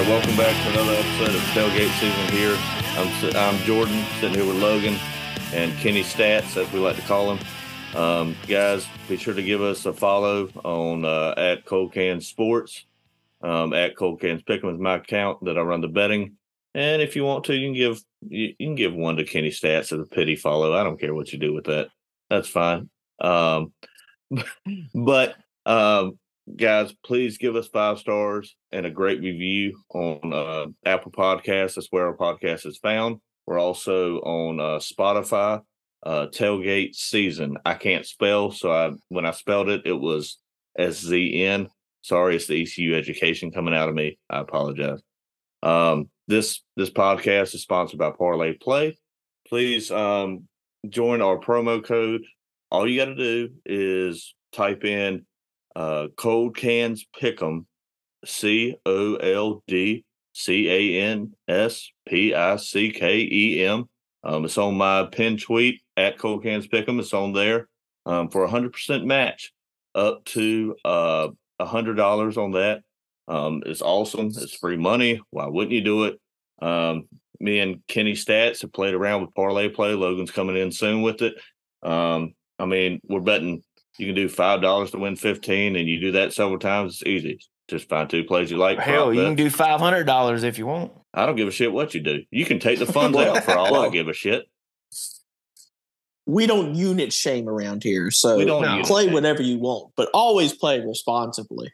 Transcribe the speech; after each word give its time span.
right, 0.00 0.08
welcome 0.08 0.36
back 0.36 0.64
to 0.64 0.70
another 0.70 0.92
episode 0.94 1.34
of 1.34 1.42
Tailgate 1.52 1.90
Season 2.00 2.32
here. 2.32 2.56
I'm, 2.96 3.36
I'm 3.36 3.62
Jordan, 3.64 4.02
sitting 4.18 4.34
here 4.34 4.46
with 4.46 4.62
Logan 4.62 4.96
and 5.52 5.76
Kenny 5.78 6.02
Stats, 6.02 6.56
as 6.56 6.72
we 6.72 6.78
like 6.78 6.96
to 6.96 7.02
call 7.02 7.34
him. 7.34 7.46
Um, 7.94 8.36
guys, 8.46 8.86
be 9.08 9.18
sure 9.18 9.34
to 9.34 9.42
give 9.42 9.60
us 9.60 9.84
a 9.84 9.92
follow 9.92 10.48
on 10.64 11.04
uh, 11.04 11.34
at 11.36 11.66
Cold 11.66 11.92
Can 11.92 12.20
Sports. 12.20 12.86
Um, 13.42 13.72
at 13.72 13.96
Cold 13.96 14.20
Cans 14.20 14.42
Pick'em 14.42 14.72
is 14.72 14.80
my 14.80 14.96
account 14.96 15.44
that 15.44 15.58
I 15.58 15.62
run 15.62 15.80
the 15.80 15.88
betting. 15.88 16.36
And 16.74 17.02
if 17.02 17.16
you 17.16 17.24
want 17.24 17.44
to, 17.44 17.54
you 17.54 17.68
can 17.68 17.74
give 17.74 18.00
you, 18.26 18.54
you 18.58 18.66
can 18.68 18.74
give 18.76 18.94
one 18.94 19.16
to 19.16 19.24
Kenny 19.24 19.50
Stats 19.50 19.92
as 19.92 20.00
a 20.00 20.04
pity 20.04 20.36
follow. 20.36 20.74
I 20.74 20.84
don't 20.84 21.00
care 21.00 21.14
what 21.14 21.32
you 21.32 21.38
do 21.38 21.52
with 21.52 21.64
that. 21.64 21.88
That's 22.28 22.48
fine. 22.48 22.88
Um, 23.20 23.72
but 24.94 25.36
um, 25.66 26.18
guys, 26.56 26.94
please 27.04 27.38
give 27.38 27.56
us 27.56 27.68
five 27.68 27.98
stars 27.98 28.56
and 28.72 28.86
a 28.86 28.90
great 28.90 29.20
review 29.20 29.78
on 29.94 30.32
uh, 30.32 30.66
Apple 30.84 31.12
Podcasts. 31.12 31.74
That's 31.74 31.88
where 31.90 32.06
our 32.06 32.16
podcast 32.16 32.66
is 32.66 32.78
found. 32.78 33.20
We're 33.46 33.58
also 33.58 34.18
on 34.20 34.60
uh, 34.60 34.78
Spotify. 34.78 35.62
Uh, 36.02 36.28
tailgate 36.32 36.94
season. 36.94 37.58
I 37.66 37.74
can't 37.74 38.06
spell, 38.06 38.52
so 38.52 38.72
I 38.72 38.92
when 39.10 39.26
I 39.26 39.32
spelled 39.32 39.68
it, 39.68 39.82
it 39.84 39.92
was 39.92 40.38
S 40.78 40.94
Z 41.00 41.44
N. 41.44 41.68
Sorry, 42.00 42.36
it's 42.36 42.46
the 42.46 42.62
ECU 42.62 42.96
education 42.96 43.50
coming 43.50 43.74
out 43.74 43.90
of 43.90 43.94
me. 43.94 44.18
I 44.30 44.40
apologize. 44.40 45.02
Um, 45.62 46.08
this 46.26 46.62
this 46.74 46.88
podcast 46.88 47.54
is 47.54 47.60
sponsored 47.60 47.98
by 47.98 48.12
Parlay 48.12 48.54
Play. 48.54 48.96
Please 49.46 49.90
um, 49.90 50.48
join 50.88 51.20
our 51.20 51.38
promo 51.38 51.84
code. 51.84 52.22
All 52.70 52.88
you 52.88 52.98
got 52.98 53.06
to 53.06 53.14
do 53.16 53.50
is 53.66 54.34
type 54.52 54.86
in 54.86 55.26
uh, 55.76 56.08
Cold 56.16 56.56
Cans 56.56 57.06
Pick'em, 57.20 57.64
C 58.24 58.76
O 58.84 59.14
L 59.16 59.62
D 59.66 60.04
C 60.32 60.68
A 60.68 61.02
N 61.02 61.32
S 61.48 61.90
P 62.08 62.34
I 62.34 62.56
C 62.56 62.90
K 62.90 63.20
E 63.20 63.64
M. 63.64 63.88
Um, 64.22 64.44
it's 64.44 64.58
on 64.58 64.76
my 64.76 65.08
pin 65.10 65.38
tweet 65.38 65.80
at 65.96 66.18
Cold 66.18 66.42
Cans 66.42 66.68
Pick'em. 66.68 66.98
It's 66.98 67.14
on 67.14 67.32
there 67.32 67.68
um, 68.06 68.28
for 68.28 68.44
a 68.44 68.50
hundred 68.50 68.72
percent 68.72 69.06
match 69.06 69.52
up 69.94 70.24
to 70.24 70.76
uh 70.84 71.28
a 71.58 71.66
hundred 71.66 71.94
dollars 71.94 72.36
on 72.36 72.52
that. 72.52 72.82
Um, 73.28 73.62
it's 73.66 73.82
awesome. 73.82 74.26
It's 74.26 74.54
free 74.54 74.76
money. 74.76 75.20
Why 75.30 75.46
wouldn't 75.46 75.72
you 75.72 75.82
do 75.82 76.04
it? 76.04 76.20
Um, 76.60 77.08
me 77.38 77.60
and 77.60 77.80
Kenny 77.86 78.12
Stats 78.12 78.62
have 78.62 78.72
played 78.72 78.94
around 78.94 79.22
with 79.22 79.34
parlay 79.34 79.68
play. 79.68 79.94
Logan's 79.94 80.30
coming 80.30 80.56
in 80.56 80.72
soon 80.72 81.02
with 81.02 81.22
it. 81.22 81.34
Um, 81.82 82.34
I 82.58 82.66
mean, 82.66 83.00
we're 83.04 83.20
betting 83.20 83.62
you 83.98 84.06
can 84.06 84.14
do 84.14 84.28
five 84.28 84.60
dollars 84.62 84.90
to 84.92 84.98
win 84.98 85.16
fifteen, 85.16 85.76
and 85.76 85.88
you 85.88 86.00
do 86.00 86.12
that 86.12 86.32
several 86.32 86.58
times. 86.58 86.94
It's 86.94 87.06
easy. 87.06 87.38
Just 87.68 87.88
find 87.88 88.08
two 88.10 88.24
plays 88.24 88.50
you 88.50 88.56
like. 88.56 88.78
Hell, 88.78 89.12
you 89.14 89.22
can 89.22 89.34
do 89.36 89.50
five 89.50 89.80
hundred 89.80 90.04
dollars 90.04 90.42
if 90.42 90.58
you 90.58 90.66
want. 90.66 90.92
I 91.14 91.26
don't 91.26 91.36
give 91.36 91.48
a 91.48 91.52
shit 91.52 91.72
what 91.72 91.94
you 91.94 92.00
do. 92.00 92.20
You 92.30 92.44
can 92.44 92.58
take 92.58 92.78
the 92.78 92.86
funds 92.92 93.16
out 93.18 93.44
for 93.44 93.56
all 93.56 93.76
I 93.76 93.88
give 93.90 94.08
a 94.08 94.12
shit. 94.12 94.44
We 96.26 96.46
don't 96.46 96.74
unit 96.76 97.12
shame 97.12 97.48
around 97.48 97.82
here, 97.82 98.10
so 98.10 98.36
We 98.36 98.44
don't 98.44 98.62
no. 98.62 98.82
play 98.84 99.04
shame. 99.06 99.12
whatever 99.14 99.42
you 99.42 99.58
want, 99.58 99.92
but 99.96 100.08
always 100.14 100.52
play 100.52 100.78
responsibly. 100.80 101.72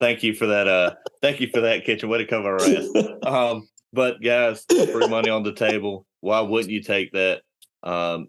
Thank 0.00 0.22
you 0.22 0.32
for 0.32 0.46
that. 0.46 0.66
Uh, 0.66 0.94
thank 1.20 1.40
you 1.40 1.48
for 1.52 1.60
that, 1.60 1.84
kitchen. 1.84 2.08
Way 2.08 2.18
to 2.18 2.26
cover 2.26 2.52
our 2.54 2.62
ass. 2.62 2.88
Um, 3.26 3.68
but 3.92 4.22
guys, 4.22 4.64
free 4.70 5.08
money 5.08 5.28
on 5.28 5.42
the 5.42 5.52
table. 5.52 6.06
Why 6.20 6.40
wouldn't 6.40 6.70
you 6.70 6.82
take 6.82 7.12
that? 7.12 7.42
Um, 7.82 8.28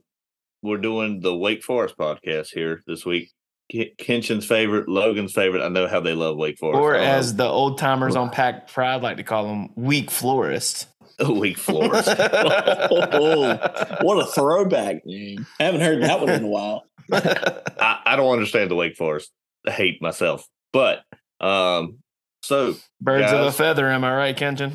we're 0.62 0.78
doing 0.78 1.20
the 1.22 1.36
Wake 1.36 1.64
Forest 1.64 1.98
podcast 1.98 2.48
here 2.54 2.82
this 2.88 3.06
week. 3.06 3.32
Kenshin's 3.74 4.46
favorite, 4.46 4.90
Logan's 4.90 5.32
favorite. 5.34 5.64
I 5.64 5.70
know 5.70 5.88
how 5.88 6.02
they 6.02 6.14
love 6.14 6.36
Wake 6.38 6.58
Forest. 6.60 6.80
Or 6.82 6.96
Um, 6.96 7.02
as 7.02 7.36
the 7.36 7.46
old 7.46 7.78
timers 7.78 8.16
on 8.18 8.30
Pack 8.30 8.68
Pride 8.72 9.02
like 9.02 9.18
to 9.18 9.24
call 9.24 9.48
them, 9.48 9.70
weak 9.76 10.12
florist. 10.12 10.88
Wake 11.20 11.58
Forest. 11.58 12.10
oh, 12.20 13.98
what 14.02 14.22
a 14.22 14.26
throwback 14.26 15.06
name! 15.06 15.46
Haven't 15.60 15.82
heard 15.82 16.02
that 16.04 16.20
one 16.20 16.30
in 16.30 16.44
a 16.44 16.48
while. 16.48 16.84
I, 17.12 18.00
I 18.06 18.16
don't 18.16 18.32
understand 18.34 18.70
the 18.72 18.76
Wake 18.76 18.96
Forest 18.98 19.32
hate 19.68 20.02
myself, 20.02 20.46
but 20.74 21.02
um, 21.40 22.00
so 22.44 22.76
Birds 23.00 23.32
of 23.32 23.46
a 23.46 23.52
feather, 23.52 23.88
am 23.90 24.04
I 24.04 24.16
right, 24.16 24.36
Kenshin? 24.38 24.72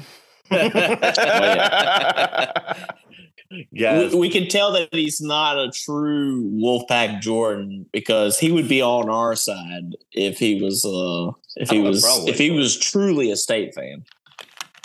guys, 3.78 4.12
We, 4.12 4.20
we 4.20 4.30
can 4.30 4.48
tell 4.48 4.72
that 4.72 4.88
he's 4.92 5.20
not 5.20 5.58
a 5.58 5.70
true 5.70 6.50
Wolfpack 6.50 7.20
Jordan 7.20 7.86
because 7.92 8.38
he 8.38 8.52
would 8.52 8.68
be 8.68 8.82
on 8.82 9.08
our 9.08 9.36
side 9.36 9.96
if 10.12 10.38
he 10.38 10.62
was 10.62 10.84
uh 10.84 11.30
if 11.56 11.70
he 11.70 11.76
don't 11.76 11.78
have 11.78 11.86
a 11.86 11.88
was 11.88 12.04
if 12.04 12.24
with 12.24 12.38
he 12.38 12.48
that. 12.50 12.54
was 12.54 12.78
truly 12.78 13.30
a 13.30 13.36
state 13.36 13.74
fan 13.74 14.04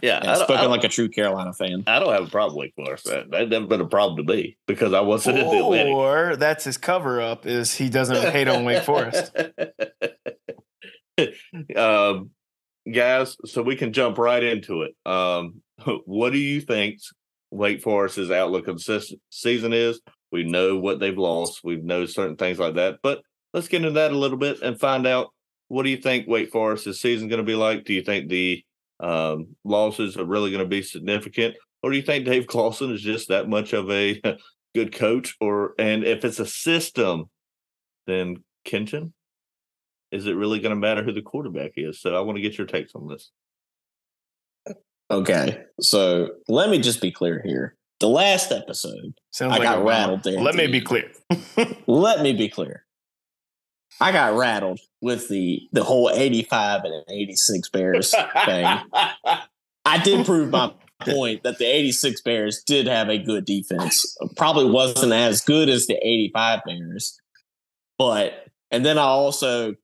yeah, 0.02 0.18
and 0.18 0.30
I 0.30 0.36
spoken 0.36 0.70
like 0.70 0.84
a 0.84 0.90
true 0.90 1.10
Carolina 1.10 1.54
fan. 1.54 1.84
I 1.86 2.00
don't 2.00 2.12
have 2.12 2.28
a 2.28 2.30
problem 2.30 2.58
with 2.58 2.72
Wake 2.78 2.86
Forest. 2.86 3.06
That 3.06 3.30
that 3.32 3.50
never 3.50 3.68
been 3.68 3.82
a 3.82 3.88
problem 3.88 4.26
to 4.26 4.34
me 4.34 4.58
because 4.68 4.94
I 4.94 5.02
wasn't 5.02 5.38
in 5.38 5.46
the 5.46 5.58
Atlantic. 5.58 5.94
Or 5.94 6.36
that's 6.36 6.64
his 6.64 6.78
cover 6.78 7.22
up 7.22 7.46
is 7.46 7.76
he 7.76 7.90
doesn't 7.90 8.32
hate 8.32 8.48
on 8.48 8.66
Wake 8.66 8.84
Forest. 8.84 9.36
um, 11.76 12.32
guys, 12.92 13.38
so 13.46 13.62
we 13.62 13.76
can 13.76 13.94
jump 13.94 14.18
right 14.18 14.44
into 14.44 14.82
it. 14.82 14.96
Um, 15.06 15.62
what 16.06 16.34
do 16.34 16.40
you 16.40 16.62
think 16.62 17.00
Wake 17.52 17.82
Forest's 17.82 18.32
outlook 18.32 18.68
of 18.68 18.84
this 18.84 19.14
season 19.30 19.74
is? 19.74 20.00
We 20.32 20.44
know 20.44 20.78
what 20.78 21.00
they've 21.00 21.18
lost. 21.18 21.62
We 21.64 21.76
know 21.76 22.06
certain 22.06 22.38
things 22.38 22.58
like 22.58 22.76
that, 22.76 23.00
but 23.04 23.22
let's 23.54 23.68
get 23.68 23.82
into 23.82 23.92
that 23.92 24.14
a 24.14 24.18
little 24.18 24.38
bit 24.38 24.62
and 24.62 24.80
find 24.80 25.06
out 25.06 25.34
what 25.68 25.84
do 25.84 25.90
you 25.90 25.98
think 25.98 26.28
Wake 26.28 26.52
Forest's 26.52 27.02
season 27.02 27.28
is 27.28 27.30
going 27.30 27.46
to 27.46 27.50
be 27.50 27.56
like? 27.56 27.86
Do 27.86 27.94
you 27.94 28.02
think 28.02 28.30
the 28.30 28.64
um, 29.00 29.56
losses 29.64 30.18
are 30.18 30.26
really 30.26 30.52
going 30.52 30.64
to 30.64 30.70
be 30.70 30.82
significant, 30.82 31.56
or 31.82 31.92
do 31.92 31.98
you 31.98 32.04
think 32.04 32.26
Dave 32.26 32.48
Clawson 32.48 32.94
is 32.94 33.02
just 33.02 33.30
that 33.30 33.50
much 33.50 33.74
of 33.74 33.90
a 33.90 34.22
good 34.76 34.94
coach? 34.94 35.36
Or 35.40 35.74
and 35.80 36.04
if 36.04 36.24
it's 36.26 36.40
a 36.40 36.46
system, 36.46 37.30
then 38.06 38.44
Kenshin, 38.66 39.12
is 40.12 40.28
it 40.28 40.36
really 40.36 40.60
going 40.60 40.72
to 40.72 40.76
matter 40.76 41.04
who 41.04 41.14
the 41.14 41.22
quarterback 41.22 41.72
is? 41.78 42.02
So 42.02 42.16
I 42.16 42.22
want 42.22 42.36
to 42.38 42.42
get 42.42 42.58
your 42.58 42.68
takes 42.68 42.94
on 42.94 43.08
this. 43.08 43.32
Okay, 45.12 45.62
so 45.82 46.30
let 46.48 46.70
me 46.70 46.80
just 46.80 47.02
be 47.02 47.12
clear 47.12 47.42
here. 47.46 47.76
The 48.00 48.08
last 48.08 48.52
episode, 48.52 49.14
Sounds 49.32 49.54
I 49.54 49.58
like 49.58 49.64
got 49.64 49.86
rattled 49.86 50.24
there 50.24 50.42
Let 50.42 50.56
me 50.56 50.68
be 50.68 50.82
clear. 50.82 51.12
let 51.88 52.22
me 52.22 52.34
be 52.34 52.50
clear. 52.50 52.86
I 54.00 54.12
got 54.12 54.36
rattled 54.36 54.80
with 55.02 55.28
the 55.28 55.62
the 55.72 55.84
whole 55.84 56.10
85 56.10 56.86
and 56.86 57.04
86 57.10 57.70
Bears 57.70 58.12
thing. 58.46 58.66
I 59.86 59.98
did 60.04 60.26
prove 60.26 60.50
my 60.50 60.74
point 61.02 61.44
that 61.44 61.60
the 61.60 61.66
86 61.66 62.22
Bears 62.22 62.64
did 62.64 62.88
have 62.88 63.10
a 63.10 63.18
good 63.18 63.46
defense. 63.46 64.18
Probably 64.38 64.66
wasn't 64.66 65.14
as 65.14 65.42
good 65.42 65.70
as 65.70 65.88
the 65.88 65.96
85 65.96 66.62
Bears. 66.66 67.20
But 67.98 68.46
and 68.72 68.86
then 68.86 68.98
I 68.98 69.04
also 69.04 69.76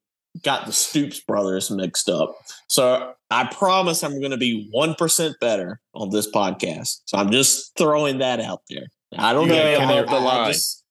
got 0.44 0.66
the 0.66 0.72
Stoops 0.74 1.20
brothers 1.22 1.70
mixed 1.72 2.10
up. 2.10 2.36
So 2.70 3.14
I 3.32 3.46
promise 3.46 4.04
I'm 4.04 4.20
going 4.20 4.32
to 4.32 4.38
be 4.38 4.70
1% 4.74 5.34
better 5.40 5.80
on 5.94 6.10
this 6.10 6.30
podcast. 6.32 7.02
So 7.06 7.18
I'm 7.18 7.32
just 7.32 7.76
throwing 7.78 8.20
that 8.20 8.40
out 8.40 8.62
there. 8.70 8.88
I 9.18 9.34
don't 9.34 9.48
You 9.48 9.54
know. 9.54 9.64
I- 9.80 10.02
the 10.04 10.12
I 10.12 10.20
line. 10.20 10.54
just- 10.54 10.84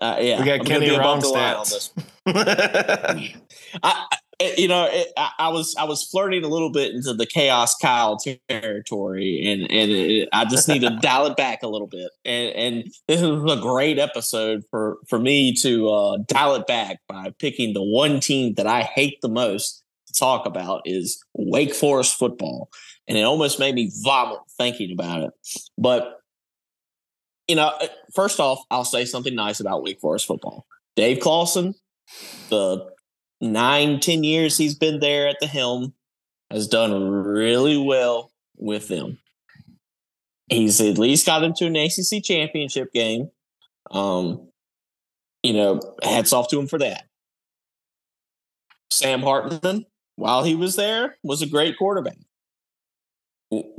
uh, 0.00 0.16
yeah, 0.20 0.40
We 0.40 0.46
got 0.46 0.60
I'm 0.60 0.66
Kenny 0.66 0.90
wrong 0.90 1.20
the 1.20 1.26
on 1.28 1.64
stats. 1.66 1.92
this 2.24 3.36
I, 3.82 4.06
I- 4.42 4.54
you 4.58 4.68
know, 4.68 4.88
it, 4.90 5.08
I, 5.16 5.30
I 5.38 5.48
was 5.50 5.74
I 5.78 5.84
was 5.84 6.02
flirting 6.04 6.44
a 6.44 6.48
little 6.48 6.70
bit 6.70 6.94
into 6.94 7.14
the 7.14 7.26
chaos 7.26 7.74
Kyle 7.76 8.18
territory, 8.48 9.42
and 9.46 9.62
and 9.70 9.90
it, 9.90 10.28
I 10.32 10.44
just 10.44 10.68
need 10.68 10.80
to 10.80 10.90
dial 11.02 11.26
it 11.26 11.36
back 11.36 11.62
a 11.62 11.68
little 11.68 11.86
bit. 11.86 12.10
And 12.24 12.54
and 12.54 12.84
this 13.08 13.20
is 13.20 13.28
a 13.52 13.60
great 13.60 13.98
episode 13.98 14.62
for 14.70 14.98
for 15.08 15.18
me 15.18 15.54
to 15.56 15.88
uh, 15.88 16.18
dial 16.26 16.54
it 16.56 16.66
back 16.66 16.98
by 17.08 17.32
picking 17.38 17.74
the 17.74 17.82
one 17.82 18.20
team 18.20 18.54
that 18.54 18.66
I 18.66 18.82
hate 18.82 19.18
the 19.22 19.28
most 19.28 19.82
to 20.08 20.12
talk 20.12 20.46
about 20.46 20.82
is 20.84 21.22
Wake 21.34 21.74
Forest 21.74 22.14
football, 22.18 22.68
and 23.08 23.16
it 23.16 23.22
almost 23.22 23.58
made 23.58 23.74
me 23.74 23.90
vomit 24.02 24.40
thinking 24.58 24.92
about 24.92 25.22
it. 25.22 25.30
But 25.78 26.18
you 27.48 27.56
know, 27.56 27.68
uh, 27.80 27.86
first 28.14 28.40
off, 28.40 28.60
I'll 28.70 28.84
say 28.84 29.04
something 29.04 29.34
nice 29.34 29.60
about 29.60 29.82
Wake 29.82 30.00
Forest 30.00 30.26
football. 30.26 30.66
Dave 30.96 31.20
Clawson, 31.20 31.74
the 32.50 32.90
nine, 33.42 34.00
ten 34.00 34.24
years 34.24 34.56
he's 34.56 34.74
been 34.74 35.00
there 35.00 35.28
at 35.28 35.36
the 35.40 35.46
helm, 35.46 35.92
has 36.50 36.68
done 36.68 36.92
really 37.02 37.76
well 37.76 38.30
with 38.56 38.88
them. 38.88 39.18
He's 40.48 40.80
at 40.80 40.98
least 40.98 41.26
got 41.26 41.40
them 41.40 41.52
to 41.54 41.66
an 41.66 41.76
ACC 41.76 42.22
championship 42.22 42.92
game. 42.92 43.30
Um, 43.90 44.48
you 45.42 45.52
know, 45.52 45.80
hats 46.02 46.32
off 46.32 46.48
to 46.48 46.58
him 46.58 46.68
for 46.68 46.78
that. 46.78 47.04
Sam 48.90 49.22
Hartman, 49.22 49.86
while 50.16 50.44
he 50.44 50.54
was 50.54 50.76
there, 50.76 51.16
was 51.22 51.42
a 51.42 51.46
great 51.46 51.76
quarterback. 51.78 52.18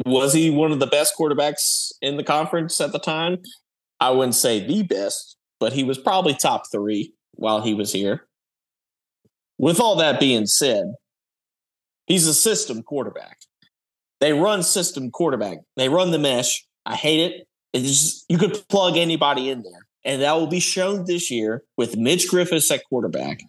Was 0.06 0.34
he 0.34 0.50
one 0.50 0.72
of 0.72 0.80
the 0.80 0.88
best 0.88 1.16
quarterbacks 1.18 1.92
in 2.02 2.18
the 2.18 2.24
conference 2.24 2.80
at 2.82 2.92
the 2.92 3.00
time? 3.00 3.40
I 4.00 4.12
wouldn't 4.12 4.36
say 4.36 4.66
the 4.66 4.84
best, 4.84 5.38
but 5.60 5.74
he 5.74 5.84
was 5.84 5.98
probably 5.98 6.34
top 6.34 6.64
three 6.72 7.14
while 7.34 7.62
he 7.62 7.74
was 7.74 7.92
here. 7.92 8.28
With 9.64 9.80
all 9.80 9.96
that 9.96 10.20
being 10.20 10.46
said, 10.46 10.96
he's 12.06 12.28
a 12.28 12.34
system 12.34 12.84
quarterback. 12.84 13.38
they 14.20 14.34
run 14.34 14.62
system 14.62 15.10
quarterback. 15.10 15.60
They 15.78 15.88
run 15.88 16.12
the 16.12 16.20
mesh. 16.20 16.66
I 16.86 16.96
hate 16.96 17.22
it. 17.22 17.48
It's 17.72 17.88
just, 17.88 18.26
you 18.28 18.38
could 18.38 18.68
plug 18.68 18.98
anybody 18.98 19.50
in 19.50 19.64
there, 19.64 19.88
and 20.04 20.22
that 20.22 20.34
will 20.34 20.48
be 20.48 20.60
shown 20.60 21.06
this 21.06 21.32
year 21.32 21.64
with 21.78 21.96
Mitch 21.96 22.30
Griffis 22.30 22.70
at 22.72 22.84
quarterback 22.90 23.40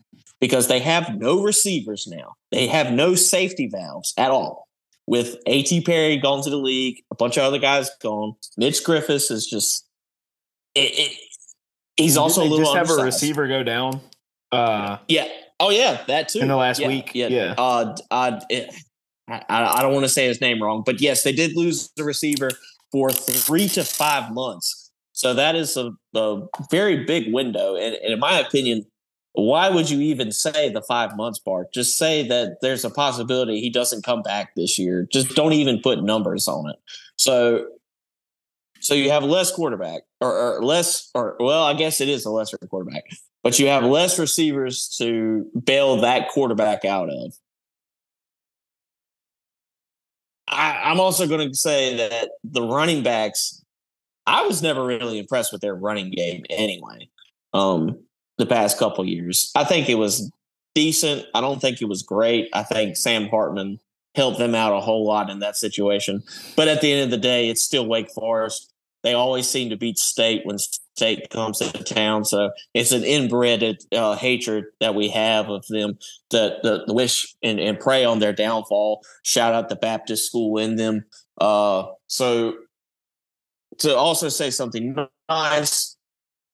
because 0.41 0.69
they 0.69 0.79
have 0.79 1.17
no 1.19 1.43
receivers 1.43 2.07
now. 2.07 2.35
They 2.53 2.69
have 2.69 2.93
no 2.93 3.17
safety 3.17 3.69
valves 3.69 4.15
at 4.17 4.31
all. 4.31 4.69
With 5.09 5.37
A.T. 5.47 5.81
Perry 5.81 6.17
gone 6.19 6.45
to 6.45 6.51
the 6.51 6.57
league, 6.57 7.03
a 7.11 7.17
bunch 7.17 7.37
of 7.39 7.43
other 7.43 7.59
guys 7.59 7.91
gone. 8.01 8.35
Mitch 8.57 8.85
Griffis 8.85 9.33
is 9.33 9.47
just. 9.47 9.85
It, 10.77 10.93
it, 10.97 11.19
he's 11.97 12.17
also 12.17 12.43
a 12.43 12.45
little. 12.45 12.73
Just 12.73 12.77
have 12.77 12.99
a 12.99 13.03
receiver 13.03 13.49
go 13.49 13.65
down. 13.65 14.01
Uh, 14.53 14.99
Yeah. 15.09 15.27
Oh 15.61 15.71
yeah, 15.71 16.03
that 16.09 16.29
too. 16.29 16.41
In 16.41 16.49
the 16.49 16.57
last 16.57 16.81
Yeah, 16.81 16.89
week, 16.89 17.13
Yeah. 17.15 17.29
yeah. 17.29 17.55
Uh, 17.57 17.95
uh, 18.11 18.41
it- 18.51 18.75
I, 19.27 19.43
I 19.49 19.81
don't 19.83 19.95
want 19.95 20.05
to 20.05 20.11
say 20.11 20.27
his 20.27 20.43
name 20.43 20.63
wrong, 20.63 20.83
but 20.85 21.01
yes, 21.01 21.23
they 21.23 21.33
did 21.33 21.57
lose 21.57 21.91
the 21.97 22.05
receiver 22.05 22.51
for 22.93 23.11
three 23.11 23.69
to 23.69 23.83
five 23.83 24.31
months. 24.35 24.91
So 25.13 25.33
that 25.33 25.57
is 25.57 25.79
a, 25.79 25.93
a 26.15 26.43
very 26.71 27.05
big 27.05 27.33
window. 27.33 27.75
And, 27.75 27.95
and 27.95 28.13
in 28.13 28.19
my 28.19 28.39
opinion, 28.39 28.85
why 29.33 29.71
would 29.71 29.89
you 29.89 30.01
even 30.01 30.31
say 30.31 30.69
the 30.69 30.83
five 30.83 31.17
months 31.17 31.39
part? 31.39 31.73
Just 31.73 31.97
say 31.97 32.27
that 32.29 32.59
there's 32.61 32.85
a 32.85 32.91
possibility 32.91 33.61
he 33.61 33.71
doesn't 33.71 34.05
come 34.05 34.21
back 34.21 34.55
this 34.57 34.79
year. 34.79 35.09
Just 35.11 35.31
don't 35.35 35.55
even 35.55 35.81
put 35.81 36.05
numbers 36.05 36.47
on 36.47 36.69
it. 36.69 36.77
So 37.17 37.65
so 38.85 38.95
you 38.95 39.11
have 39.11 39.25
less 39.25 39.51
quarterback 39.51 40.03
or, 40.21 40.31
or 40.31 40.63
less 40.63 41.11
or 41.15 41.37
well, 41.41 41.65
I 41.65 41.73
guess 41.73 42.01
it 42.01 42.09
is 42.09 42.27
a 42.27 42.31
lesser 42.31 42.59
quarterback, 42.59 43.05
but 43.43 43.59
you 43.59 43.69
have 43.69 43.83
less 43.83 44.19
receivers 44.19 44.95
to 44.99 45.47
bail 45.65 45.97
that 46.03 46.29
quarterback 46.29 46.85
out 46.85 47.09
of. 47.09 47.33
I, 50.47 50.83
I'm 50.85 51.01
also 51.01 51.27
going 51.27 51.49
to 51.49 51.55
say 51.55 51.97
that 51.97 52.29
the 52.45 52.63
running 52.63 53.03
backs, 53.03 53.65
I 54.27 54.43
was 54.43 54.63
never 54.63 54.85
really 54.85 55.19
impressed 55.19 55.51
with 55.51 55.63
their 55.63 55.75
running 55.75 56.11
game 56.11 56.45
anyway. 56.51 57.09
Um, 57.55 57.99
the 58.37 58.47
past 58.47 58.79
couple 58.79 59.07
years, 59.07 59.51
I 59.57 59.65
think 59.65 59.89
it 59.89 59.95
was 59.95 60.31
decent. 60.75 61.25
I 61.35 61.41
don't 61.41 61.61
think 61.61 61.81
it 61.81 61.89
was 61.89 62.03
great. 62.03 62.51
I 62.53 62.65
think 62.65 62.97
Sam 62.97 63.29
Hartman 63.29 63.81
helped 64.15 64.39
them 64.39 64.55
out 64.55 64.77
a 64.77 64.81
whole 64.81 65.07
lot 65.07 65.31
in 65.31 65.39
that 65.39 65.57
situation. 65.57 66.23
But 66.57 66.69
at 66.69 66.81
the 66.81 66.93
end 66.93 67.05
of 67.05 67.11
the 67.11 67.17
day, 67.17 67.49
it's 67.49 67.63
still 67.63 67.87
Wake 67.87 68.11
Forest. 68.11 68.74
They 69.05 69.13
always 69.13 69.49
seem 69.49 69.71
to 69.71 69.77
beat 69.77 69.99
State 69.99 70.45
when 70.45 70.59
State 70.59 71.29
comes 71.31 71.59
to 71.59 71.85
town. 71.85 72.25
So 72.25 72.51
it's 72.73 72.91
an 72.91 73.05
inbred 73.05 73.79
uh, 73.93 74.17
hatred 74.17 74.65
that 74.81 74.95
we 74.95 75.09
have 75.11 75.51
of 75.51 75.65
them 75.69 75.99
that 76.31 76.63
to, 76.63 76.87
to 76.87 76.93
wish 76.93 77.37
and, 77.43 77.61
and 77.61 77.79
pray 77.79 78.05
on 78.05 78.19
their 78.19 78.33
downfall. 78.33 79.03
Shout 79.23 79.55
out 79.55 79.69
the 79.69 79.77
Baptist 79.77 80.27
school 80.27 80.59
in 80.59 80.77
them. 80.77 81.05
Uh, 81.39 81.85
so 82.07 82.55
to 83.79 83.95
also 83.95 84.29
say 84.29 84.51
something 84.51 84.97
nice 85.29 85.97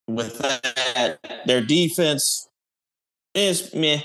with 0.07 0.39
that, 0.39 1.43
their 1.45 1.61
defense 1.61 2.49
is 3.33 3.73
meh. 3.73 4.01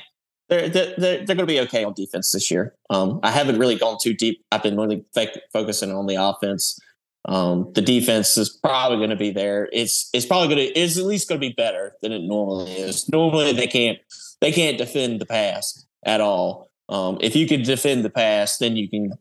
They're 0.48 0.68
they're, 0.68 0.94
they're, 0.96 1.16
they're 1.26 1.36
going 1.36 1.38
to 1.38 1.46
be 1.46 1.60
okay 1.60 1.82
on 1.82 1.94
defense 1.94 2.30
this 2.30 2.50
year. 2.50 2.74
Um, 2.90 3.18
I 3.24 3.32
haven't 3.32 3.58
really 3.58 3.74
gone 3.76 3.96
too 4.00 4.14
deep. 4.14 4.44
I've 4.52 4.62
been 4.62 4.76
really 4.76 5.04
f- 5.16 5.36
focusing 5.52 5.90
on 5.90 6.06
the 6.06 6.14
offense. 6.14 6.78
Um, 7.26 7.72
the 7.74 7.82
defense 7.82 8.36
is 8.36 8.48
probably 8.48 8.98
going 8.98 9.10
to 9.10 9.16
be 9.16 9.30
there. 9.30 9.68
It's 9.72 10.08
it's 10.12 10.26
probably 10.26 10.54
going 10.54 10.68
to 10.68 10.78
is 10.78 10.96
at 10.96 11.04
least 11.04 11.28
going 11.28 11.40
to 11.40 11.46
be 11.46 11.52
better 11.52 11.94
than 12.00 12.12
it 12.12 12.22
normally 12.22 12.72
is. 12.72 13.08
Normally 13.08 13.52
they 13.52 13.66
can't 13.66 13.98
they 14.40 14.52
can't 14.52 14.78
defend 14.78 15.20
the 15.20 15.26
pass 15.26 15.86
at 16.04 16.20
all. 16.20 16.70
Um, 16.88 17.18
if 17.20 17.34
you 17.34 17.48
can 17.48 17.62
defend 17.62 18.04
the 18.04 18.10
pass, 18.10 18.58
then 18.58 18.76
you 18.76 18.88
can 18.88 19.12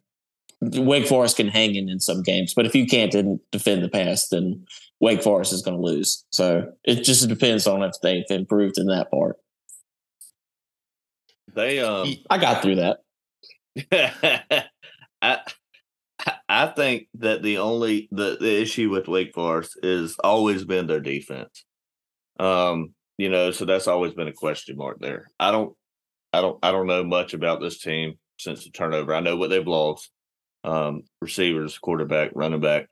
Wake 0.62 1.08
Forest 1.08 1.38
can 1.38 1.48
hang 1.48 1.76
in 1.76 1.90
in 1.90 2.00
some 2.00 2.22
games. 2.22 2.54
But 2.54 2.68
if 2.68 2.76
you 2.76 2.86
can't 2.86 3.42
defend 3.52 3.84
the 3.84 3.90
pass, 3.90 4.28
then 4.30 4.66
Wake 5.00 5.24
Forest 5.24 5.52
is 5.52 5.64
going 5.64 5.78
to 5.78 5.84
lose. 5.84 6.26
So 6.32 6.72
it 6.84 7.04
just 7.04 7.28
depends 7.28 7.66
on 7.66 7.84
if 7.84 7.96
they've 8.02 8.24
improved 8.30 8.78
in 8.78 8.86
that 8.88 9.10
part. 9.10 9.38
They 11.54 11.80
um 11.80 12.16
I 12.30 12.38
got 12.38 12.62
through 12.62 12.76
that. 12.76 13.00
I 15.22 15.40
I 16.56 16.68
think 16.68 17.08
that 17.16 17.44
the 17.44 17.58
only 17.58 18.08
the, 18.12 18.38
the 18.40 18.62
issue 18.62 18.90
with 18.90 19.10
Wake 19.10 19.34
Forest 19.34 19.78
is 19.84 20.16
always 20.24 20.64
been 20.64 20.88
their 20.88 21.02
defense. 21.02 21.66
Um, 22.40 22.94
you 23.18 23.30
know, 23.30 23.52
so 23.52 23.66
that's 23.66 23.90
always 23.90 24.14
been 24.14 24.30
a 24.30 24.34
question 24.34 24.78
mark 24.78 25.00
there. 25.02 25.28
I 25.38 25.52
don't 25.52 25.76
I 26.32 26.40
don't 26.40 26.58
I 26.64 26.72
don't 26.72 26.88
know 26.88 27.04
much 27.04 27.34
about 27.34 27.60
this 27.60 27.80
team 27.80 28.14
since 28.38 28.64
the 28.64 28.70
turnover. 28.70 29.14
I 29.14 29.20
know 29.20 29.36
what 29.36 29.50
they've 29.50 29.68
lost. 29.68 30.10
Um, 30.64 31.02
receivers, 31.20 31.78
quarterback, 31.78 32.32
running 32.34 32.62
back. 32.62 32.88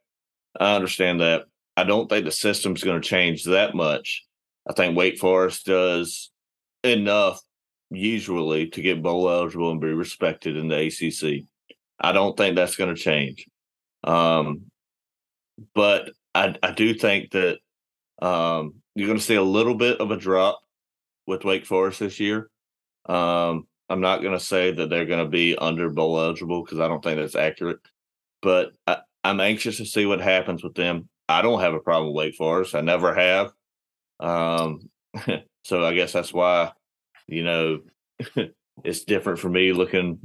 I 0.60 0.76
understand 0.76 1.22
that. 1.22 1.44
I 1.78 1.86
don't 1.86 2.10
think 2.10 2.26
the 2.26 2.32
system's 2.32 2.84
going 2.84 3.02
to 3.02 3.08
change 3.08 3.46
that 3.46 3.76
much. 3.76 4.26
I 4.70 4.74
think 4.74 4.98
Wake 4.98 5.20
Forest 5.20 5.68
does 5.68 6.32
enough 6.84 7.40
usually 7.90 8.68
to 8.72 8.82
get 8.82 9.02
bowl 9.02 9.30
eligible 9.30 9.72
and 9.72 9.80
be 9.80 9.88
respected 9.88 10.58
in 10.58 10.68
the 10.68 10.88
ACC. 10.88 11.46
I 11.98 12.12
don't 12.12 12.36
think 12.36 12.58
that's 12.58 12.76
going 12.76 12.94
to 12.94 13.02
change. 13.02 13.46
Um, 14.04 14.64
but 15.74 16.12
I, 16.36 16.56
I 16.62 16.72
do 16.72 16.94
think 16.94 17.32
that 17.32 17.60
um, 18.22 18.76
you're 18.96 19.08
going 19.08 19.20
to 19.20 19.24
see 19.24 19.36
a 19.36 19.44
little 19.44 19.76
bit 19.76 20.00
of 20.00 20.12
a 20.12 20.18
drop 20.18 20.62
with 21.28 21.46
Wake 21.46 21.66
Forest 21.66 22.00
this 22.00 22.20
year. 22.20 22.50
Um, 23.06 23.68
I'm 23.90 24.02
not 24.02 24.22
going 24.22 24.38
to 24.38 24.44
say 24.44 24.72
that 24.72 24.90
they're 24.90 25.06
going 25.06 25.24
to 25.24 25.30
be 25.30 25.56
under 25.58 25.90
bowl 25.90 26.20
eligible 26.20 26.64
because 26.64 26.80
I 26.80 26.88
don't 26.88 27.04
think 27.04 27.18
that's 27.18 27.36
accurate. 27.36 27.80
But 28.42 28.74
I, 28.88 28.98
I'm 29.24 29.40
anxious 29.40 29.78
to 29.78 29.86
see 29.86 30.06
what 30.06 30.22
happens 30.22 30.64
with 30.64 30.76
them. 30.76 31.10
I 31.30 31.42
don't 31.42 31.62
have 31.62 31.74
a 31.74 31.80
problem 31.80 32.14
with 32.14 32.18
Wake 32.18 32.36
Forest. 32.36 32.76
I 32.76 32.82
never 32.82 33.14
have. 33.14 33.52
Um, 34.20 34.90
so 35.64 35.86
I 35.86 35.94
guess 35.94 36.14
that's 36.14 36.34
why, 36.34 36.72
you 37.28 37.44
know, 37.44 37.80
it's 38.84 39.04
different 39.04 39.40
for 39.40 39.50
me 39.50 39.74
looking 39.74 40.20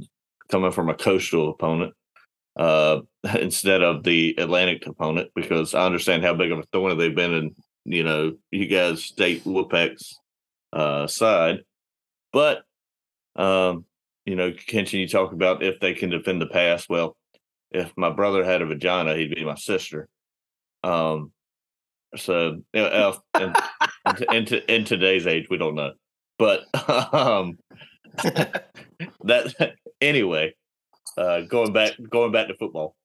coming 0.49 0.71
from 0.71 0.89
a 0.89 0.95
coastal 0.95 1.51
opponent 1.51 1.93
uh, 2.59 3.01
instead 3.39 3.81
of 3.81 4.03
the 4.03 4.35
Atlantic 4.37 4.85
opponent 4.85 5.31
because 5.33 5.73
I 5.73 5.85
understand 5.85 6.23
how 6.23 6.35
big 6.35 6.51
of 6.51 6.59
a 6.59 6.63
thorn 6.73 6.95
they've 6.97 7.15
been 7.15 7.33
in, 7.33 7.55
you 7.85 8.03
know, 8.03 8.35
you 8.51 8.67
guys 8.67 9.03
state 9.03 9.45
Wolfpack's 9.45 10.19
uh, 10.73 11.07
side. 11.07 11.61
But, 12.33 12.63
um, 13.35 13.85
you 14.25 14.35
know, 14.35 14.51
Kenshin, 14.51 14.99
you 14.99 15.07
talk 15.07 15.31
about 15.31 15.63
if 15.63 15.79
they 15.79 15.93
can 15.93 16.09
defend 16.09 16.41
the 16.41 16.47
pass. 16.47 16.87
Well, 16.87 17.15
if 17.71 17.91
my 17.95 18.09
brother 18.09 18.43
had 18.43 18.61
a 18.61 18.65
vagina, 18.65 19.15
he'd 19.15 19.33
be 19.33 19.45
my 19.45 19.55
sister. 19.55 20.09
Um, 20.83 21.31
so, 22.15 22.61
you 22.73 22.81
know, 22.81 23.17
in, 23.39 23.53
in, 24.05 24.35
in, 24.35 24.61
in 24.67 24.83
today's 24.83 25.25
age, 25.25 25.47
we 25.49 25.57
don't 25.57 25.75
know. 25.75 25.93
But 26.37 26.63
um, 27.13 27.57
that 29.23 29.75
anyway, 30.01 30.55
uh, 31.19 31.41
going 31.41 31.73
back 31.73 31.93
going 32.09 32.31
back 32.31 32.47
to 32.47 32.55
football, 32.55 32.95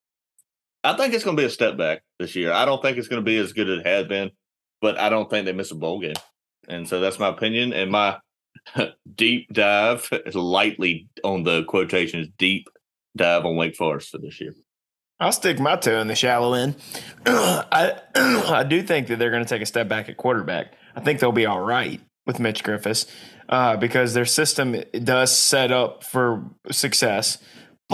I 0.82 0.96
think 0.96 1.14
it's 1.14 1.24
going 1.24 1.36
to 1.36 1.40
be 1.40 1.46
a 1.46 1.50
step 1.50 1.76
back 1.76 2.02
this 2.18 2.36
year. 2.36 2.52
I 2.52 2.64
don't 2.64 2.80
think 2.80 2.96
it's 2.96 3.08
going 3.08 3.22
to 3.22 3.24
be 3.24 3.36
as 3.38 3.52
good 3.52 3.68
as 3.68 3.80
it 3.80 3.86
has 3.86 4.06
been, 4.06 4.30
but 4.80 4.98
I 4.98 5.08
don't 5.08 5.28
think 5.28 5.46
they 5.46 5.52
miss 5.52 5.72
a 5.72 5.74
bowl 5.74 6.00
game, 6.00 6.14
and 6.68 6.88
so 6.88 7.00
that's 7.00 7.18
my 7.18 7.28
opinion. 7.28 7.72
And 7.72 7.90
my 7.90 8.18
deep 9.14 9.52
dive, 9.52 10.08
is 10.26 10.34
lightly 10.34 11.08
on 11.22 11.42
the 11.42 11.64
quotations, 11.64 12.28
deep 12.38 12.68
dive 13.16 13.44
on 13.44 13.56
Wake 13.56 13.76
Forest 13.76 14.10
for 14.10 14.18
this 14.18 14.40
year. 14.40 14.54
I'll 15.20 15.32
stick 15.32 15.60
my 15.60 15.76
toe 15.76 16.00
in 16.00 16.08
the 16.08 16.14
shallow 16.14 16.54
end. 16.54 16.76
I 17.26 18.00
I 18.14 18.64
do 18.64 18.82
think 18.82 19.08
that 19.08 19.18
they're 19.18 19.30
going 19.30 19.44
to 19.44 19.48
take 19.48 19.62
a 19.62 19.66
step 19.66 19.88
back 19.88 20.08
at 20.08 20.16
quarterback. 20.16 20.74
I 20.94 21.00
think 21.00 21.20
they'll 21.20 21.32
be 21.32 21.46
all 21.46 21.60
right 21.60 22.00
with 22.26 22.40
Mitch 22.40 22.64
Griffis 22.64 23.08
uh, 23.48 23.76
because 23.76 24.14
their 24.14 24.24
system 24.24 24.76
does 24.92 25.36
set 25.36 25.70
up 25.70 26.04
for 26.04 26.44
success. 26.70 27.38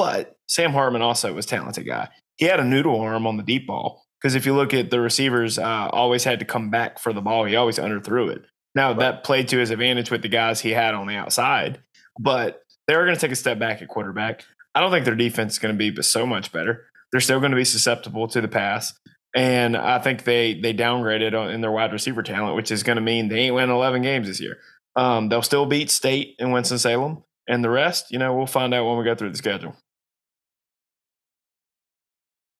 But 0.00 0.38
Sam 0.46 0.72
Hartman 0.72 1.02
also 1.02 1.34
was 1.34 1.44
a 1.44 1.48
talented 1.48 1.86
guy. 1.86 2.08
He 2.38 2.46
had 2.46 2.58
a 2.58 2.64
noodle 2.64 2.98
arm 3.02 3.26
on 3.26 3.36
the 3.36 3.42
deep 3.42 3.66
ball 3.66 4.02
because 4.18 4.34
if 4.34 4.46
you 4.46 4.54
look 4.54 4.72
at 4.72 4.88
the 4.88 4.98
receivers, 4.98 5.58
uh, 5.58 5.90
always 5.92 6.24
had 6.24 6.38
to 6.38 6.46
come 6.46 6.70
back 6.70 6.98
for 6.98 7.12
the 7.12 7.20
ball. 7.20 7.44
He 7.44 7.54
always 7.54 7.78
underthrew 7.78 8.30
it. 8.30 8.46
Now 8.74 8.88
right. 8.88 8.98
that 8.98 9.24
played 9.24 9.48
to 9.48 9.58
his 9.58 9.70
advantage 9.70 10.10
with 10.10 10.22
the 10.22 10.28
guys 10.28 10.58
he 10.58 10.70
had 10.70 10.94
on 10.94 11.06
the 11.06 11.16
outside, 11.16 11.82
but 12.18 12.62
they're 12.88 13.04
going 13.04 13.14
to 13.14 13.20
take 13.20 13.30
a 13.30 13.36
step 13.36 13.58
back 13.58 13.82
at 13.82 13.88
quarterback. 13.88 14.42
I 14.74 14.80
don't 14.80 14.90
think 14.90 15.04
their 15.04 15.14
defense 15.14 15.52
is 15.52 15.58
going 15.58 15.74
to 15.74 15.78
be 15.78 15.90
but 15.90 16.06
so 16.06 16.24
much 16.24 16.50
better. 16.50 16.86
They're 17.12 17.20
still 17.20 17.40
going 17.40 17.52
to 17.52 17.56
be 17.56 17.66
susceptible 17.66 18.26
to 18.28 18.40
the 18.40 18.48
pass. 18.48 18.94
And 19.36 19.76
I 19.76 19.98
think 19.98 20.24
they 20.24 20.58
they 20.58 20.72
downgraded 20.72 21.52
in 21.52 21.60
their 21.60 21.72
wide 21.72 21.92
receiver 21.92 22.22
talent, 22.22 22.56
which 22.56 22.70
is 22.70 22.84
going 22.84 22.96
to 22.96 23.02
mean 23.02 23.28
they 23.28 23.40
ain't 23.40 23.54
winning 23.54 23.76
11 23.76 24.00
games 24.00 24.28
this 24.28 24.40
year. 24.40 24.56
Um, 24.96 25.28
they'll 25.28 25.42
still 25.42 25.66
beat 25.66 25.90
State 25.90 26.36
and 26.38 26.54
Winston 26.54 26.78
Salem, 26.78 27.22
and 27.46 27.62
the 27.62 27.68
rest, 27.68 28.10
you 28.10 28.18
know, 28.18 28.34
we'll 28.34 28.46
find 28.46 28.72
out 28.72 28.88
when 28.88 28.96
we 28.96 29.04
go 29.04 29.14
through 29.14 29.32
the 29.32 29.36
schedule. 29.36 29.76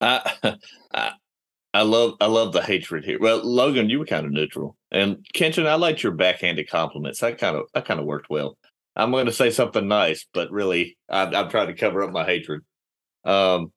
I, 0.00 0.32
I, 0.94 1.12
I 1.72 1.82
love 1.82 2.14
I 2.20 2.26
love 2.26 2.52
the 2.52 2.62
hatred 2.62 3.04
here. 3.04 3.18
Well, 3.20 3.40
Logan, 3.44 3.90
you 3.90 4.00
were 4.00 4.06
kind 4.06 4.26
of 4.26 4.32
neutral, 4.32 4.76
and 4.90 5.24
Kenshin, 5.34 5.66
I 5.66 5.74
liked 5.74 6.02
your 6.02 6.12
backhanded 6.12 6.68
compliments. 6.68 7.20
That 7.20 7.38
kind 7.38 7.56
of 7.56 7.66
that 7.74 7.86
kind 7.86 8.00
of 8.00 8.06
worked 8.06 8.28
well. 8.28 8.58
I'm 8.96 9.12
going 9.12 9.26
to 9.26 9.32
say 9.32 9.50
something 9.50 9.86
nice, 9.86 10.26
but 10.34 10.50
really, 10.50 10.98
I'm, 11.08 11.34
I'm 11.34 11.48
trying 11.48 11.68
to 11.68 11.74
cover 11.74 12.02
up 12.02 12.10
my 12.10 12.24
hatred. 12.24 12.62
Um, 13.24 13.72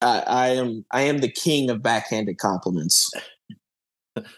I, 0.00 0.22
I 0.26 0.48
am 0.48 0.84
I 0.90 1.02
am 1.02 1.18
the 1.18 1.30
king 1.30 1.70
of 1.70 1.82
backhanded 1.82 2.38
compliments. 2.38 3.12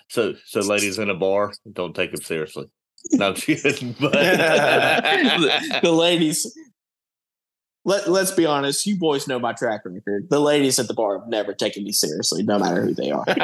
So, 0.08 0.34
so 0.44 0.60
ladies 0.60 0.98
in 0.98 1.08
a 1.08 1.14
bar, 1.14 1.54
don't 1.72 1.96
take 1.96 2.12
them 2.12 2.20
seriously. 2.20 2.66
No, 3.12 3.28
I'm 3.28 3.34
kidding. 3.34 3.96
But 3.98 4.12
the 5.82 5.90
ladies. 5.90 6.54
Let, 7.84 8.10
let's 8.10 8.30
be 8.30 8.44
honest, 8.44 8.86
you 8.86 8.96
boys 8.96 9.26
know 9.26 9.38
my 9.38 9.54
track 9.54 9.82
record. 9.86 10.28
The 10.28 10.38
ladies 10.38 10.78
at 10.78 10.86
the 10.86 10.94
bar 10.94 11.18
have 11.18 11.28
never 11.28 11.54
taken 11.54 11.82
me 11.82 11.92
seriously, 11.92 12.42
no 12.42 12.58
matter 12.58 12.82
who 12.82 12.94
they 12.94 13.10
are. 13.10 13.24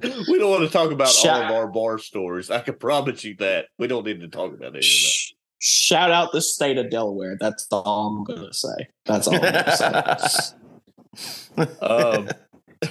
we 0.00 0.38
don't 0.38 0.50
want 0.50 0.64
to 0.64 0.68
talk 0.70 0.90
about 0.90 1.08
Shout- 1.08 1.44
all 1.44 1.50
of 1.50 1.54
our 1.54 1.68
bar 1.68 1.98
stories. 1.98 2.50
I 2.50 2.60
can 2.60 2.74
promise 2.74 3.22
you 3.22 3.36
that. 3.36 3.66
We 3.78 3.86
don't 3.86 4.04
need 4.04 4.20
to 4.20 4.28
talk 4.28 4.52
about 4.52 4.74
any 4.74 4.78
of 4.78 4.82
that. 4.82 5.14
Shout 5.60 6.10
out 6.10 6.32
the 6.32 6.42
state 6.42 6.76
of 6.76 6.90
Delaware. 6.90 7.36
That's 7.38 7.66
all 7.70 8.08
I'm 8.08 8.24
going 8.24 8.46
to 8.46 8.52
say. 8.52 8.88
That's 9.06 9.28
all 9.28 9.36
I'm 9.36 9.40
going 9.40 9.54
to 9.54 9.76
say. 9.76 10.54
Um, 11.80 12.28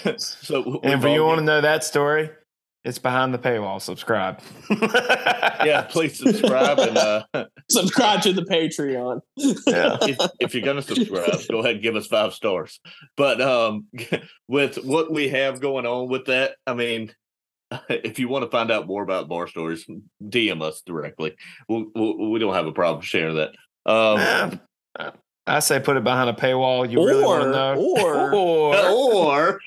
so 0.18 0.80
and 0.84 1.04
if 1.04 1.12
you 1.12 1.24
want 1.26 1.40
to 1.40 1.44
know 1.44 1.62
that 1.62 1.84
story, 1.84 2.30
it's 2.86 3.00
behind 3.00 3.34
the 3.34 3.38
paywall. 3.38 3.82
Subscribe. 3.82 4.42
yeah, 4.70 5.84
please 5.90 6.18
subscribe 6.18 6.80
and 6.80 6.98
uh, 6.98 7.24
Subscribe 7.70 8.22
to 8.24 8.34
the 8.34 8.42
Patreon. 8.44 9.22
Yeah. 9.38 9.98
if, 10.02 10.18
if 10.40 10.54
you're 10.54 10.64
going 10.64 10.76
to 10.76 10.82
subscribe, 10.82 11.40
go 11.50 11.60
ahead 11.60 11.76
and 11.76 11.84
give 11.84 11.96
us 11.96 12.08
five 12.08 12.34
stars. 12.34 12.80
But 13.16 13.40
um, 13.42 13.88
with 14.48 14.84
what 14.84 15.12
we 15.12 15.30
have 15.30 15.62
going 15.62 15.86
on 15.86 16.10
with 16.10 16.26
that, 16.26 16.56
I 16.68 16.74
mean, 16.74 17.14
if 17.90 18.20
you 18.20 18.28
want 18.28 18.44
to 18.44 18.52
find 18.52 18.70
out 18.70 18.86
more 18.86 19.02
about 19.02 19.30
bar 19.30 19.48
stories, 19.48 19.86
DM 20.22 20.62
us 20.62 20.82
directly. 20.86 21.36
We'll, 21.70 21.86
we'll, 21.96 22.32
we 22.32 22.40
don't 22.40 22.54
have 22.54 22.68
a 22.68 22.74
problem 22.74 23.02
sharing 23.02 23.36
that. 23.36 23.52
Um, 23.86 24.60
I 25.48 25.60
say 25.60 25.80
put 25.80 25.98
it 25.98 26.04
behind 26.04 26.30
a 26.30 26.34
paywall. 26.34 26.90
You 26.90 27.06
really 27.06 27.24
want 27.24 27.44
to 27.44 27.52
know? 27.52 27.76
or, 27.76 28.34
or 28.34 28.76
or 28.76 29.60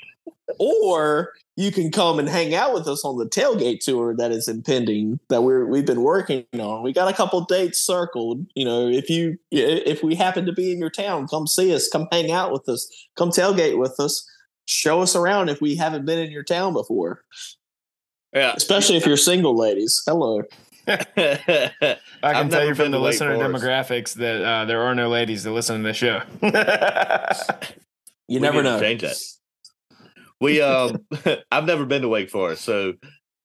or 0.58 1.32
you 1.56 1.72
can 1.72 1.90
come 1.90 2.18
and 2.18 2.28
hang 2.28 2.54
out 2.54 2.74
with 2.74 2.86
us 2.86 3.04
on 3.04 3.16
the 3.18 3.26
tailgate 3.26 3.80
tour 3.80 4.14
that 4.16 4.30
is 4.30 4.46
impending 4.48 5.18
that 5.28 5.42
we're 5.42 5.66
we've 5.66 5.86
been 5.86 6.02
working 6.02 6.44
on. 6.58 6.82
We 6.82 6.92
got 6.92 7.08
a 7.08 7.12
couple 7.16 7.40
dates 7.44 7.78
circled. 7.84 8.46
You 8.54 8.64
know, 8.64 8.88
if 8.88 9.08
you 9.10 9.38
if 9.50 10.02
we 10.02 10.14
happen 10.14 10.46
to 10.46 10.52
be 10.52 10.70
in 10.72 10.78
your 10.78 10.90
town, 10.90 11.26
come 11.28 11.46
see 11.46 11.74
us, 11.74 11.88
come 11.88 12.06
hang 12.12 12.30
out 12.30 12.52
with 12.52 12.68
us, 12.68 12.88
come 13.16 13.30
tailgate 13.30 13.78
with 13.78 13.98
us, 13.98 14.28
show 14.66 15.00
us 15.00 15.16
around 15.16 15.48
if 15.48 15.60
we 15.60 15.76
haven't 15.76 16.04
been 16.06 16.18
in 16.18 16.30
your 16.30 16.44
town 16.44 16.72
before. 16.74 17.22
yeah, 18.34 18.52
Especially 18.56 18.96
if 18.96 19.06
you're 19.06 19.16
single 19.16 19.56
ladies. 19.56 20.02
Hello. 20.06 20.42
I 20.88 21.00
can 21.02 21.96
I've 22.22 22.50
tell 22.50 22.64
you 22.64 22.74
from 22.76 22.92
the 22.92 23.00
listener 23.00 23.34
Forest. 23.34 23.64
demographics 23.64 24.14
that 24.14 24.42
uh, 24.44 24.64
there 24.66 24.82
are 24.82 24.94
no 24.94 25.08
ladies 25.08 25.42
that 25.42 25.50
listen 25.50 25.78
to 25.78 25.88
this 25.88 25.96
show. 25.96 26.22
You 28.28 28.40
We 28.40 28.42
never 28.42 28.62
know. 28.62 28.80
change 28.80 29.02
that. 29.02 29.16
We 30.40 30.61
um, 30.62 31.07
I've 31.50 31.64
never 31.64 31.87
been 31.87 32.02
to 32.02 32.09
Wake 32.09 32.31
Forest, 32.31 32.64
so 32.64 32.95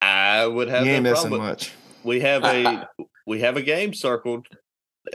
I 0.01 0.45
would 0.45 0.69
have 0.69 0.85
you 0.85 0.93
ain't 0.93 1.03
no 1.03 1.11
missing 1.11 1.29
problem. 1.29 1.49
much. 1.49 1.73
We 2.03 2.21
have 2.21 2.43
a 2.43 2.87
we 3.27 3.41
have 3.41 3.57
a 3.57 3.61
game 3.61 3.93
circled. 3.93 4.47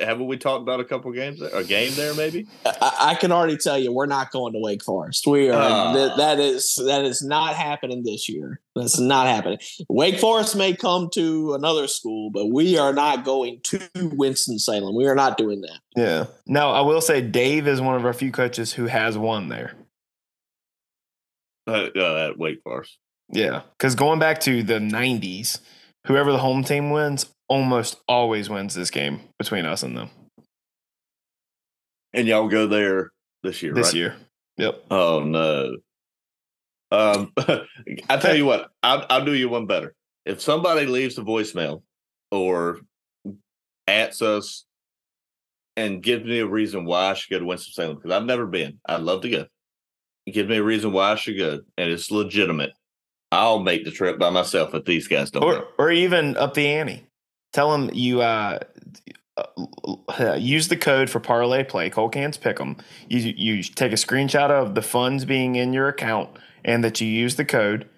Haven't 0.01 0.27
we 0.27 0.37
talked 0.37 0.63
about 0.63 0.81
a 0.81 0.85
couple 0.85 1.13
games? 1.13 1.39
there? 1.39 1.49
A 1.55 1.63
game 1.63 1.93
there, 1.95 2.13
maybe. 2.13 2.49
I, 2.65 2.97
I 3.01 3.15
can 3.15 3.31
already 3.31 3.57
tell 3.57 3.79
you 3.79 3.93
we're 3.93 4.07
not 4.07 4.33
going 4.33 4.53
to 4.53 4.59
Wake 4.59 4.83
Forest. 4.83 5.29
We 5.29 5.49
are 5.49 5.95
that, 5.95 6.17
that 6.17 6.41
is 6.41 6.75
that 6.87 7.05
is 7.05 7.23
not 7.23 7.55
happening 7.55 8.03
this 8.03 8.29
year. 8.29 8.61
That's 8.75 8.99
not 8.99 9.29
happening. 9.29 9.59
Wake 9.89 10.19
Forest 10.19 10.57
may 10.57 10.75
come 10.75 11.09
to 11.15 11.55
another 11.55 11.87
school, 11.87 12.31
but 12.31 12.47
we 12.47 12.77
are 12.77 12.93
not 12.93 13.25
going 13.25 13.61
to 13.65 13.81
Winston 13.95 14.59
Salem. 14.59 14.97
We 14.97 15.07
are 15.07 15.15
not 15.15 15.39
doing 15.39 15.61
that. 15.61 15.79
Yeah. 15.95 16.27
Now 16.47 16.73
I 16.73 16.81
will 16.81 17.01
say 17.01 17.21
Dave 17.21 17.69
is 17.69 17.81
one 17.81 17.95
of 17.95 18.05
our 18.05 18.13
few 18.13 18.33
coaches 18.33 18.73
who 18.73 18.87
has 18.87 19.17
won 19.17 19.49
there. 19.49 19.75
Uh, 21.67 21.89
uh, 21.97 22.29
at 22.29 22.39
Wake 22.39 22.63
Forest. 22.63 22.99
Yeah, 23.29 23.63
because 23.77 23.95
going 23.95 24.19
back 24.19 24.41
to 24.41 24.63
the 24.63 24.79
'90s, 24.79 25.61
whoever 26.07 26.31
the 26.31 26.39
home 26.39 26.63
team 26.63 26.91
wins 26.91 27.27
almost 27.49 28.01
always 28.09 28.49
wins 28.49 28.75
this 28.75 28.91
game 28.91 29.21
between 29.39 29.65
us 29.65 29.83
and 29.83 29.97
them 29.97 30.11
And 32.13 32.27
y'all 32.27 32.49
go 32.49 32.67
there 32.67 33.11
this 33.43 33.63
year, 33.63 33.73
this 33.75 33.89
right? 33.89 33.95
year. 33.95 34.17
Yep. 34.59 34.85
Oh 34.91 35.21
no. 35.21 35.77
Um, 36.91 37.33
I 38.09 38.17
tell 38.17 38.35
you 38.35 38.47
what, 38.47 38.71
I'll, 38.83 39.05
I'll 39.11 39.25
do 39.25 39.35
you 39.35 39.49
one 39.49 39.67
better. 39.67 39.95
If 40.25 40.41
somebody 40.41 40.87
leaves 40.87 41.19
a 41.19 41.23
voicemail 41.23 41.83
or 42.31 42.81
ats 43.87 44.23
us 44.23 44.65
and 45.77 46.03
gives 46.03 46.25
me 46.25 46.41
a 46.41 46.47
reason 46.47 46.85
why 46.85 47.11
I 47.11 47.15
should 47.15 47.31
go 47.31 47.39
to 47.39 47.45
Winston 47.45 47.73
Salem 47.75 47.97
because 47.97 48.11
I've 48.11 48.25
never 48.25 48.47
been, 48.47 48.79
I'd 48.87 49.03
love 49.03 49.23
to 49.23 49.29
go. 49.29 49.47
Give 50.31 50.49
me 50.49 50.57
a 50.57 50.63
reason 50.63 50.93
why 50.93 51.13
I 51.13 51.15
should 51.15 51.39
go, 51.39 51.61
and 51.77 51.91
it's 51.91 52.11
legitimate. 52.11 52.73
I'll 53.31 53.61
make 53.61 53.85
the 53.85 53.91
trip 53.91 54.19
by 54.19 54.31
myself 54.31 54.75
if 54.75 54.85
these 54.85 55.09
guys 55.09 55.31
don't. 55.31 55.43
Or 55.43 55.53
go. 55.53 55.69
or 55.79 55.91
even 55.91 56.37
up 56.37 56.55
the 56.55 56.67
ante. 56.67 57.05
Tell 57.53 57.71
them 57.71 57.91
you 57.93 58.23
uh, 58.23 58.59
uh, 59.37 60.37
use 60.39 60.69
the 60.69 60.77
code 60.77 61.11
for 61.11 61.21
parlay 61.21 61.65
play. 61.65 61.91
Cold 61.91 62.13
cans 62.13 62.37
pick 62.37 62.57
them. 62.57 62.77
You 63.09 63.19
you 63.37 63.63
take 63.63 63.93
a 63.93 63.97
screenshot 63.97 64.51
of 64.51 64.75
the 64.75 64.83
funds 64.83 65.25
being 65.25 65.57
in 65.57 65.73
your 65.73 65.89
account 65.89 66.31
and 66.65 66.83
that 66.85 67.01
you 67.01 67.07
use 67.07 67.37
the 67.37 67.45
code, 67.45 67.89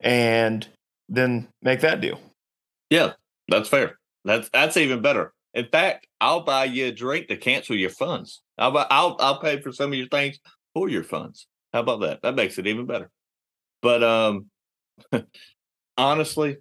and 0.00 0.66
then 1.08 1.48
make 1.62 1.80
that 1.80 2.00
deal. 2.00 2.20
Yeah, 2.90 3.12
that's 3.48 3.68
fair. 3.68 3.98
That's 4.24 4.48
that's 4.50 4.76
even 4.76 5.00
better. 5.00 5.32
In 5.54 5.66
fact, 5.66 6.06
I'll 6.20 6.42
buy 6.42 6.64
you 6.64 6.86
a 6.86 6.92
drink 6.92 7.28
to 7.28 7.36
cancel 7.36 7.76
your 7.76 7.90
funds. 7.90 8.42
I'll 8.58 8.72
buy, 8.72 8.86
I'll 8.90 9.16
I'll 9.20 9.40
pay 9.40 9.60
for 9.60 9.72
some 9.72 9.92
of 9.92 9.98
your 9.98 10.08
things 10.08 10.38
for 10.74 10.88
your 10.88 11.04
funds. 11.04 11.46
How 11.72 11.80
about 11.80 12.00
that? 12.00 12.22
That 12.22 12.34
makes 12.34 12.58
it 12.58 12.66
even 12.66 12.86
better. 12.86 13.10
But 13.82 14.02
um, 14.02 14.46
honestly, 15.96 16.58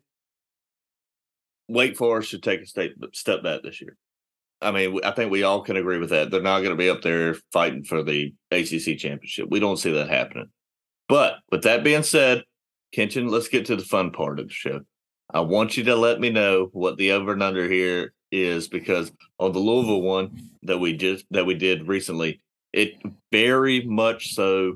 Wake 1.68 1.98
Forest 1.98 2.30
should 2.30 2.44
take 2.44 2.62
a 2.62 2.66
step 2.66 2.92
step 3.14 3.44
back 3.44 3.64
this 3.64 3.82
year. 3.82 3.98
I 4.62 4.72
mean, 4.72 5.00
I 5.04 5.12
think 5.12 5.32
we 5.32 5.44
all 5.44 5.62
can 5.62 5.78
agree 5.78 6.00
with 6.00 6.10
that. 6.10 6.32
They're 6.32 6.42
not 6.42 6.60
going 6.60 6.72
to 6.72 6.76
be 6.76 6.90
up 6.90 7.04
there 7.04 7.36
fighting 7.54 7.84
for 7.84 8.02
the 8.04 8.34
ACC 8.52 8.98
championship. 8.98 9.50
We 9.50 9.60
don't 9.60 9.78
see 9.78 9.92
that 9.92 10.10
happening. 10.10 10.50
But 11.08 11.36
with 11.52 11.64
that 11.64 11.84
being 11.84 12.04
said, 12.04 12.44
Kenshin, 12.96 13.30
let's 13.30 13.50
get 13.50 13.66
to 13.68 13.76
the 13.76 13.86
fun 13.86 14.12
part 14.12 14.40
of 14.40 14.48
the 14.48 14.54
show. 14.54 14.82
I 15.32 15.42
want 15.42 15.78
you 15.78 15.84
to 15.86 15.96
let 15.96 16.20
me 16.20 16.30
know 16.30 16.70
what 16.72 16.98
the 16.98 17.12
over 17.12 17.34
and 17.34 17.44
under 17.44 17.70
here 17.70 18.14
is 18.32 18.68
because 18.68 19.12
on 19.40 19.52
the 19.52 19.60
Louisville 19.60 20.02
one 20.02 20.50
that 20.64 20.80
we 20.80 20.94
just 20.94 21.26
that 21.32 21.46
we 21.46 21.54
did 21.54 21.88
recently, 21.88 22.42
it 22.74 22.94
very 23.32 23.86
much 23.86 24.34
so 24.34 24.76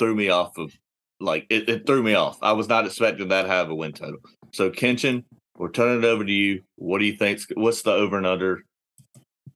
threw 0.00 0.16
me 0.16 0.30
off 0.30 0.58
of 0.58 0.72
like 1.20 1.46
it, 1.50 1.68
it 1.68 1.86
threw 1.86 2.02
me 2.02 2.14
off. 2.14 2.38
I 2.42 2.52
was 2.52 2.68
not 2.68 2.86
expecting 2.86 3.28
that 3.28 3.46
high 3.46 3.60
of 3.60 3.70
a 3.70 3.74
win 3.74 3.92
total. 3.92 4.18
So 4.52 4.70
Kenshin, 4.70 5.22
we're 5.56 5.70
turning 5.70 6.02
it 6.02 6.06
over 6.06 6.24
to 6.24 6.32
you. 6.32 6.62
What 6.76 6.98
do 6.98 7.04
you 7.04 7.16
think? 7.16 7.40
What's 7.54 7.82
the 7.82 7.92
over 7.92 8.16
and 8.16 8.26
under 8.26 8.64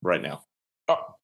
right 0.03 0.23
now? 0.23 0.45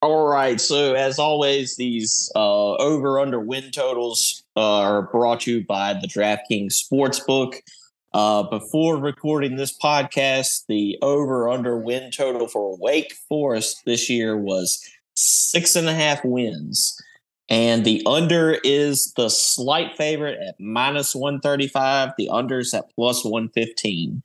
All 0.02 0.26
right. 0.26 0.58
So 0.58 0.94
as 0.94 1.18
always, 1.18 1.76
these 1.76 2.32
uh, 2.34 2.72
over 2.76 3.20
under 3.20 3.38
win 3.38 3.70
totals 3.70 4.42
are 4.56 5.02
brought 5.02 5.40
to 5.40 5.58
you 5.58 5.66
by 5.66 5.92
the 5.92 6.08
DraftKings 6.08 6.72
Sportsbook. 6.72 7.60
Uh, 8.12 8.42
before 8.42 8.96
recording 8.96 9.56
this 9.56 9.76
podcast, 9.78 10.64
the 10.66 10.98
over 11.02 11.48
under 11.48 11.78
win 11.78 12.10
total 12.10 12.48
for 12.48 12.76
Wake 12.78 13.12
Forest 13.28 13.82
this 13.84 14.08
year 14.08 14.36
was 14.36 14.82
six 15.14 15.76
and 15.76 15.88
a 15.88 15.94
half 15.94 16.24
wins. 16.24 16.96
And 17.50 17.84
the 17.84 18.02
under 18.06 18.58
is 18.62 19.12
the 19.16 19.28
slight 19.28 19.96
favorite 19.96 20.38
at 20.46 20.54
minus 20.60 21.14
135. 21.14 22.12
The 22.16 22.28
under 22.28 22.60
is 22.60 22.72
at 22.72 22.94
plus 22.94 23.24
115. 23.24 24.22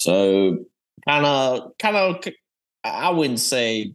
So 0.00 0.58
kind 1.08 1.26
of, 1.26 1.72
kind 1.78 1.96
of, 1.96 2.24
I 2.84 3.10
wouldn't 3.10 3.40
say 3.40 3.94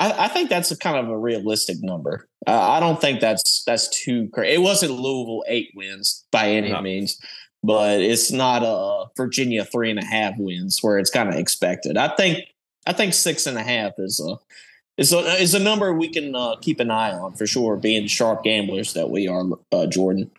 I, 0.00 0.26
I 0.26 0.28
think 0.28 0.48
that's 0.48 0.70
a 0.70 0.76
kind 0.76 0.96
of 0.96 1.08
a 1.08 1.18
realistic 1.18 1.78
number. 1.82 2.28
Uh, 2.46 2.70
I 2.70 2.80
don't 2.80 3.00
think 3.00 3.20
that's 3.20 3.64
that's 3.64 3.88
too 3.88 4.28
crazy. 4.32 4.54
It 4.54 4.58
wasn't 4.62 4.92
Louisville 4.92 5.44
eight 5.48 5.70
wins 5.74 6.24
by 6.30 6.48
any 6.50 6.70
No. 6.70 6.80
means, 6.80 7.18
but 7.62 8.00
it's 8.00 8.30
not 8.30 8.62
a 8.64 9.06
Virginia 9.16 9.64
three 9.64 9.90
and 9.90 9.98
a 9.98 10.04
half 10.04 10.34
wins 10.38 10.78
where 10.82 10.98
it's 10.98 11.10
kind 11.10 11.28
of 11.28 11.34
expected. 11.34 11.96
I 11.96 12.14
think 12.14 12.44
I 12.86 12.92
think 12.92 13.12
six 13.14 13.46
and 13.46 13.58
a 13.58 13.62
half 13.62 13.92
is 13.98 14.20
a 14.20 14.36
is 14.98 15.12
a 15.12 15.18
is 15.40 15.54
a 15.54 15.58
number 15.58 15.94
we 15.94 16.08
can 16.08 16.34
uh, 16.34 16.56
keep 16.60 16.80
an 16.80 16.90
eye 16.90 17.12
on 17.12 17.32
for 17.32 17.46
sure. 17.46 17.76
Being 17.76 18.06
sharp 18.06 18.44
gamblers 18.44 18.92
that 18.92 19.08
we 19.08 19.28
are, 19.28 19.44
uh, 19.72 19.86
Jordan. 19.86 20.30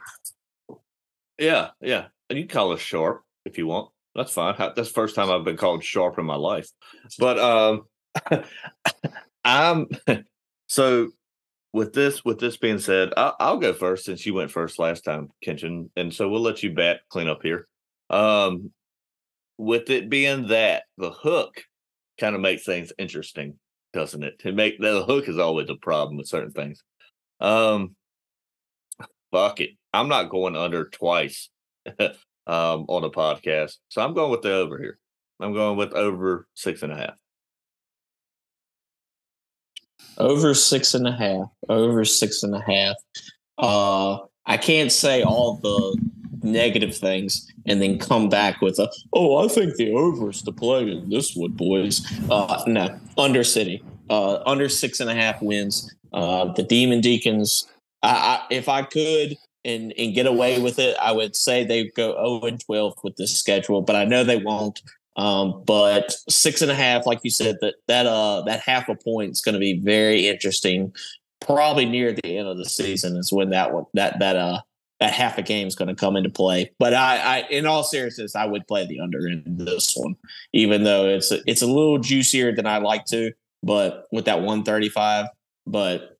Yeah, 1.40 1.70
yeah. 1.82 2.08
And 2.30 2.38
you 2.38 2.46
call 2.48 2.74
us 2.74 2.82
sharp 2.82 3.24
if 3.46 3.58
you 3.58 3.66
want. 3.66 3.90
That's 4.14 4.34
fine. 4.34 4.56
That's 4.58 4.76
the 4.76 4.86
first 4.86 5.16
time 5.16 5.32
I've 5.32 5.46
been 5.46 5.58
called 5.58 5.84
sharp 5.84 6.20
in 6.20 6.26
my 6.26 6.36
life. 6.36 6.70
But 7.18 7.40
um 7.40 7.86
I'm 9.46 9.88
so 10.68 11.10
with 11.72 11.94
this 11.94 12.26
with 12.26 12.40
this 12.40 12.58
being 12.58 12.80
said, 12.80 13.14
I, 13.16 13.34
I'll 13.40 13.58
go 13.58 13.74
first 13.74 14.06
since 14.06 14.26
you 14.26 14.34
went 14.34 14.52
first 14.52 14.80
last 14.80 15.06
time, 15.06 15.30
Kenshin, 15.46 15.90
and 15.96 16.14
so 16.14 16.28
we'll 16.28 16.42
let 16.42 16.64
you 16.64 16.74
bat 16.74 17.02
clean 17.10 17.30
up 17.30 17.44
here. 17.44 17.68
Um, 18.10 18.72
with 19.58 19.90
it 19.90 20.10
being 20.10 20.48
that 20.48 20.84
the 20.98 21.12
hook 21.12 21.64
kind 22.20 22.36
of 22.36 22.42
makes 22.42 22.64
things 22.64 22.92
interesting. 22.98 23.60
Doesn't 23.94 24.24
it? 24.24 24.40
To 24.40 24.52
make 24.52 24.80
the 24.80 25.04
hook 25.04 25.28
is 25.28 25.38
always 25.38 25.70
a 25.70 25.76
problem 25.76 26.18
with 26.18 26.28
certain 26.28 26.52
things. 26.52 26.84
Um, 27.40 27.96
fuck 29.32 29.60
it. 29.62 29.72
I'm 29.94 30.08
not 30.08 30.30
going 30.30 30.56
under 30.56 30.90
twice 30.90 31.50
um, 32.00 32.86
on 32.88 33.04
a 33.04 33.10
podcast, 33.10 33.78
so 33.90 34.02
I'm 34.02 34.14
going 34.14 34.32
with 34.32 34.42
the 34.42 34.54
over 34.54 34.78
here. 34.78 35.00
I'm 35.40 35.54
going 35.54 35.78
with 35.78 35.94
over 35.94 36.48
six 36.54 36.84
and 36.84 36.92
a 36.92 36.98
half. 36.98 37.14
Over 40.18 40.54
six 40.54 40.94
and 40.94 41.08
a 41.08 41.14
half. 41.14 41.48
Over 41.70 42.04
six 42.04 42.44
and 42.44 42.54
a 42.54 42.62
half. 42.62 42.96
Uh, 43.58 44.26
I 44.46 44.58
can't 44.58 44.92
say 44.92 45.24
all 45.24 45.56
the 45.56 45.98
negative 46.44 46.96
things 46.96 47.52
and 47.66 47.82
then 47.82 47.98
come 47.98 48.30
back 48.30 48.62
with 48.62 48.80
a 48.80 48.92
oh 49.14 49.46
I 49.46 49.48
think 49.48 49.76
the 49.76 49.92
over 49.92 50.30
is 50.30 50.42
to 50.44 50.52
play 50.52 50.92
in 50.92 51.10
this 51.10 51.36
one, 51.36 51.52
boys. 51.52 52.02
Uh, 52.30 52.64
no, 52.68 53.00
under 53.18 53.44
City, 53.44 53.84
uh, 54.10 54.40
under 54.46 54.70
six 54.70 55.00
and 55.00 55.10
a 55.10 55.16
half 55.16 55.42
wins. 55.42 55.94
Uh, 56.14 56.52
the 56.54 56.64
Demon 56.64 57.02
Deacons. 57.02 57.68
I, 58.02 58.10
I, 58.10 58.54
if 58.54 58.70
I 58.70 58.84
could 58.84 59.38
and 59.66 59.94
and 59.98 60.16
get 60.16 60.26
away 60.26 60.60
with 60.60 60.80
it, 60.80 60.96
I 61.02 61.12
would 61.12 61.36
say 61.36 61.64
they 61.64 61.90
go 61.90 62.14
zero 62.14 62.42
and 62.48 62.60
twelve 62.60 62.96
with 63.04 63.16
this 63.18 63.38
schedule, 63.38 63.82
but 63.82 63.96
I 63.96 64.06
know 64.06 64.24
they 64.24 64.38
won't. 64.38 64.82
Um, 65.16 65.64
but 65.66 66.14
six 66.30 66.62
and 66.62 66.72
a 66.72 66.76
half, 66.76 67.06
like 67.06 67.20
you 67.24 67.30
said, 67.30 67.58
that 67.62 67.76
that 67.88 68.06
uh 68.06 68.42
that 68.44 68.62
half 68.62 68.88
a 68.90 68.96
point 68.96 69.32
is 69.32 69.42
going 69.42 69.54
to 69.54 69.60
be 69.60 69.80
very 69.80 70.28
interesting. 70.28 70.94
Probably 71.42 71.86
near 71.86 72.14
the 72.14 72.38
end 72.38 72.48
of 72.48 72.58
the 72.58 72.66
season 72.66 73.18
is 73.18 73.32
when 73.32 73.50
that 73.50 73.74
one 73.74 73.86
that 73.94 74.20
that 74.20 74.36
uh 74.36 74.62
that 75.00 75.14
half 75.14 75.38
a 75.38 75.42
game 75.42 75.68
is 75.68 75.76
going 75.76 75.88
to 75.88 75.96
come 75.96 76.16
into 76.16 76.30
play. 76.30 76.72
But 76.78 76.94
I, 76.94 77.18
I, 77.18 77.40
in 77.50 77.66
all 77.66 77.84
seriousness, 77.84 78.36
I 78.36 78.46
would 78.46 78.68
play 78.68 78.86
the 78.86 79.00
under 79.00 79.28
in 79.28 79.44
this 79.46 79.96
one, 79.96 80.16
even 80.54 80.84
though 80.84 81.08
it's 81.08 81.32
a, 81.32 81.40
it's 81.48 81.62
a 81.62 81.68
little 81.68 82.00
juicier 82.00 82.54
than 82.54 82.68
I 82.68 82.80
like 82.80 83.06
to. 83.06 83.32
But 83.64 84.08
with 84.12 84.26
that 84.26 84.40
135, 84.40 85.28
but 85.66 86.18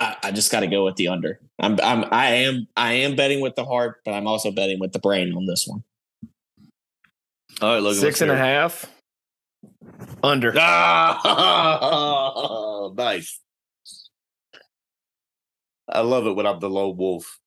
I, 0.00 0.16
I 0.22 0.30
just 0.32 0.50
got 0.50 0.60
to 0.60 0.66
go 0.66 0.84
with 0.84 0.96
the 0.96 1.08
under. 1.08 1.40
I'm, 1.58 1.78
I'm, 1.82 2.04
I 2.10 2.26
am, 2.26 2.66
I 2.76 2.92
am 2.92 3.16
betting 3.16 3.40
with 3.40 3.56
the 3.56 3.64
heart, 3.64 4.00
but 4.04 4.12
I'm 4.12 4.26
also 4.26 4.50
betting 4.50 4.78
with 4.80 4.92
the 4.92 4.98
brain 4.98 5.32
on 5.34 5.46
this 5.46 5.66
one. 5.66 5.82
All 7.60 7.74
right, 7.74 7.82
Logan, 7.82 8.00
Six 8.00 8.20
and 8.20 8.30
a 8.30 8.36
half. 8.36 8.90
Under. 10.22 10.54
Ah, 10.56 11.30
nice. 12.96 13.40
I 15.88 16.00
love 16.00 16.26
it 16.26 16.36
when 16.36 16.46
I'm 16.46 16.60
the 16.60 16.70
lone 16.70 16.96
wolf. 16.96 17.38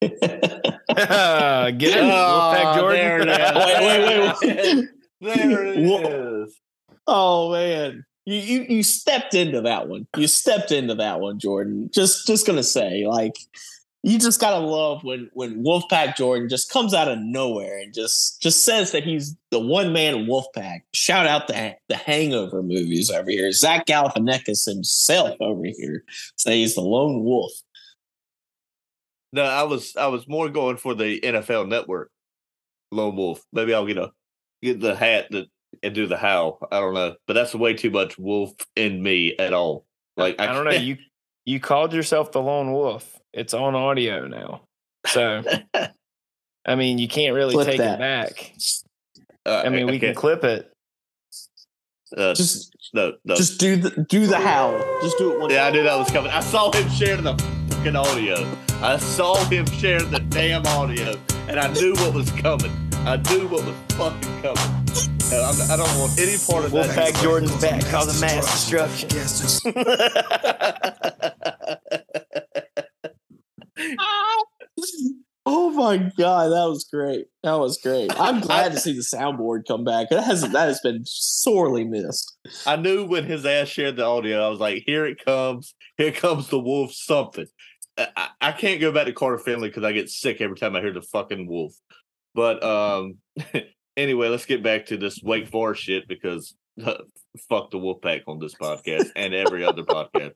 Get 0.00 0.12
it? 0.22 2.04
Wolfpack 2.04 2.74
oh, 2.74 2.80
Jordan. 2.80 2.98
There 2.98 3.20
it 3.20 3.28
is. 3.28 3.54
Wait, 3.54 3.80
wait, 3.80 4.08
wait, 4.08 4.76
wait. 4.76 4.88
There 5.20 5.66
it 5.66 5.78
Wha- 5.78 6.44
is. 6.44 6.58
Oh 7.06 7.52
man, 7.52 8.04
you, 8.24 8.36
you 8.36 8.66
you 8.68 8.82
stepped 8.82 9.34
into 9.34 9.60
that 9.60 9.88
one. 9.88 10.06
You 10.16 10.26
stepped 10.26 10.72
into 10.72 10.94
that 10.94 11.20
one, 11.20 11.38
Jordan. 11.38 11.90
Just 11.92 12.26
just 12.26 12.46
gonna 12.46 12.62
say, 12.62 13.06
like, 13.06 13.34
you 14.02 14.18
just 14.18 14.40
gotta 14.40 14.64
love 14.64 15.04
when 15.04 15.28
when 15.34 15.62
Wolfpack 15.62 16.16
Jordan 16.16 16.48
just 16.48 16.72
comes 16.72 16.94
out 16.94 17.08
of 17.08 17.18
nowhere 17.18 17.78
and 17.78 17.92
just 17.92 18.40
just 18.40 18.64
says 18.64 18.92
that 18.92 19.04
he's 19.04 19.36
the 19.50 19.60
one 19.60 19.92
man 19.92 20.26
Wolfpack. 20.26 20.80
Shout 20.94 21.26
out 21.26 21.48
the 21.48 21.76
the 21.88 21.96
Hangover 21.96 22.62
movies 22.62 23.10
over 23.10 23.30
here. 23.30 23.52
Zach 23.52 23.86
Galifianakis 23.86 24.66
himself 24.66 25.36
over 25.40 25.64
here 25.64 26.04
say 26.36 26.60
he's 26.60 26.74
the 26.74 26.80
lone 26.80 27.24
wolf. 27.24 27.52
No, 29.32 29.42
I 29.42 29.62
was 29.62 29.96
I 29.96 30.08
was 30.08 30.26
more 30.28 30.48
going 30.48 30.76
for 30.76 30.94
the 30.94 31.20
NFL 31.20 31.68
Network 31.68 32.10
lone 32.90 33.16
wolf. 33.16 33.42
Maybe 33.52 33.72
I'll 33.74 33.86
get 33.86 33.98
a 33.98 34.10
get 34.62 34.80
the 34.80 34.96
hat 34.96 35.26
that 35.30 35.46
and 35.82 35.94
do 35.94 36.06
the 36.06 36.16
howl. 36.16 36.58
I 36.72 36.80
don't 36.80 36.94
know, 36.94 37.14
but 37.26 37.34
that's 37.34 37.54
way 37.54 37.74
too 37.74 37.90
much 37.90 38.18
wolf 38.18 38.52
in 38.74 39.02
me 39.02 39.36
at 39.38 39.52
all. 39.52 39.84
Like 40.16 40.40
I 40.40 40.46
don't 40.46 40.64
know. 40.64 40.72
You 40.72 40.96
you 41.44 41.60
called 41.60 41.92
yourself 41.92 42.32
the 42.32 42.42
lone 42.42 42.72
wolf. 42.72 43.18
It's 43.32 43.54
on 43.54 43.74
audio 43.76 44.26
now. 44.26 44.62
So 45.06 45.42
I 46.66 46.74
mean 46.74 46.98
you 46.98 47.06
can't 47.08 47.34
really 47.34 47.54
Clip 47.54 47.66
take 47.66 47.78
that. 47.78 47.94
it 47.94 47.98
back. 48.00 48.52
uh, 49.46 49.62
I 49.64 49.68
mean 49.68 49.86
we 49.86 50.00
can 50.00 50.14
clip 50.14 50.42
it. 50.42 50.70
uh, 52.16 52.34
Just 52.34 52.74
no 52.92 53.12
no. 53.24 53.36
just 53.36 53.60
do 53.60 53.76
the 53.76 53.90
do 54.08 54.26
the 54.26 54.38
howl. 54.40 54.76
Just 55.02 55.16
do 55.18 55.32
it 55.32 55.40
one. 55.40 55.50
yeah, 55.50 55.66
I 55.66 55.70
knew 55.70 55.84
that 55.84 55.96
was 55.96 56.10
coming. 56.10 56.32
I 56.32 56.40
saw 56.40 56.72
him 56.72 56.88
share 56.90 57.16
the 57.16 57.34
fucking 57.80 57.96
audio. 57.96 58.46
I 58.82 58.98
saw 58.98 59.42
him 59.44 59.64
share 59.66 60.02
the 60.02 60.20
damn 60.20 60.66
audio, 60.66 61.14
and 61.48 61.58
I 61.58 61.72
knew 61.72 61.94
what 61.94 62.12
was 62.12 62.30
coming. 62.32 62.70
I 63.06 63.16
knew 63.16 63.48
what 63.48 63.64
was 63.64 63.74
fucking 63.96 64.42
coming. 64.42 64.86
And 65.32 65.42
I'm, 65.42 65.70
I 65.70 65.76
don't 65.76 65.98
want 65.98 66.18
any 66.18 66.36
part 66.46 66.66
of 66.66 66.72
that. 66.72 66.90
Wolfpack 66.90 67.22
Jordan's 67.22 67.58
back 67.58 67.82
causing 67.86 68.20
mass 68.20 68.68
destruction. 68.68 69.08
Oh 75.46 75.70
my 75.70 75.96
god, 75.96 76.50
that 76.50 76.68
was 76.68 76.84
great. 76.84 77.26
That 77.42 77.58
was 77.58 77.78
great. 77.78 78.12
I'm 78.20 78.40
glad 78.46 78.72
to 78.72 78.78
see 78.78 78.92
the 78.92 79.00
soundboard 79.00 79.66
come 79.66 79.84
back. 79.84 80.10
That 80.10 80.24
has 80.24 80.42
that 80.42 80.68
has 80.68 80.80
been 80.80 81.02
sorely 81.06 81.84
missed. 81.84 82.36
I 82.66 82.76
knew 82.76 83.04
when 83.04 83.24
his 83.24 83.46
ass 83.46 83.68
shared 83.68 83.96
the 83.96 84.04
audio, 84.04 84.46
I 84.46 84.48
was 84.48 84.60
like, 84.60 84.82
"Here 84.84 85.06
it 85.06 85.24
comes! 85.24 85.74
Here 85.96 86.12
comes 86.12 86.48
the 86.48 86.58
wolf!" 86.58 86.92
Something. 86.92 87.46
I, 87.98 88.28
I- 88.40 88.52
can't 88.52 88.80
go 88.80 88.92
back 88.92 89.06
to 89.06 89.12
Carter 89.12 89.38
Finley 89.38 89.68
because 89.68 89.84
I 89.84 89.92
get 89.92 90.08
sick 90.08 90.40
every 90.40 90.56
time 90.56 90.76
I 90.76 90.80
hear 90.80 90.92
the 90.92 91.02
fucking 91.02 91.46
wolf. 91.46 91.74
But 92.34 92.62
um, 92.62 93.16
anyway, 93.96 94.28
let's 94.28 94.46
get 94.46 94.62
back 94.62 94.86
to 94.86 94.96
this 94.96 95.20
Wake 95.22 95.48
Forest 95.48 95.82
shit 95.82 96.08
because 96.08 96.54
fuck 96.82 97.70
the 97.70 97.78
Wolfpack 97.78 98.22
on 98.26 98.38
this 98.38 98.54
podcast 98.54 99.10
and 99.16 99.34
every 99.34 99.64
other 99.64 99.82
podcast. 99.82 100.32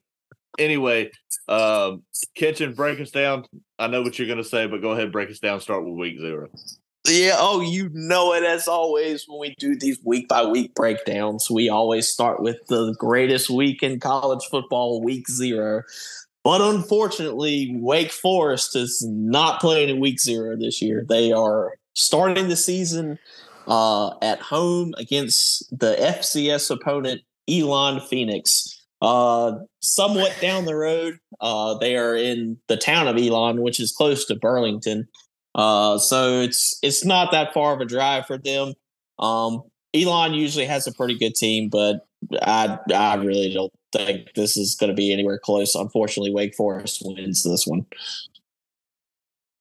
Anyway, 0.59 1.11
um, 1.49 2.03
Kitchen, 2.35 2.75
break 2.75 3.01
us 3.01 3.11
down. 3.11 3.45
I 3.79 3.89
know 3.89 4.03
what 4.03 4.19
you're 4.19 4.29
gonna 4.29 4.45
say, 4.45 4.67
but 4.67 4.83
go 4.83 4.93
ahead, 4.93 5.11
break 5.11 5.31
us 5.31 5.41
down. 5.41 5.61
Start 5.61 5.85
with 5.85 5.95
week 5.95 6.19
zero. 6.21 6.49
Yeah, 7.07 7.35
oh, 7.37 7.61
you 7.61 7.91
know 7.93 8.33
it 8.33 8.45
as 8.45 8.67
always 8.67 9.27
when 9.29 9.39
we 9.39 9.55
do 9.59 9.77
these 9.77 9.99
week 10.05 10.27
by 10.27 10.45
week 10.47 10.75
breakdowns. 10.75 11.51
We 11.51 11.69
always 11.69 12.09
start 12.09 12.41
with 12.41 12.65
the 12.69 12.95
greatest 12.99 13.51
week 13.51 13.83
in 13.83 14.01
college 14.01 14.45
football, 14.51 15.03
week 15.03 15.29
zero. 15.29 15.83
But 16.45 16.61
unfortunately, 16.61 17.75
Wake 17.75 18.13
Forest 18.13 18.77
is 18.77 19.03
not 19.09 19.61
playing 19.61 19.89
in 19.89 19.99
week 19.99 20.21
zero 20.21 20.57
this 20.57 20.83
year. 20.83 21.05
They 21.09 21.33
are 21.33 21.79
starting 21.95 22.49
the 22.49 22.57
season 22.57 23.19
uh, 23.67 24.11
at 24.21 24.41
home 24.41 24.93
against 24.99 25.67
the 25.77 25.97
FCS 25.99 26.71
opponent, 26.71 27.23
Elon 27.49 28.01
Phoenix. 28.01 28.83
Uh, 29.01 29.53
somewhat 29.81 30.37
down 30.41 30.67
the 30.67 30.77
road, 30.77 31.19
uh, 31.41 31.79
they 31.79 31.97
are 31.97 32.15
in 32.15 32.59
the 32.69 32.77
town 32.77 33.09
of 33.09 33.17
Elon, 33.17 33.63
which 33.63 33.81
is 33.81 33.93
close 33.93 34.27
to 34.27 34.35
Burlington. 34.35 35.09
Uh, 35.55 35.99
so 35.99 36.41
it's 36.41 36.79
it's 36.83 37.05
not 37.05 37.31
that 37.31 37.55
far 37.55 37.75
of 37.75 37.81
a 37.81 37.85
drive 37.87 38.27
for 38.27 38.39
them. 38.39 38.75
Um, 39.19 39.63
Elon 39.95 40.35
usually 40.35 40.65
has 40.67 40.87
a 40.87 40.93
pretty 40.93 41.17
good 41.19 41.35
team, 41.35 41.69
but 41.69 42.07
I 42.43 42.79
I 42.95 43.15
really 43.17 43.53
don't 43.53 43.73
think 43.97 44.35
this 44.35 44.57
is 44.57 44.75
going 44.75 44.91
to 44.91 44.95
be 44.95 45.13
anywhere 45.13 45.39
close. 45.39 45.75
Unfortunately, 45.75 46.33
Wake 46.33 46.55
Forest 46.55 47.03
wins 47.05 47.43
this 47.43 47.67
one. 47.67 47.87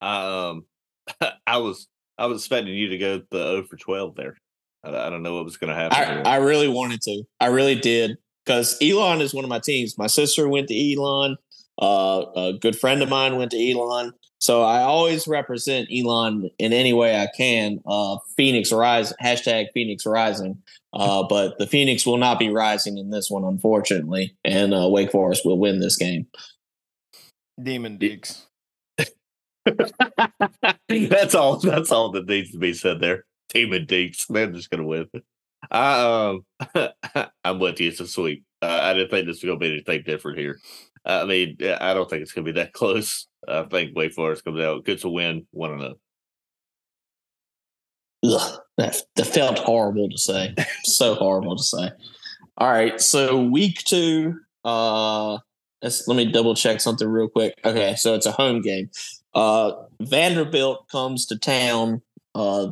Um, 0.00 0.66
I 1.46 1.58
was 1.58 1.86
I 2.18 2.26
was 2.26 2.42
expecting 2.42 2.74
you 2.74 2.88
to 2.88 2.98
go 2.98 3.22
the 3.30 3.38
0 3.38 3.64
for 3.64 3.76
12 3.76 4.14
there. 4.14 4.36
I, 4.84 4.88
I 4.90 5.10
don't 5.10 5.22
know 5.22 5.34
what 5.34 5.44
was 5.44 5.56
going 5.56 5.70
to 5.70 5.74
happen. 5.74 6.26
I. 6.26 6.34
I 6.34 6.36
really 6.36 6.68
wanted 6.68 7.00
to. 7.02 7.24
I 7.40 7.46
really 7.46 7.74
did 7.74 8.18
because 8.44 8.76
Elon 8.82 9.20
is 9.20 9.34
one 9.34 9.44
of 9.44 9.50
my 9.50 9.58
teams. 9.58 9.98
My 9.98 10.06
sister 10.06 10.48
went 10.48 10.68
to 10.68 10.94
Elon. 10.94 11.36
Uh, 11.80 12.24
a 12.36 12.52
good 12.52 12.78
friend 12.78 13.02
of 13.02 13.08
mine 13.08 13.36
went 13.36 13.50
to 13.50 13.70
Elon. 13.70 14.12
So 14.44 14.60
I 14.62 14.82
always 14.82 15.26
represent 15.26 15.88
Elon 15.90 16.50
in 16.58 16.74
any 16.74 16.92
way 16.92 17.18
I 17.18 17.28
can. 17.34 17.80
Uh, 17.86 18.18
Phoenix 18.36 18.72
Rise 18.72 19.10
hashtag 19.14 19.68
Phoenix 19.72 20.04
Rising. 20.04 20.62
Uh, 20.92 21.22
but 21.22 21.56
the 21.56 21.66
Phoenix 21.66 22.04
will 22.04 22.18
not 22.18 22.38
be 22.38 22.50
rising 22.50 22.98
in 22.98 23.08
this 23.08 23.30
one, 23.30 23.42
unfortunately, 23.42 24.36
and 24.44 24.74
uh, 24.74 24.86
Wake 24.86 25.12
Forest 25.12 25.46
will 25.46 25.58
win 25.58 25.80
this 25.80 25.96
game. 25.96 26.26
Demon 27.62 27.96
Deacs. 27.96 28.42
that's 29.64 31.34
all. 31.34 31.56
That's 31.56 31.90
all 31.90 32.10
that 32.10 32.28
needs 32.28 32.50
to 32.50 32.58
be 32.58 32.74
said 32.74 33.00
there. 33.00 33.24
Demon 33.48 33.86
Deacs, 33.86 34.26
they're 34.28 34.52
just 34.52 34.68
gonna 34.68 34.84
win. 34.84 35.08
I 35.70 36.34
um, 36.74 36.90
I'm 37.44 37.60
with 37.60 37.80
you. 37.80 37.88
It's 37.88 38.00
a 38.00 38.06
sweep. 38.06 38.44
Uh, 38.60 38.78
I 38.82 38.92
didn't 38.92 39.08
think 39.08 39.26
this 39.26 39.42
was 39.42 39.44
gonna 39.44 39.58
be 39.58 39.72
anything 39.72 40.02
different 40.04 40.38
here. 40.38 40.60
I 41.04 41.24
mean, 41.24 41.58
I 41.80 41.94
don't 41.94 42.08
think 42.08 42.22
it's 42.22 42.32
gonna 42.32 42.44
be 42.44 42.52
that 42.52 42.72
close. 42.72 43.26
I 43.46 43.62
think 43.64 43.94
Wake 43.94 44.12
Forest 44.12 44.44
comes 44.44 44.60
out 44.60 44.84
gets 44.84 45.04
a 45.04 45.08
win, 45.08 45.46
one 45.50 45.72
and 45.72 45.82
oh. 45.82 45.94
Ugh, 48.26 48.60
that, 48.78 48.96
that 49.16 49.26
felt 49.26 49.58
horrible 49.58 50.08
to 50.08 50.18
say. 50.18 50.54
so 50.84 51.14
horrible 51.14 51.56
to 51.56 51.62
say. 51.62 51.90
All 52.56 52.70
right, 52.70 53.00
so 53.00 53.42
week 53.42 53.78
two. 53.84 54.38
Uh, 54.64 55.38
let's, 55.82 56.08
let 56.08 56.16
me 56.16 56.24
double 56.24 56.54
check 56.54 56.80
something 56.80 57.06
real 57.06 57.28
quick. 57.28 57.60
Okay, 57.64 57.94
so 57.96 58.14
it's 58.14 58.26
a 58.26 58.32
home 58.32 58.62
game. 58.62 58.90
Uh, 59.34 59.72
Vanderbilt 60.00 60.88
comes 60.88 61.26
to 61.26 61.38
town 61.38 62.00
uh, 62.34 62.68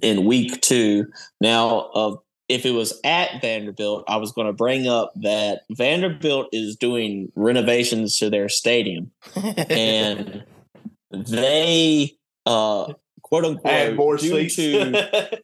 in 0.00 0.24
week 0.26 0.60
two. 0.60 1.06
Now, 1.40 1.90
uh, 1.94 2.16
if 2.48 2.64
it 2.64 2.70
was 2.70 2.98
at 3.04 3.40
Vanderbilt, 3.42 4.04
I 4.08 4.16
was 4.16 4.32
going 4.32 4.46
to 4.46 4.52
bring 4.52 4.88
up 4.88 5.12
that 5.16 5.62
Vanderbilt 5.70 6.48
is 6.52 6.76
doing 6.76 7.30
renovations 7.34 8.18
to 8.18 8.30
their 8.30 8.48
stadium, 8.48 9.10
and 9.34 10.44
they 11.10 12.16
uh, 12.46 12.92
quote 13.22 13.44
unquote 13.44 13.72
Add 13.72 13.96
more 13.96 14.16
due 14.16 14.48
seats. 14.48 14.56
to 14.56 15.40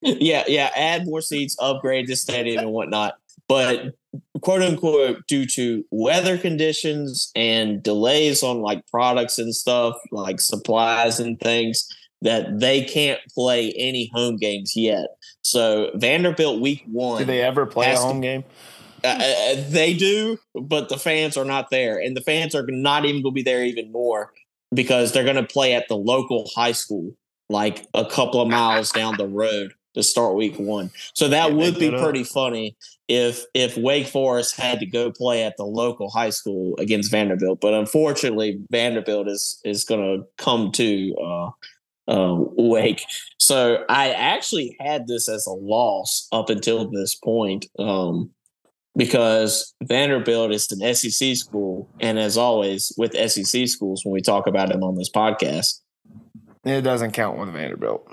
yeah, 0.00 0.44
yeah, 0.48 0.70
add 0.74 1.04
more 1.04 1.20
seats, 1.20 1.56
upgrade 1.60 2.06
the 2.06 2.16
stadium 2.16 2.60
and 2.60 2.72
whatnot. 2.72 3.14
But 3.46 3.94
quote 4.40 4.62
unquote, 4.62 5.26
due 5.26 5.46
to 5.46 5.84
weather 5.90 6.38
conditions 6.38 7.30
and 7.36 7.82
delays 7.82 8.42
on 8.42 8.62
like 8.62 8.86
products 8.86 9.38
and 9.38 9.54
stuff, 9.54 9.96
like 10.10 10.40
supplies 10.40 11.20
and 11.20 11.38
things, 11.38 11.86
that 12.22 12.60
they 12.60 12.84
can't 12.84 13.20
play 13.34 13.72
any 13.76 14.10
home 14.14 14.36
games 14.36 14.74
yet. 14.76 15.08
So 15.42 15.90
Vanderbilt 15.94 16.60
week 16.60 16.84
one, 16.90 17.18
Do 17.18 17.24
they 17.24 17.42
ever 17.42 17.66
play 17.66 17.86
a 17.86 17.90
Has 17.90 18.00
to- 18.00 18.06
home 18.06 18.20
game? 18.20 18.44
uh, 19.04 19.08
uh, 19.08 19.54
they 19.68 19.92
do, 19.94 20.38
but 20.54 20.88
the 20.88 20.96
fans 20.96 21.36
are 21.36 21.44
not 21.44 21.70
there, 21.70 21.98
and 21.98 22.16
the 22.16 22.20
fans 22.20 22.54
are 22.54 22.64
not 22.68 23.04
even 23.04 23.20
going 23.22 23.32
to 23.32 23.34
be 23.34 23.42
there 23.42 23.64
even 23.64 23.90
more 23.90 24.32
because 24.72 25.10
they're 25.12 25.24
going 25.24 25.34
to 25.36 25.42
play 25.42 25.74
at 25.74 25.88
the 25.88 25.96
local 25.96 26.48
high 26.54 26.70
school, 26.72 27.12
like 27.50 27.84
a 27.94 28.04
couple 28.06 28.40
of 28.40 28.48
miles 28.48 28.92
down 28.92 29.16
the 29.16 29.26
road 29.26 29.72
to 29.94 30.02
start 30.04 30.36
week 30.36 30.56
one. 30.58 30.90
So 31.14 31.28
that 31.28 31.50
Yeah, 31.50 31.56
would 31.56 31.78
be 31.78 31.90
that 31.90 31.96
up. 31.96 32.02
pretty 32.04 32.22
funny 32.24 32.76
if 33.08 33.44
if 33.54 33.76
Wake 33.76 34.06
Forest 34.06 34.54
had 34.56 34.78
to 34.78 34.86
go 34.86 35.10
play 35.10 35.42
at 35.42 35.56
the 35.56 35.64
local 35.64 36.08
high 36.08 36.30
school 36.30 36.74
against 36.78 37.10
Vanderbilt. 37.10 37.60
But 37.60 37.74
unfortunately, 37.74 38.60
Vanderbilt 38.70 39.26
is 39.28 39.60
is 39.64 39.84
going 39.84 40.00
to 40.20 40.24
come 40.38 40.70
to 40.72 41.14
uh, 41.16 41.50
uh, 42.08 42.34
Wake. 42.56 43.04
So 43.38 43.84
I 43.88 44.10
actually 44.10 44.76
had 44.80 45.06
this 45.06 45.28
as 45.28 45.46
a 45.46 45.52
loss 45.52 46.28
up 46.32 46.50
until 46.50 46.90
this 46.90 47.14
point. 47.14 47.66
Um, 47.78 48.30
because 48.94 49.72
Vanderbilt 49.82 50.52
is 50.52 50.70
an 50.70 50.94
SEC 50.94 51.34
school, 51.36 51.88
and 51.98 52.18
as 52.18 52.36
always 52.36 52.92
with 52.98 53.14
SEC 53.30 53.66
schools, 53.66 54.04
when 54.04 54.12
we 54.12 54.20
talk 54.20 54.46
about 54.46 54.68
them 54.68 54.82
on 54.84 54.96
this 54.96 55.08
podcast, 55.10 55.80
It 56.64 56.82
doesn't 56.82 57.12
count 57.12 57.38
with 57.38 57.48
Vanderbilt. 57.54 58.06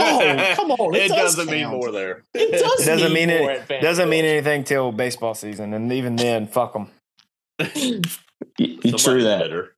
oh 0.00 0.52
come 0.56 0.70
on, 0.70 0.94
it, 0.94 1.02
it 1.04 1.08
does 1.08 1.36
doesn't 1.36 1.50
mean 1.52 1.68
more 1.68 1.92
there. 1.92 2.24
It 2.32 2.50
does 2.62 2.80
It 2.80 2.86
doesn't 2.86 3.12
mean 3.12 3.28
more 3.28 3.50
it 3.50 3.82
doesn't 3.82 4.08
mean 4.08 4.24
anything 4.24 4.64
till 4.64 4.90
baseball 4.90 5.34
season, 5.34 5.74
and 5.74 5.92
even 5.92 6.16
then, 6.16 6.46
fuck 6.46 6.72
them. 6.72 6.88
Y- 7.60 8.00
y- 8.58 8.92
True 8.96 9.22
that. 9.22 9.40
better. 9.40 9.75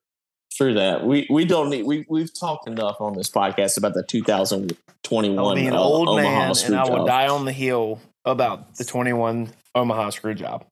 True 0.58 0.74
that. 0.74 1.06
We 1.06 1.24
we 1.30 1.44
don't 1.44 1.70
need. 1.70 1.84
We 1.84 2.04
we've 2.08 2.36
talked 2.36 2.66
enough 2.66 3.00
on 3.00 3.14
this 3.14 3.30
podcast 3.30 3.78
about 3.78 3.94
the 3.94 4.02
2021 4.02 5.38
I'll 5.38 5.54
be 5.54 5.68
an 5.68 5.72
uh, 5.72 5.80
old 5.80 6.08
Omaha 6.08 6.28
man, 6.30 6.52
and 6.64 6.74
I 6.74 6.82
will 6.82 6.96
job. 6.96 7.06
die 7.06 7.28
on 7.28 7.44
the 7.44 7.52
hill 7.52 8.00
about 8.24 8.74
the 8.74 8.84
21 8.84 9.52
Omaha 9.76 10.10
screw 10.10 10.34
job. 10.34 10.66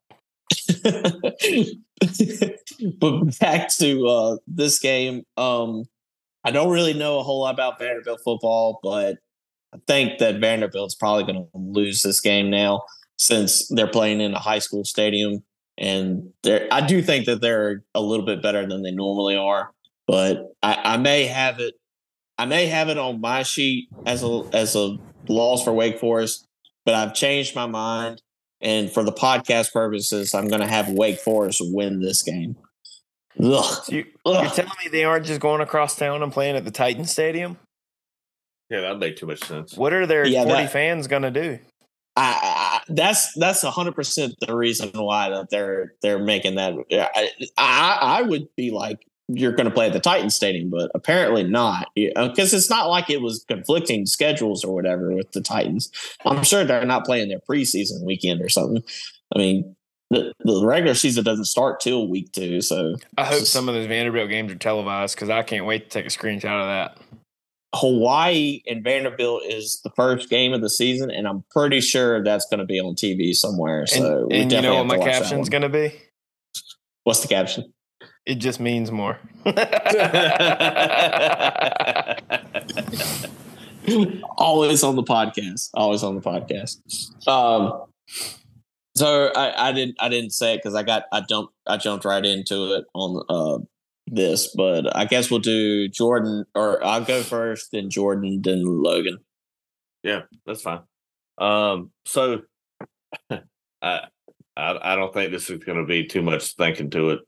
but 2.98 3.38
back 3.38 3.68
to 3.76 4.08
uh, 4.08 4.36
this 4.48 4.80
game, 4.80 5.22
um, 5.36 5.84
I 6.42 6.50
don't 6.50 6.72
really 6.72 6.94
know 6.94 7.20
a 7.20 7.22
whole 7.22 7.42
lot 7.42 7.54
about 7.54 7.78
Vanderbilt 7.78 8.22
football, 8.24 8.80
but 8.82 9.18
I 9.72 9.78
think 9.86 10.18
that 10.18 10.40
Vanderbilt's 10.40 10.96
probably 10.96 11.32
going 11.32 11.44
to 11.44 11.48
lose 11.54 12.02
this 12.02 12.20
game 12.20 12.50
now 12.50 12.82
since 13.18 13.68
they're 13.68 13.86
playing 13.86 14.20
in 14.20 14.34
a 14.34 14.40
high 14.40 14.58
school 14.58 14.84
stadium, 14.84 15.44
and 15.78 16.32
I 16.44 16.84
do 16.84 17.02
think 17.02 17.26
that 17.26 17.40
they're 17.40 17.84
a 17.94 18.00
little 18.00 18.26
bit 18.26 18.42
better 18.42 18.66
than 18.66 18.82
they 18.82 18.90
normally 18.90 19.36
are. 19.36 19.70
But 20.06 20.52
I, 20.62 20.80
I 20.84 20.96
may 20.96 21.24
have 21.26 21.58
it, 21.60 21.74
I 22.38 22.44
may 22.46 22.66
have 22.66 22.88
it 22.88 22.98
on 22.98 23.20
my 23.20 23.42
sheet 23.42 23.88
as 24.04 24.22
a 24.22 24.42
as 24.52 24.76
a 24.76 24.96
loss 25.28 25.64
for 25.64 25.72
Wake 25.72 25.98
Forest, 25.98 26.44
but 26.84 26.94
I've 26.94 27.14
changed 27.14 27.54
my 27.56 27.66
mind. 27.66 28.20
And 28.62 28.90
for 28.90 29.02
the 29.04 29.12
podcast 29.12 29.72
purposes, 29.72 30.34
I'm 30.34 30.48
going 30.48 30.62
to 30.62 30.66
have 30.66 30.88
Wake 30.88 31.18
Forest 31.20 31.60
win 31.62 32.00
this 32.00 32.22
game. 32.22 32.56
Ugh. 33.38 33.62
So 33.84 33.92
you, 33.92 34.06
you're 34.24 34.46
telling 34.46 34.70
me 34.82 34.88
they 34.90 35.04
aren't 35.04 35.26
just 35.26 35.40
going 35.40 35.60
across 35.60 35.94
town 35.94 36.22
and 36.22 36.32
playing 36.32 36.56
at 36.56 36.64
the 36.64 36.70
Titan 36.70 37.04
Stadium? 37.04 37.58
Yeah, 38.70 38.80
that'd 38.80 38.98
make 38.98 39.16
too 39.16 39.26
much 39.26 39.40
sense. 39.44 39.76
What 39.76 39.92
are 39.92 40.06
their 40.06 40.26
Yeah, 40.26 40.44
40 40.44 40.62
that- 40.62 40.72
fans 40.72 41.06
going 41.06 41.22
to 41.22 41.30
do? 41.30 41.58
I, 42.18 42.80
I, 42.88 42.92
that's 42.94 43.34
that's 43.34 43.60
hundred 43.60 43.94
percent 43.94 44.32
the 44.40 44.56
reason 44.56 44.88
why 44.94 45.28
that 45.28 45.50
they're 45.50 45.92
they're 46.00 46.18
making 46.18 46.54
that. 46.54 46.72
I 46.90 47.30
I, 47.58 47.98
I 48.00 48.22
would 48.22 48.48
be 48.56 48.70
like, 48.70 49.06
you're 49.28 49.52
going 49.52 49.68
to 49.68 49.74
play 49.74 49.86
at 49.86 49.92
the 49.92 50.00
Titan 50.00 50.30
Stadium, 50.30 50.70
but 50.70 50.90
apparently 50.94 51.42
not, 51.42 51.88
because 51.94 52.54
uh, 52.54 52.56
it's 52.56 52.70
not 52.70 52.88
like 52.88 53.10
it 53.10 53.20
was 53.20 53.44
conflicting 53.48 54.06
schedules 54.06 54.64
or 54.64 54.74
whatever 54.74 55.12
with 55.12 55.32
the 55.32 55.40
Titans. 55.40 55.90
I'm 56.24 56.44
sure 56.44 56.64
they're 56.64 56.84
not 56.84 57.04
playing 57.04 57.28
their 57.28 57.40
preseason 57.40 58.04
weekend 58.04 58.40
or 58.40 58.48
something. 58.48 58.82
I 59.34 59.38
mean, 59.38 59.76
the 60.10 60.32
the 60.44 60.64
regular 60.64 60.94
season 60.94 61.24
doesn't 61.24 61.46
start 61.46 61.80
till 61.80 62.08
week 62.08 62.30
two, 62.32 62.60
so 62.60 62.94
I 63.18 63.24
hope 63.24 63.42
some 63.42 63.68
of 63.68 63.74
those 63.74 63.86
Vanderbilt 63.86 64.30
games 64.30 64.52
are 64.52 64.56
televised 64.56 65.16
because 65.16 65.30
I 65.30 65.42
can't 65.42 65.66
wait 65.66 65.90
to 65.90 65.90
take 65.90 66.06
a 66.06 66.16
screenshot 66.16 66.60
of 66.60 66.66
that. 66.66 66.98
Hawaii 67.74 68.62
and 68.66 68.84
Vanderbilt 68.84 69.42
is 69.44 69.80
the 69.82 69.90
first 69.96 70.30
game 70.30 70.52
of 70.52 70.62
the 70.62 70.70
season, 70.70 71.10
and 71.10 71.26
I'm 71.26 71.44
pretty 71.50 71.80
sure 71.80 72.22
that's 72.22 72.46
going 72.46 72.60
to 72.60 72.64
be 72.64 72.78
on 72.78 72.94
TV 72.94 73.34
somewhere. 73.34 73.86
So 73.86 74.20
and 74.20 74.26
we 74.28 74.36
and 74.38 74.52
you 74.52 74.62
know 74.62 74.76
what 74.76 74.86
my 74.86 74.98
that 74.98 75.04
caption's 75.04 75.48
going 75.48 75.62
to 75.62 75.68
be? 75.68 75.92
What's 77.02 77.20
the 77.20 77.28
caption? 77.28 77.72
It 78.26 78.36
just 78.36 78.58
means 78.58 78.90
more. 78.90 79.18
Always 84.36 84.82
on 84.82 84.96
the 84.96 85.04
podcast. 85.04 85.70
Always 85.74 86.02
on 86.02 86.16
the 86.16 86.20
podcast. 86.20 86.78
Um, 87.28 87.84
so 88.96 89.30
I, 89.36 89.68
I 89.68 89.72
didn't 89.72 89.96
I 90.00 90.08
didn't 90.08 90.30
say 90.30 90.54
it 90.54 90.56
because 90.58 90.74
I 90.74 90.82
got 90.82 91.04
I 91.12 91.20
jumped 91.20 91.52
I 91.68 91.76
jumped 91.76 92.04
right 92.04 92.24
into 92.24 92.74
it 92.74 92.86
on 92.94 93.24
uh 93.28 93.58
this, 94.08 94.48
but 94.48 94.96
I 94.96 95.04
guess 95.04 95.30
we'll 95.30 95.38
do 95.38 95.86
Jordan 95.88 96.46
or 96.56 96.82
I'll 96.84 97.04
go 97.04 97.22
first, 97.22 97.70
then 97.70 97.90
Jordan, 97.90 98.42
then 98.42 98.64
Logan. 98.64 99.18
Yeah, 100.02 100.22
that's 100.46 100.62
fine. 100.62 100.80
Um, 101.38 101.92
so 102.06 102.42
I, 103.30 103.38
I 103.82 104.08
I 104.56 104.96
don't 104.96 105.14
think 105.14 105.30
this 105.30 105.48
is 105.48 105.62
going 105.62 105.78
to 105.78 105.84
be 105.84 106.06
too 106.06 106.22
much 106.22 106.54
thinking 106.56 106.90
to 106.90 107.10
it 107.10 107.20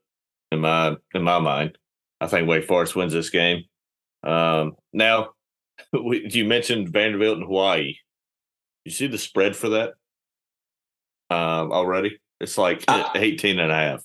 in 0.52 0.60
my 0.60 0.96
in 1.14 1.22
my 1.22 1.38
mind. 1.38 1.78
I 2.20 2.26
think 2.26 2.48
Wake 2.48 2.64
Forest 2.66 2.96
wins 2.96 3.12
this 3.12 3.30
game. 3.30 3.64
Um, 4.24 4.72
now, 4.92 5.30
we, 5.92 6.28
you 6.32 6.44
mentioned 6.44 6.88
Vanderbilt 6.88 7.38
and 7.38 7.46
Hawaii. 7.46 7.94
You 8.84 8.90
see 8.90 9.06
the 9.06 9.18
spread 9.18 9.54
for 9.54 9.68
that 9.70 9.90
um, 11.30 11.72
already? 11.72 12.18
It's 12.40 12.56
like 12.58 12.84
Uh, 12.88 13.08
18 13.14 13.58
and 13.58 13.70
a 13.70 13.74
half. 13.74 14.02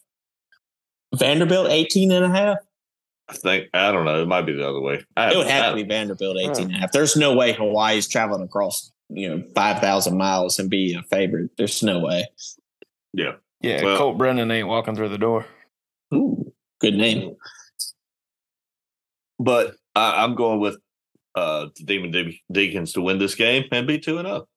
Vanderbilt 1.16 1.70
18 1.70 2.12
and 2.12 2.26
a 2.26 2.30
half. 2.30 2.58
I 3.30 3.34
think 3.34 3.68
I 3.74 3.92
don't 3.92 4.06
know. 4.06 4.22
It 4.22 4.28
might 4.28 4.42
be 4.42 4.54
the 4.54 4.68
other 4.68 4.82
way. 4.82 5.04
I, 5.16 5.32
It 5.32 5.38
would 5.38 5.48
I- 5.48 5.52
have 5.52 5.76
to 5.76 5.84
be 5.84 5.88
Vanderbilt 5.88 6.38
18 6.38 6.66
and 6.66 6.76
a 6.76 6.80
half. 6.80 6.92
There's 6.92 7.16
no 7.16 7.34
way 7.36 7.54
Hawaii's 7.54 8.08
traveling 8.08 8.42
across, 8.44 8.92
you 9.10 9.30
know, 9.30 9.44
5,000 9.56 10.18
miles 10.18 10.60
and 10.60 10.70
be 10.70 10.94
a 10.96 11.04
favorite. 11.04 11.52
There's 11.58 11.82
no 11.84 12.00
way. 12.00 12.26
Yeah, 13.14 13.34
yeah, 13.62 13.84
Well- 13.84 13.98
Colt 13.98 14.18
Brennan 14.18 14.52
ain't 14.52 14.68
walking 14.68 14.96
through 14.96 15.10
the 15.10 15.18
door. 15.18 15.46
Ooh, 16.84 16.92
good 16.92 16.98
name. 16.98 17.36
but 19.40 19.76
I, 19.96 20.24
I'm 20.24 20.36
going 20.36 20.60
with 20.60 20.78
uh, 21.36 21.68
the 21.76 21.84
Demon 21.86 22.12
De- 22.12 22.42
Deacons 22.52 22.94
to 22.94 23.02
win 23.02 23.20
this 23.20 23.36
game 23.36 23.66
and 23.72 23.88
be 23.88 24.00
two 24.00 24.18
and 24.18 24.28
up. 24.28 24.48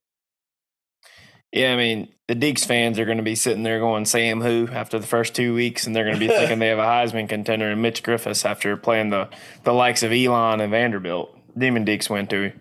Yeah, 1.52 1.72
I 1.72 1.76
mean, 1.76 2.08
the 2.28 2.34
Deacs 2.34 2.66
fans 2.66 2.98
are 2.98 3.04
going 3.04 3.16
to 3.16 3.22
be 3.22 3.34
sitting 3.34 3.62
there 3.62 3.78
going 3.78 4.04
Sam 4.04 4.40
who 4.42 4.68
after 4.72 4.98
the 4.98 5.06
first 5.06 5.34
two 5.34 5.54
weeks, 5.54 5.86
and 5.86 5.94
they're 5.94 6.04
going 6.04 6.16
to 6.16 6.20
be 6.20 6.28
thinking 6.28 6.58
they 6.58 6.68
have 6.68 6.78
a 6.78 6.82
Heisman 6.84 7.28
contender 7.28 7.70
in 7.70 7.80
Mitch 7.80 8.02
Griffis 8.02 8.44
after 8.44 8.76
playing 8.76 9.10
the, 9.10 9.28
the 9.64 9.72
likes 9.72 10.02
of 10.02 10.12
Elon 10.12 10.60
and 10.60 10.70
Vanderbilt. 10.70 11.34
Demon 11.56 11.86
Deacs 11.86 12.10
went 12.10 12.28
to. 12.30 12.52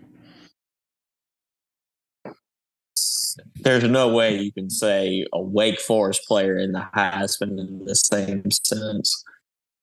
There's 3.55 3.83
no 3.83 4.13
way 4.13 4.37
you 4.37 4.53
can 4.53 4.69
say 4.69 5.25
a 5.33 5.41
Wake 5.41 5.81
Forest 5.81 6.21
player 6.27 6.57
in 6.57 6.71
the 6.71 6.87
Heisman 6.95 7.59
in 7.59 7.83
the 7.85 7.95
same 7.95 8.49
sense. 8.51 9.25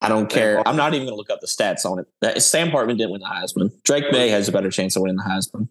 I 0.03 0.09
don't 0.09 0.29
care. 0.29 0.61
I'm 0.67 0.75
not 0.75 0.93
even 0.93 1.07
going 1.07 1.13
to 1.13 1.17
look 1.17 1.29
up 1.29 1.39
the 1.39 1.47
stats 1.47 1.85
on 1.85 2.05
it. 2.21 2.41
Sam 2.41 2.69
Hartman 2.69 2.97
didn't 2.97 3.11
win 3.11 3.21
the 3.21 3.27
Heisman. 3.27 3.71
Drake 3.83 4.11
Maye 4.11 4.27
has 4.27 4.49
a 4.49 4.51
better 4.51 4.69
chance 4.69 4.97
of 4.97 5.01
winning 5.01 5.15
the 5.15 5.23
Heisman. 5.23 5.69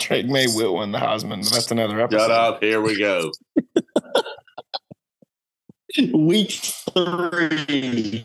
Drake 0.00 0.26
Maye 0.26 0.48
will 0.48 0.76
win 0.76 0.90
the 0.90 0.98
Heisman, 0.98 1.44
but 1.44 1.52
that's 1.52 1.70
another 1.70 2.00
episode. 2.00 2.18
Shut 2.18 2.30
up. 2.32 2.62
Here 2.62 2.80
we 2.80 2.98
go. 2.98 3.30
Week 6.12 6.50
three. 6.50 8.24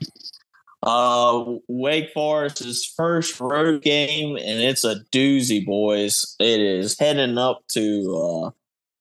Uh, 0.81 1.45
Wake 1.67 2.11
Forest's 2.11 2.85
first 2.85 3.39
road 3.39 3.83
game, 3.83 4.35
and 4.35 4.61
it's 4.61 4.83
a 4.83 4.95
doozy, 5.11 5.63
boys. 5.63 6.35
It 6.39 6.59
is 6.59 6.97
heading 6.97 7.37
up 7.37 7.61
to 7.73 8.15
uh, 8.17 8.49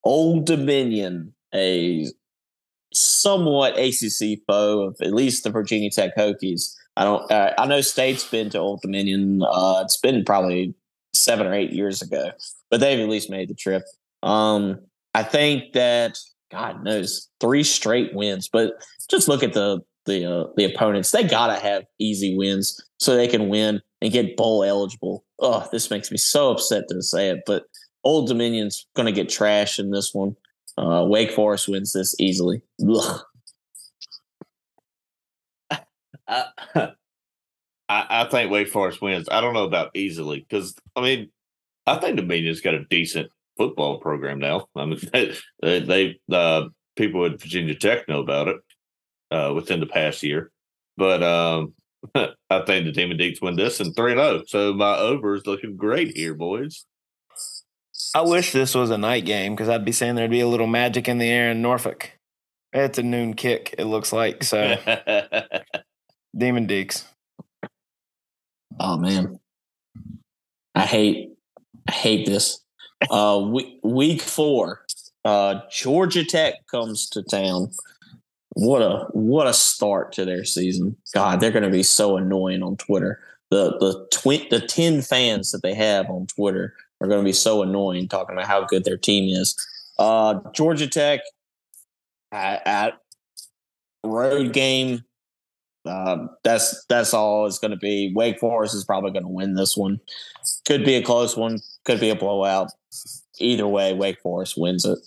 Old 0.03 0.45
Dominion, 0.45 1.33
a 1.53 2.07
somewhat 2.93 3.77
ACC 3.77 4.39
foe 4.47 4.81
of 4.81 4.97
at 5.01 5.13
least 5.13 5.43
the 5.43 5.49
Virginia 5.49 5.89
Tech 5.89 6.15
Hokies. 6.17 6.75
I 6.95 7.03
don't. 7.03 7.31
Uh, 7.31 7.53
I 7.57 7.65
know 7.65 7.81
State's 7.81 8.27
been 8.27 8.49
to 8.51 8.59
Old 8.59 8.81
Dominion. 8.81 9.41
Uh, 9.43 9.81
it's 9.83 9.97
been 9.97 10.23
probably 10.23 10.75
seven 11.13 11.47
or 11.47 11.53
eight 11.53 11.71
years 11.71 12.01
ago, 12.01 12.31
but 12.69 12.79
they've 12.79 12.99
at 12.99 13.09
least 13.09 13.29
made 13.29 13.49
the 13.49 13.55
trip. 13.55 13.83
Um, 14.21 14.79
I 15.13 15.23
think 15.23 15.73
that 15.73 16.19
God 16.51 16.83
knows 16.83 17.29
three 17.39 17.63
straight 17.63 18.13
wins, 18.13 18.47
but 18.51 18.73
just 19.09 19.27
look 19.27 19.43
at 19.43 19.53
the 19.53 19.81
the 20.05 20.25
uh, 20.25 20.47
the 20.55 20.65
opponents. 20.65 21.11
They 21.11 21.23
gotta 21.23 21.59
have 21.59 21.85
easy 21.99 22.35
wins 22.37 22.79
so 22.99 23.15
they 23.15 23.27
can 23.27 23.49
win 23.49 23.81
and 24.01 24.13
get 24.13 24.37
bowl 24.37 24.63
eligible. 24.63 25.25
Oh, 25.39 25.67
this 25.71 25.89
makes 25.89 26.11
me 26.11 26.17
so 26.17 26.51
upset 26.51 26.83
to 26.89 27.01
say 27.01 27.29
it, 27.29 27.43
but 27.45 27.63
Old 28.03 28.27
Dominion's 28.27 28.85
to 28.95 29.11
get 29.11 29.29
trashed 29.29 29.79
in 29.79 29.91
this 29.91 30.13
one. 30.13 30.35
Uh, 30.77 31.05
Wake 31.07 31.31
Forest 31.31 31.67
wins 31.67 31.93
this 31.93 32.15
easily. 32.19 32.61
Ugh. 32.87 33.21
I, 36.27 36.91
I 37.89 38.25
think 38.25 38.51
Wake 38.51 38.69
Forest 38.69 39.01
wins. 39.01 39.27
I 39.29 39.41
don't 39.41 39.53
know 39.53 39.65
about 39.65 39.91
easily 39.95 40.39
because 40.39 40.75
I 40.95 41.01
mean, 41.01 41.29
I 41.85 41.95
think 41.95 42.17
Dominion's 42.17 42.61
got 42.61 42.73
a 42.73 42.85
decent 42.85 43.29
football 43.57 43.99
program 43.99 44.39
now. 44.39 44.67
I 44.75 44.85
mean, 44.85 44.99
they, 45.11 45.79
they 45.79 46.19
uh, 46.31 46.65
people 46.95 47.25
at 47.25 47.41
Virginia 47.41 47.75
Tech 47.75 48.07
know 48.07 48.19
about 48.19 48.47
it 48.47 48.57
uh, 49.31 49.53
within 49.53 49.79
the 49.79 49.85
past 49.85 50.23
year, 50.23 50.51
but 50.97 51.21
um, 51.21 51.73
I 52.15 52.61
think 52.65 52.85
the 52.85 52.91
Demon 52.91 53.17
Deacs 53.17 53.41
win 53.41 53.55
this 53.55 53.79
and 53.79 53.95
three 53.95 54.13
zero. 54.13 54.23
Oh. 54.23 54.43
So 54.47 54.73
my 54.73 54.97
over 54.97 55.35
is 55.35 55.45
looking 55.45 55.75
great 55.75 56.15
here, 56.15 56.33
boys. 56.33 56.85
I 58.15 58.21
wish 58.21 58.51
this 58.51 58.75
was 58.75 58.91
a 58.91 58.97
night 58.97 59.25
game 59.25 59.55
because 59.55 59.69
I'd 59.69 59.85
be 59.85 59.91
saying 59.91 60.15
there'd 60.15 60.29
be 60.29 60.41
a 60.41 60.47
little 60.47 60.67
magic 60.67 61.07
in 61.07 61.17
the 61.17 61.29
air 61.29 61.51
in 61.51 61.61
Norfolk. 61.61 62.11
It's 62.71 62.97
a 62.97 63.03
noon 63.03 63.33
kick. 63.33 63.73
It 63.77 63.85
looks 63.85 64.13
like 64.13 64.43
so. 64.43 64.75
Demon 66.37 66.67
Deacs. 66.67 67.05
Oh 68.79 68.97
man, 68.97 69.39
I 70.75 70.85
hate, 70.85 71.29
I 71.87 71.91
hate 71.91 72.25
this. 72.25 72.59
Uh, 73.09 73.41
week 73.51 73.79
week 73.83 74.21
four, 74.21 74.85
uh, 75.25 75.61
Georgia 75.71 76.23
Tech 76.23 76.55
comes 76.69 77.07
to 77.09 77.23
town. 77.23 77.71
What 78.55 78.81
a 78.81 79.07
what 79.11 79.47
a 79.47 79.53
start 79.53 80.11
to 80.13 80.25
their 80.25 80.43
season. 80.43 80.97
God, 81.13 81.39
they're 81.39 81.51
going 81.51 81.63
to 81.63 81.69
be 81.69 81.83
so 81.83 82.17
annoying 82.17 82.63
on 82.63 82.77
Twitter. 82.77 83.19
The 83.51 83.77
the 83.79 84.07
twi- 84.11 84.47
the 84.49 84.59
ten 84.59 85.01
fans 85.01 85.51
that 85.51 85.61
they 85.61 85.75
have 85.75 86.09
on 86.09 86.27
Twitter 86.27 86.73
are 87.01 87.07
going 87.07 87.19
to 87.19 87.25
be 87.25 87.33
so 87.33 87.61
annoying 87.61 88.07
talking 88.07 88.35
about 88.35 88.47
how 88.47 88.65
good 88.65 88.83
their 88.83 88.97
team 88.97 89.29
is. 89.29 89.55
Uh, 89.99 90.35
Georgia 90.53 90.87
Tech 90.87 91.21
at, 92.31 92.65
at 92.65 92.93
road 94.03 94.53
game. 94.53 95.03
Uh, 95.85 96.27
that's 96.43 96.85
that's 96.87 97.13
all 97.13 97.45
it's 97.45 97.59
going 97.59 97.71
to 97.71 97.77
be. 97.77 98.11
Wake 98.15 98.39
Forest 98.39 98.73
is 98.73 98.85
probably 98.85 99.11
going 99.11 99.23
to 99.23 99.29
win 99.29 99.55
this 99.55 99.75
one. 99.75 99.99
Could 100.65 100.85
be 100.85 100.95
a 100.95 101.03
close 101.03 101.35
one. 101.35 101.59
Could 101.83 101.99
be 101.99 102.09
a 102.09 102.15
blowout. 102.15 102.69
Either 103.39 103.67
way, 103.67 103.93
Wake 103.93 104.21
Forest 104.21 104.55
wins 104.57 104.85
it. 104.85 104.99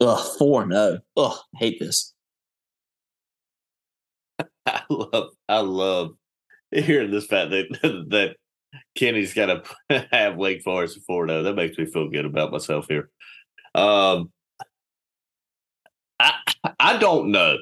Ugh, 0.00 0.38
four 0.38 0.66
no. 0.66 0.98
Ugh, 1.16 1.36
hate 1.56 1.80
this. 1.80 2.14
I 4.66 4.82
love, 4.88 5.30
I 5.48 5.60
love 5.60 6.10
hearing 6.70 7.10
this 7.10 7.26
fact 7.26 7.50
that 7.50 7.66
that 8.10 8.36
Kenny's 8.94 9.34
got 9.34 9.64
to 9.90 10.06
have 10.12 10.36
Wake 10.36 10.62
Forest 10.62 10.98
at 10.98 11.02
four 11.04 11.26
zero. 11.26 11.42
That 11.42 11.54
makes 11.54 11.78
me 11.78 11.86
feel 11.86 12.08
good 12.08 12.24
about 12.24 12.52
myself 12.52 12.86
here. 12.88 13.10
Um, 13.74 14.30
I 16.18 16.32
I 16.78 16.96
don't 16.98 17.30
know 17.30 17.56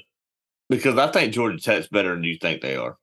because 0.68 0.98
I 0.98 1.10
think 1.10 1.32
Georgia 1.32 1.58
Tech's 1.58 1.88
better 1.88 2.14
than 2.14 2.24
you 2.24 2.36
think 2.40 2.60
they 2.60 2.76
are, 2.76 2.96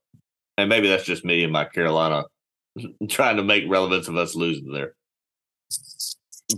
and 0.58 0.70
maybe 0.70 0.88
that's 0.88 1.06
just 1.06 1.26
me 1.26 1.44
and 1.44 1.54
my 1.54 1.66
Carolina 1.66 2.24
trying 3.10 3.38
to 3.38 3.44
make 3.44 3.64
relevance 3.68 4.08
of 4.08 4.18
us 4.18 4.36
losing 4.36 4.72
there. 4.72 4.94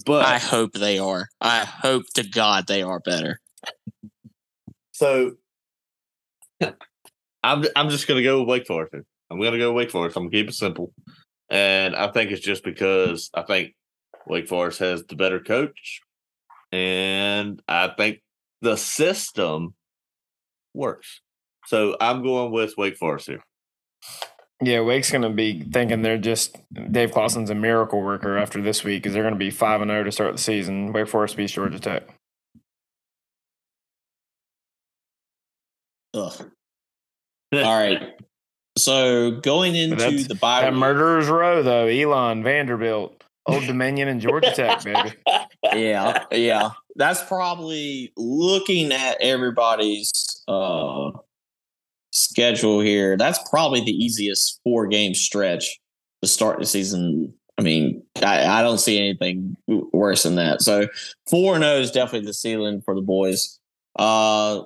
But 0.05 0.25
I 0.25 0.37
hope 0.37 0.73
they 0.73 0.99
are. 0.99 1.27
I 1.41 1.65
hope 1.65 2.03
to 2.15 2.23
God 2.27 2.67
they 2.67 2.83
are 2.83 2.99
better. 2.99 3.39
So 4.91 5.35
I'm 6.61 7.65
I'm 7.75 7.89
just 7.89 8.07
gonna 8.07 8.23
go 8.23 8.39
with 8.39 8.49
Wake 8.49 8.67
Forest. 8.67 8.95
I'm 9.31 9.41
gonna 9.41 9.57
go 9.57 9.73
Wake 9.73 9.91
Forest. 9.91 10.17
I'm 10.17 10.23
gonna 10.23 10.31
keep 10.31 10.49
it 10.49 10.55
simple. 10.55 10.93
And 11.49 11.95
I 11.95 12.11
think 12.11 12.31
it's 12.31 12.45
just 12.45 12.63
because 12.63 13.29
I 13.33 13.41
think 13.41 13.73
Wake 14.27 14.47
Forest 14.47 14.79
has 14.79 15.03
the 15.05 15.15
better 15.15 15.39
coach. 15.39 16.01
And 16.71 17.61
I 17.67 17.89
think 17.97 18.19
the 18.61 18.75
system 18.75 19.73
works. 20.73 21.21
So 21.65 21.95
I'm 21.99 22.23
going 22.23 22.51
with 22.51 22.75
Wake 22.77 22.97
Forest 22.97 23.27
here. 23.27 23.43
Yeah, 24.61 24.81
Wake's 24.81 25.09
going 25.09 25.21
to 25.21 25.29
be 25.29 25.63
thinking 25.63 26.01
they're 26.01 26.17
just 26.17 26.57
Dave 26.91 27.11
Clawson's 27.11 27.49
a 27.49 27.55
miracle 27.55 28.01
worker 28.01 28.37
after 28.37 28.61
this 28.61 28.83
week 28.83 29.01
because 29.01 29.13
they're 29.13 29.23
going 29.23 29.33
to 29.33 29.39
be 29.39 29.51
5 29.51 29.81
and 29.81 29.89
0 29.89 30.03
to 30.03 30.11
start 30.11 30.33
the 30.33 30.41
season. 30.41 30.91
Wake 30.91 31.07
Forest 31.07 31.37
beats 31.37 31.53
Georgia 31.53 31.79
Tech. 31.79 32.03
Ugh. 36.13 36.51
All 37.53 37.79
right. 37.79 38.19
So 38.79 39.31
going 39.31 39.75
into 39.75 40.23
the 40.23 40.35
bye 40.35 40.61
that 40.61 40.73
murderer's 40.73 41.27
row 41.27 41.61
though, 41.61 41.87
Elon 41.87 42.43
Vanderbilt, 42.43 43.23
Old 43.45 43.65
Dominion, 43.65 44.07
and 44.07 44.21
Georgia 44.21 44.51
Tech, 44.51 44.83
baby. 44.83 45.13
Yeah, 45.73 46.25
yeah. 46.31 46.71
That's 46.95 47.23
probably 47.23 48.11
looking 48.17 48.91
at 48.91 49.17
everybody's 49.21 50.11
uh, 50.47 51.11
schedule 52.11 52.79
here. 52.79 53.17
That's 53.17 53.39
probably 53.49 53.81
the 53.81 53.91
easiest 53.91 54.59
four 54.63 54.87
game 54.87 55.13
stretch 55.13 55.79
to 56.21 56.27
start 56.27 56.59
the 56.59 56.65
season. 56.65 57.33
I 57.57 57.61
mean, 57.61 58.03
I, 58.23 58.45
I 58.45 58.61
don't 58.61 58.79
see 58.79 58.97
anything 58.97 59.55
worse 59.67 60.23
than 60.23 60.35
that. 60.35 60.61
So 60.61 60.87
four 61.29 61.55
and 61.55 61.63
zero 61.63 61.75
oh 61.75 61.79
is 61.81 61.91
definitely 61.91 62.27
the 62.27 62.33
ceiling 62.33 62.81
for 62.81 62.95
the 62.95 63.01
boys. 63.01 63.59
Uh, 63.97 64.61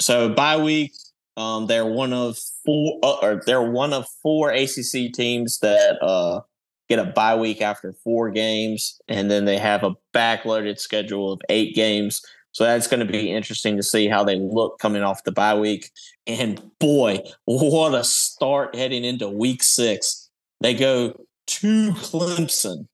so 0.00 0.28
bye 0.28 0.56
week 0.56 0.92
um, 1.36 1.66
they're 1.66 1.86
one 1.86 2.12
of 2.12 2.38
four, 2.64 2.98
uh, 3.02 3.16
or 3.22 3.42
they're 3.46 3.70
one 3.70 3.92
of 3.92 4.06
four 4.22 4.50
ACC 4.50 5.12
teams 5.12 5.58
that 5.60 5.98
uh, 6.02 6.40
get 6.88 6.98
a 6.98 7.04
bye 7.04 7.36
week 7.36 7.62
after 7.62 7.92
four 7.92 8.30
games, 8.30 9.00
and 9.08 9.30
then 9.30 9.44
they 9.44 9.58
have 9.58 9.84
a 9.84 9.94
backloaded 10.14 10.78
schedule 10.78 11.32
of 11.32 11.40
eight 11.48 11.74
games. 11.74 12.22
So 12.52 12.64
that's 12.64 12.88
going 12.88 13.06
to 13.06 13.10
be 13.10 13.30
interesting 13.30 13.76
to 13.76 13.82
see 13.82 14.08
how 14.08 14.24
they 14.24 14.36
look 14.36 14.80
coming 14.80 15.02
off 15.02 15.22
the 15.22 15.30
bye 15.30 15.54
week. 15.54 15.90
And 16.26 16.60
boy, 16.80 17.20
what 17.44 17.94
a 17.94 18.02
start 18.02 18.74
heading 18.74 19.04
into 19.04 19.28
week 19.28 19.62
six. 19.62 20.28
They 20.60 20.74
go 20.74 21.14
to 21.46 21.92
Clemson, 21.92 22.88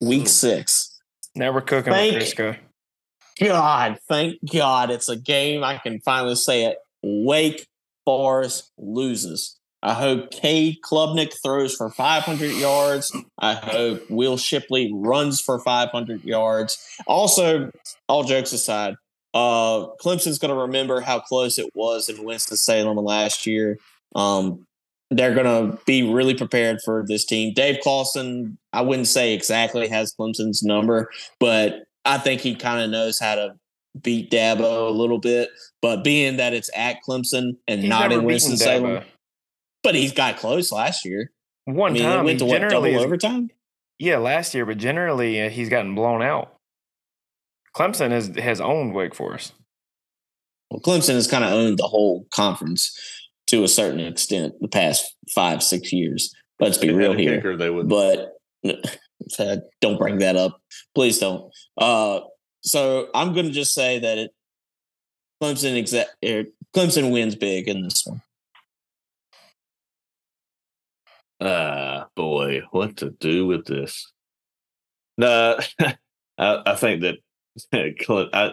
week 0.00 0.28
six. 0.28 1.00
Now 1.36 1.52
we're 1.52 1.60
cooking 1.60 1.92
thank 1.92 2.14
with 2.14 2.34
Crisco. 2.34 2.56
God, 3.40 3.98
thank 4.08 4.38
God 4.52 4.90
it's 4.90 5.08
a 5.08 5.16
game 5.16 5.64
I 5.64 5.78
can 5.78 6.00
finally 6.00 6.36
say 6.36 6.64
it. 6.64 6.78
Wake 7.04 7.66
Forest 8.04 8.70
loses. 8.78 9.58
I 9.82 9.92
hope 9.92 10.30
Cade 10.30 10.78
Klubnik 10.82 11.34
throws 11.42 11.74
for 11.74 11.90
500 11.90 12.52
yards. 12.52 13.14
I 13.38 13.52
hope 13.52 14.02
Will 14.08 14.38
Shipley 14.38 14.90
runs 14.94 15.42
for 15.42 15.58
500 15.58 16.24
yards. 16.24 16.82
Also, 17.06 17.70
all 18.08 18.24
jokes 18.24 18.52
aside, 18.54 18.96
uh, 19.34 19.88
Clemson's 20.00 20.38
going 20.38 20.54
to 20.54 20.60
remember 20.62 21.02
how 21.02 21.20
close 21.20 21.58
it 21.58 21.70
was 21.74 22.08
in 22.08 22.24
Winston-Salem 22.24 22.96
last 22.96 23.46
year. 23.46 23.78
Um, 24.14 24.66
they're 25.10 25.34
going 25.34 25.44
to 25.44 25.78
be 25.84 26.10
really 26.10 26.34
prepared 26.34 26.80
for 26.82 27.04
this 27.06 27.26
team. 27.26 27.52
Dave 27.52 27.80
Clawson, 27.82 28.56
I 28.72 28.80
wouldn't 28.80 29.08
say 29.08 29.34
exactly 29.34 29.88
has 29.88 30.14
Clemson's 30.18 30.62
number, 30.62 31.10
but 31.38 31.84
I 32.06 32.16
think 32.16 32.40
he 32.40 32.54
kind 32.54 32.82
of 32.82 32.90
knows 32.90 33.18
how 33.18 33.34
to 33.34 33.54
beat 34.00 34.30
Dabo 34.30 34.88
a 34.88 34.92
little 34.92 35.18
bit, 35.18 35.50
but 35.80 36.02
being 36.04 36.36
that 36.36 36.52
it's 36.52 36.70
at 36.74 36.98
Clemson 37.06 37.56
and 37.68 37.80
he's 37.80 37.88
not 37.88 38.12
in 38.12 38.24
Winston 38.24 38.56
Salem, 38.56 39.04
but 39.82 39.94
he's 39.94 40.12
got 40.12 40.36
close 40.36 40.72
last 40.72 41.04
year. 41.04 41.30
One 41.64 41.92
I 41.92 41.94
mean, 41.94 42.02
time, 42.02 42.24
went 42.24 42.38
to 42.40 42.44
what, 42.44 42.68
double 42.68 42.98
overtime. 42.98 43.50
Yeah, 43.98 44.18
last 44.18 44.54
year, 44.54 44.66
but 44.66 44.78
generally 44.78 45.40
uh, 45.40 45.48
he's 45.48 45.68
gotten 45.68 45.94
blown 45.94 46.22
out. 46.22 46.56
Clemson 47.76 48.10
has 48.10 48.28
has 48.36 48.60
owned 48.60 48.94
Wake 48.94 49.14
Forest. 49.14 49.52
Well, 50.70 50.80
Clemson 50.80 51.14
has 51.14 51.26
kind 51.26 51.44
of 51.44 51.52
owned 51.52 51.78
the 51.78 51.86
whole 51.86 52.26
conference 52.32 52.96
to 53.46 53.64
a 53.64 53.68
certain 53.68 54.00
extent 54.00 54.54
the 54.60 54.68
past 54.68 55.14
five 55.34 55.62
six 55.62 55.92
years. 55.92 56.34
Let's 56.60 56.78
be 56.78 56.92
real 56.92 57.12
here. 57.12 57.36
Kicker, 57.36 57.56
they 57.56 57.70
would. 57.70 57.88
But 57.88 58.32
don't 59.80 59.98
bring 59.98 60.18
that 60.18 60.36
up, 60.36 60.60
please 60.94 61.18
don't. 61.18 61.50
Uh, 61.78 62.20
so 62.64 63.08
I'm 63.14 63.32
going 63.32 63.46
to 63.46 63.52
just 63.52 63.74
say 63.74 63.98
that 63.98 64.18
it, 64.18 64.30
Clemson 65.42 65.80
exa- 65.80 66.06
er, 66.24 66.44
Clemson 66.74 67.12
wins 67.12 67.34
big 67.34 67.68
in 67.68 67.82
this 67.82 68.04
one. 68.06 68.22
Ah, 71.40 72.06
boy, 72.16 72.62
what 72.70 72.96
to 72.98 73.10
do 73.10 73.46
with 73.46 73.66
this? 73.66 74.10
No, 75.18 75.58
I, 75.80 75.94
I 76.38 76.74
think 76.76 77.02
that 77.02 77.16
I, 78.32 78.52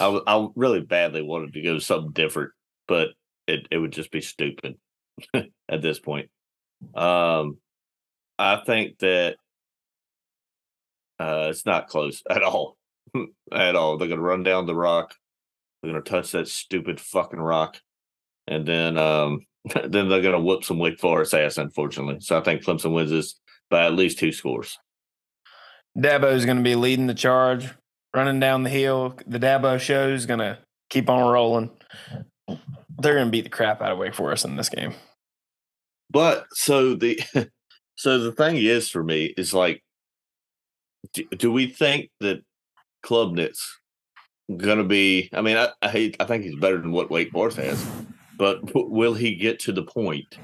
I, 0.00 0.20
I 0.26 0.48
really 0.56 0.80
badly 0.80 1.22
wanted 1.22 1.54
to 1.54 1.62
go 1.62 1.78
something 1.78 2.12
different, 2.12 2.50
but 2.88 3.08
it, 3.46 3.68
it 3.70 3.78
would 3.78 3.92
just 3.92 4.10
be 4.10 4.20
stupid 4.20 4.76
at 5.34 5.82
this 5.82 6.00
point. 6.00 6.30
Um, 6.94 7.58
I 8.38 8.56
think 8.56 8.98
that 8.98 9.36
Uh, 11.18 11.46
it's 11.50 11.64
not 11.64 11.86
close 11.86 12.22
at 12.28 12.42
all. 12.42 12.76
At 13.52 13.76
all. 13.76 13.96
They're 13.96 14.08
going 14.08 14.20
to 14.20 14.26
run 14.26 14.42
down 14.42 14.66
the 14.66 14.74
rock. 14.74 15.14
They're 15.82 15.92
going 15.92 16.02
to 16.02 16.10
touch 16.10 16.32
that 16.32 16.48
stupid 16.48 17.00
fucking 17.00 17.40
rock. 17.40 17.80
And 18.46 18.66
then 18.66 18.98
um, 18.98 19.46
then 19.74 20.08
they're 20.08 20.22
going 20.22 20.32
to 20.32 20.40
whoop 20.40 20.64
some 20.64 20.78
Wake 20.78 20.98
Forest 20.98 21.34
ass, 21.34 21.58
unfortunately. 21.58 22.20
So 22.20 22.38
I 22.38 22.42
think 22.42 22.62
Clemson 22.62 22.92
wins 22.92 23.10
this 23.10 23.40
by 23.70 23.86
at 23.86 23.94
least 23.94 24.18
two 24.18 24.32
scores. 24.32 24.78
Dabo 25.96 26.32
is 26.32 26.44
going 26.44 26.56
to 26.56 26.62
be 26.62 26.74
leading 26.74 27.06
the 27.06 27.14
charge, 27.14 27.68
running 28.14 28.40
down 28.40 28.64
the 28.64 28.70
hill. 28.70 29.16
The 29.26 29.38
Dabo 29.38 29.78
show 29.78 30.08
is 30.08 30.26
going 30.26 30.40
to 30.40 30.58
keep 30.90 31.08
on 31.08 31.30
rolling. 31.32 31.70
They're 32.48 33.14
going 33.14 33.26
to 33.26 33.30
beat 33.30 33.44
the 33.44 33.50
crap 33.50 33.80
out 33.80 33.92
of 33.92 33.98
Wake 33.98 34.14
Forest 34.14 34.44
in 34.44 34.56
this 34.56 34.68
game. 34.68 34.92
But 36.10 36.46
so 36.52 36.94
the 36.94 37.20
so 37.96 38.18
the 38.18 38.32
thing 38.32 38.56
is 38.56 38.88
for 38.88 39.02
me 39.02 39.34
is 39.36 39.54
like, 39.54 39.82
do, 41.12 41.24
do 41.36 41.52
we 41.52 41.66
think 41.66 42.10
that 42.20 42.42
Klubnik's 43.04 43.80
going 44.56 44.78
to 44.78 44.84
be? 44.84 45.28
I 45.32 45.42
mean, 45.42 45.56
I, 45.56 45.68
I 45.82 45.88
hate. 45.88 46.16
I 46.20 46.24
think 46.24 46.44
he's 46.44 46.56
better 46.56 46.78
than 46.78 46.92
what 46.92 47.10
Wake 47.10 47.30
Forest 47.30 47.58
has, 47.58 47.86
but 48.36 48.60
will 48.74 49.14
he 49.14 49.34
get 49.34 49.60
to 49.60 49.72
the 49.72 49.82
point 49.82 50.38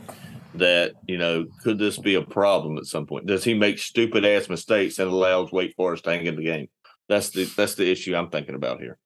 that 0.54 0.92
you 1.06 1.16
know 1.16 1.46
could 1.62 1.78
this 1.78 1.98
be 1.98 2.14
a 2.14 2.22
problem 2.22 2.76
at 2.78 2.86
some 2.86 3.06
point? 3.06 3.26
Does 3.26 3.44
he 3.44 3.54
make 3.54 3.78
stupid 3.78 4.24
ass 4.24 4.48
mistakes 4.48 4.96
that 4.96 5.08
allows 5.08 5.52
Wake 5.52 5.74
Forest 5.76 6.04
to 6.04 6.10
hang 6.10 6.26
in 6.26 6.36
the 6.36 6.44
game? 6.44 6.68
That's 7.08 7.30
the 7.30 7.44
that's 7.44 7.74
the 7.74 7.90
issue 7.90 8.14
I'm 8.14 8.30
thinking 8.30 8.54
about 8.54 8.80
here. 8.80 8.98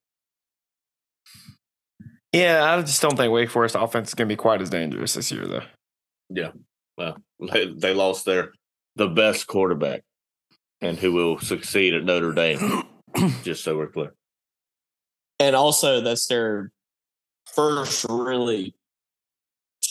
Yeah, 2.32 2.64
I 2.64 2.80
just 2.82 3.00
don't 3.00 3.16
think 3.16 3.32
Wake 3.32 3.50
Forest 3.50 3.76
offense 3.78 4.08
is 4.08 4.14
going 4.14 4.28
to 4.28 4.32
be 4.32 4.36
quite 4.36 4.60
as 4.60 4.68
dangerous 4.68 5.14
this 5.14 5.30
year, 5.30 5.46
though. 5.46 5.62
Yeah, 6.30 6.50
well, 6.98 7.16
they, 7.52 7.72
they 7.72 7.94
lost 7.94 8.24
their 8.24 8.52
the 8.96 9.08
best 9.08 9.46
quarterback, 9.46 10.02
and 10.80 10.98
who 10.98 11.12
will 11.12 11.38
succeed 11.38 11.94
at 11.94 12.04
Notre 12.04 12.32
Dame. 12.32 12.84
just 13.42 13.64
so 13.64 13.76
we're 13.76 13.88
clear. 13.88 14.14
And 15.40 15.56
also, 15.56 16.00
that's 16.00 16.26
their 16.26 16.72
first 17.46 18.06
really 18.08 18.74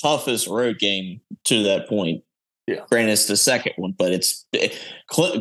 toughest 0.01 0.47
road 0.47 0.79
game 0.79 1.21
to 1.45 1.63
that 1.63 1.87
point. 1.87 2.23
Yeah. 2.67 2.81
Granted, 2.89 3.13
it's 3.13 3.25
the 3.25 3.37
second 3.37 3.73
one, 3.75 3.93
but 3.97 4.13
it's 4.13 4.45
it, 4.53 4.79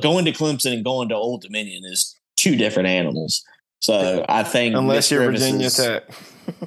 going 0.01 0.25
to 0.25 0.33
Clemson 0.33 0.73
and 0.75 0.85
going 0.85 1.09
to 1.11 1.14
Old 1.14 1.42
Dominion 1.42 1.85
is 1.85 2.18
two 2.37 2.57
different 2.57 2.88
animals. 2.88 3.45
So 3.81 4.25
I 4.29 4.45
think 4.45 4.77
unless 4.77 5.11
you're 5.11 5.25
Virginia 5.25 5.66
is, 5.66 5.77
Tech, 5.77 6.05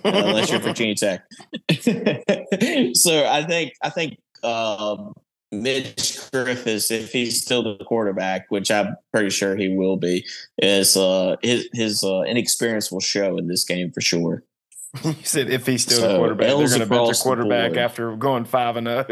unless 0.04 0.50
you're 0.52 0.60
Virginia 0.62 0.96
Tech. 0.96 1.24
so 2.94 3.26
I 3.26 3.46
think 3.48 3.74
I 3.82 3.90
think 3.90 4.18
um, 4.44 5.14
Mitch 5.62 6.20
Griffis, 6.32 6.92
if 6.92 7.12
he's 7.12 7.42
still 7.42 7.64
the 7.64 7.84
quarterback, 7.84 8.46
which 8.50 8.72
I'm 8.72 8.96
pretty 9.14 9.30
sure 9.30 9.56
he 9.56 9.70
will 9.70 9.98
be, 9.98 10.26
is 10.58 10.96
uh, 10.98 11.36
his 11.42 11.68
his 11.74 12.04
uh, 12.04 12.22
inexperience 12.22 12.92
will 12.92 13.00
show 13.00 13.38
in 13.38 13.48
this 13.48 13.64
game 13.64 13.92
for 13.92 14.02
sure. 14.02 14.44
you 15.04 15.16
said 15.24 15.50
if 15.50 15.66
he's 15.66 15.84
still 15.84 16.00
so 16.00 16.08
the 16.08 16.18
quarterback, 16.18 16.48
they're 16.48 16.68
going 16.68 16.80
to 16.80 16.86
bench 16.86 17.20
a 17.20 17.22
quarterback 17.22 17.78
after 17.78 18.16
going 18.16 18.46
five 18.46 18.78
and 18.78 18.88
zero. 18.88 19.06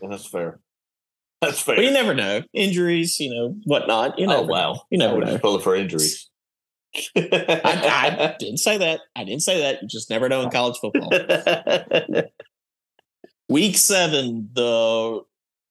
well, 0.00 0.10
that's 0.10 0.26
fair. 0.26 0.60
That's 1.40 1.60
fair. 1.60 1.76
But 1.76 1.84
you 1.84 1.90
never 1.90 2.14
know 2.14 2.42
injuries, 2.52 3.18
you 3.20 3.34
know 3.34 3.56
whatnot. 3.64 4.18
You 4.18 4.26
know, 4.26 4.38
oh 4.38 4.42
wow, 4.42 4.82
you 4.90 4.98
never 4.98 5.18
know. 5.20 5.38
Pull 5.38 5.58
for 5.60 5.74
injuries. 5.74 6.30
I, 7.16 7.16
I, 7.16 8.36
didn't 8.38 8.58
say 8.58 8.78
that. 8.78 9.00
I 9.16 9.24
didn't 9.24 9.42
say 9.42 9.60
that. 9.62 9.82
You 9.82 9.88
just 9.88 10.10
never 10.10 10.28
know 10.28 10.42
in 10.42 10.50
college 10.50 10.76
football. 10.78 11.10
Week 13.48 13.76
seven, 13.76 14.48
the 14.52 15.20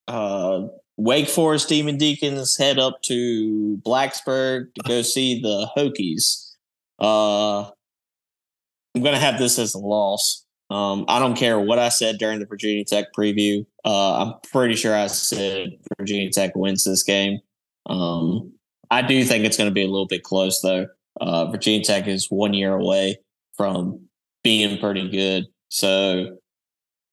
uh, 0.08 0.62
Wake 0.98 1.28
Forest 1.28 1.70
Demon 1.70 1.98
Deacons 1.98 2.58
head 2.58 2.78
up 2.78 3.02
to 3.04 3.80
Blacksburg 3.86 4.74
to 4.76 4.82
go 4.88 5.02
see 5.02 5.42
the 5.42 5.70
Hokies. 5.76 6.52
Uh, 7.00 7.70
I'm 8.96 9.02
going 9.02 9.16
to 9.16 9.20
have 9.20 9.40
this 9.40 9.58
as 9.58 9.74
a 9.74 9.80
loss. 9.80 10.46
Um, 10.70 11.06
I 11.08 11.20
don't 11.20 11.36
care 11.36 11.60
what 11.60 11.80
I 11.80 11.90
said 11.90 12.18
during 12.18 12.40
the 12.40 12.46
Virginia 12.46 12.84
Tech 12.86 13.08
preview. 13.18 13.66
Uh, 13.84 14.24
I'm 14.24 14.34
pretty 14.52 14.76
sure 14.76 14.96
I 14.96 15.08
said 15.08 15.78
Virginia 16.00 16.30
Tech 16.32 16.56
wins 16.56 16.84
this 16.84 17.04
game. 17.04 17.40
Um, 17.88 18.54
I 18.90 19.02
do 19.02 19.24
think 19.24 19.46
it's 19.46 19.58
going 19.58 19.70
to 19.70 19.74
be 19.74 19.84
a 19.84 19.90
little 19.90 20.08
bit 20.08 20.24
close, 20.24 20.62
though. 20.62 20.88
Uh, 21.20 21.52
Virginia 21.52 21.84
Tech 21.84 22.08
is 22.08 22.28
one 22.30 22.54
year 22.54 22.74
away 22.74 23.18
from 23.56 24.08
being 24.44 24.80
pretty 24.80 25.10
good. 25.10 25.46
So, 25.70 26.38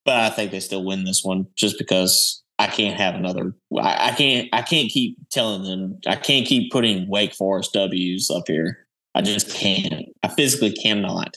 but 0.05 0.17
I 0.17 0.31
think 0.31 0.51
they 0.51 0.61
still 0.61 0.85
win 0.85 1.05
this 1.05 1.23
one 1.25 1.47
just 1.57 1.79
because 1.79 2.43
I 2.59 2.67
can't 2.67 2.99
have 2.99 3.15
another. 3.15 3.55
I, 3.79 4.09
I 4.09 4.13
can't. 4.13 4.49
I 4.53 4.63
can't 4.63 4.91
keep 4.91 5.17
telling 5.31 5.65
them. 5.65 5.99
I 6.07 6.17
can't 6.17 6.47
keep 6.47 6.71
putting 6.71 7.09
Wake 7.09 7.35
Forest 7.35 7.73
W's 7.73 8.31
up 8.31 8.45
here. 8.47 8.87
I 9.15 9.23
just 9.23 9.55
can't. 9.55 10.07
I 10.23 10.29
physically 10.29 10.73
cannot. 10.73 11.37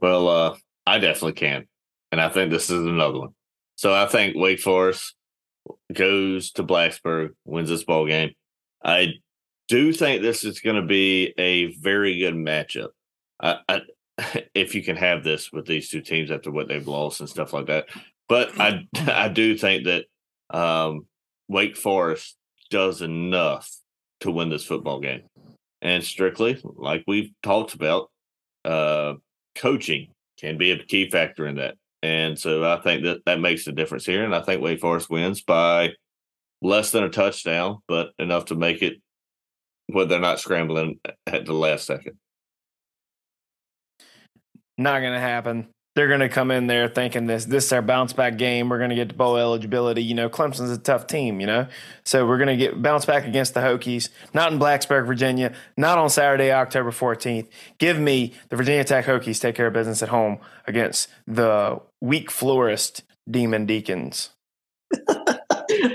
Well, 0.00 0.28
uh, 0.28 0.56
I 0.86 0.98
definitely 0.98 1.32
can. 1.32 1.66
And 2.12 2.20
I 2.20 2.28
think 2.28 2.50
this 2.50 2.70
is 2.70 2.86
another 2.86 3.18
one. 3.18 3.30
So 3.76 3.92
I 3.92 4.06
think 4.06 4.36
Wake 4.36 4.60
Forest 4.60 5.14
goes 5.92 6.52
to 6.52 6.62
Blacksburg, 6.62 7.30
wins 7.44 7.70
this 7.70 7.84
ball 7.84 8.06
game. 8.06 8.32
I 8.84 9.14
do 9.68 9.92
think 9.92 10.22
this 10.22 10.44
is 10.44 10.60
going 10.60 10.76
to 10.76 10.86
be 10.86 11.32
a 11.38 11.74
very 11.76 12.18
good 12.18 12.34
matchup. 12.34 12.90
I, 13.40 13.58
I, 13.68 13.80
if 14.54 14.74
you 14.74 14.82
can 14.82 14.96
have 14.96 15.24
this 15.24 15.52
with 15.52 15.66
these 15.66 15.88
two 15.88 16.00
teams 16.00 16.30
after 16.30 16.50
what 16.50 16.68
they've 16.68 16.86
lost 16.86 17.20
and 17.20 17.28
stuff 17.28 17.52
like 17.52 17.66
that. 17.66 17.86
But 18.28 18.58
I 18.60 18.86
I 19.06 19.28
do 19.28 19.56
think 19.56 19.84
that 19.84 20.06
um, 20.50 21.06
Wake 21.48 21.76
Forest 21.76 22.36
does 22.70 23.02
enough 23.02 23.70
to 24.20 24.30
win 24.30 24.48
this 24.48 24.64
football 24.64 25.00
game. 25.00 25.22
And 25.82 26.02
strictly, 26.02 26.60
like 26.64 27.04
we've 27.06 27.30
talked 27.42 27.74
about, 27.74 28.10
uh, 28.64 29.14
coaching 29.54 30.08
can 30.38 30.56
be 30.56 30.70
a 30.70 30.82
key 30.82 31.10
factor 31.10 31.46
in 31.46 31.56
that. 31.56 31.74
And 32.02 32.38
so 32.38 32.64
I 32.64 32.80
think 32.80 33.04
that 33.04 33.24
that 33.26 33.40
makes 33.40 33.66
a 33.66 33.72
difference 33.72 34.06
here. 34.06 34.24
And 34.24 34.34
I 34.34 34.40
think 34.40 34.62
Wake 34.62 34.80
Forest 34.80 35.10
wins 35.10 35.42
by 35.42 35.90
less 36.62 36.90
than 36.90 37.04
a 37.04 37.10
touchdown, 37.10 37.78
but 37.86 38.10
enough 38.18 38.46
to 38.46 38.54
make 38.54 38.82
it 38.82 38.94
where 39.86 40.06
they're 40.06 40.20
not 40.20 40.40
scrambling 40.40 40.98
at 41.26 41.44
the 41.44 41.52
last 41.52 41.86
second. 41.86 42.18
Not 44.78 45.00
going 45.00 45.12
to 45.12 45.20
happen 45.20 45.68
they're 45.94 46.08
going 46.08 46.20
to 46.20 46.28
come 46.28 46.50
in 46.50 46.66
there 46.66 46.88
thinking 46.88 47.26
this 47.26 47.44
this 47.44 47.66
is 47.66 47.72
our 47.72 47.82
bounce 47.82 48.12
back 48.12 48.36
game. 48.36 48.68
We're 48.68 48.78
going 48.78 48.90
to 48.90 48.96
get 48.96 49.10
to 49.10 49.14
bowl 49.14 49.36
eligibility. 49.36 50.02
You 50.02 50.14
know, 50.14 50.28
Clemson's 50.28 50.70
a 50.70 50.78
tough 50.78 51.06
team. 51.06 51.40
You 51.40 51.46
know, 51.46 51.68
so 52.04 52.26
we're 52.26 52.38
going 52.38 52.48
to 52.48 52.56
get 52.56 52.82
bounce 52.82 53.04
back 53.04 53.26
against 53.26 53.54
the 53.54 53.60
Hokies. 53.60 54.08
Not 54.32 54.52
in 54.52 54.58
Blacksburg, 54.58 55.06
Virginia. 55.06 55.52
Not 55.76 55.98
on 55.98 56.10
Saturday, 56.10 56.50
October 56.52 56.90
fourteenth. 56.90 57.48
Give 57.78 57.98
me 57.98 58.32
the 58.48 58.56
Virginia 58.56 58.84
Tech 58.84 59.04
Hokies 59.04 59.40
take 59.40 59.54
care 59.54 59.68
of 59.68 59.72
business 59.72 60.02
at 60.02 60.08
home 60.08 60.38
against 60.66 61.08
the 61.26 61.80
weak 62.00 62.30
florist 62.30 63.02
Demon 63.30 63.66
Deacons. 63.66 64.30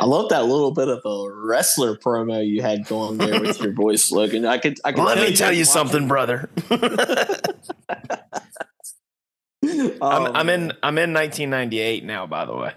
I 0.02 0.06
love 0.06 0.30
that 0.30 0.46
little 0.46 0.72
bit 0.72 0.88
of 0.88 1.02
a 1.06 1.32
wrestler 1.32 1.96
promo 1.96 2.46
you 2.46 2.62
had 2.62 2.86
going 2.86 3.18
there 3.18 3.42
with 3.42 3.62
your 3.62 3.74
voice, 3.76 4.12
Logan. 4.12 4.46
I 4.46 4.58
could, 4.58 4.80
I 4.84 4.92
could. 4.92 5.04
Let 5.04 5.18
me 5.18 5.36
tell 5.36 5.52
you 5.52 5.65
something, 5.65 6.08
brother. 6.08 6.50
I'm, 10.01 10.27
I'm, 10.27 10.35
um, 10.35 10.49
in 10.49 10.71
I'm 10.83 10.97
in 10.97 11.13
1998 11.13 12.03
now, 12.03 12.25
by 12.27 12.45
the 12.45 12.55
way. 12.55 12.73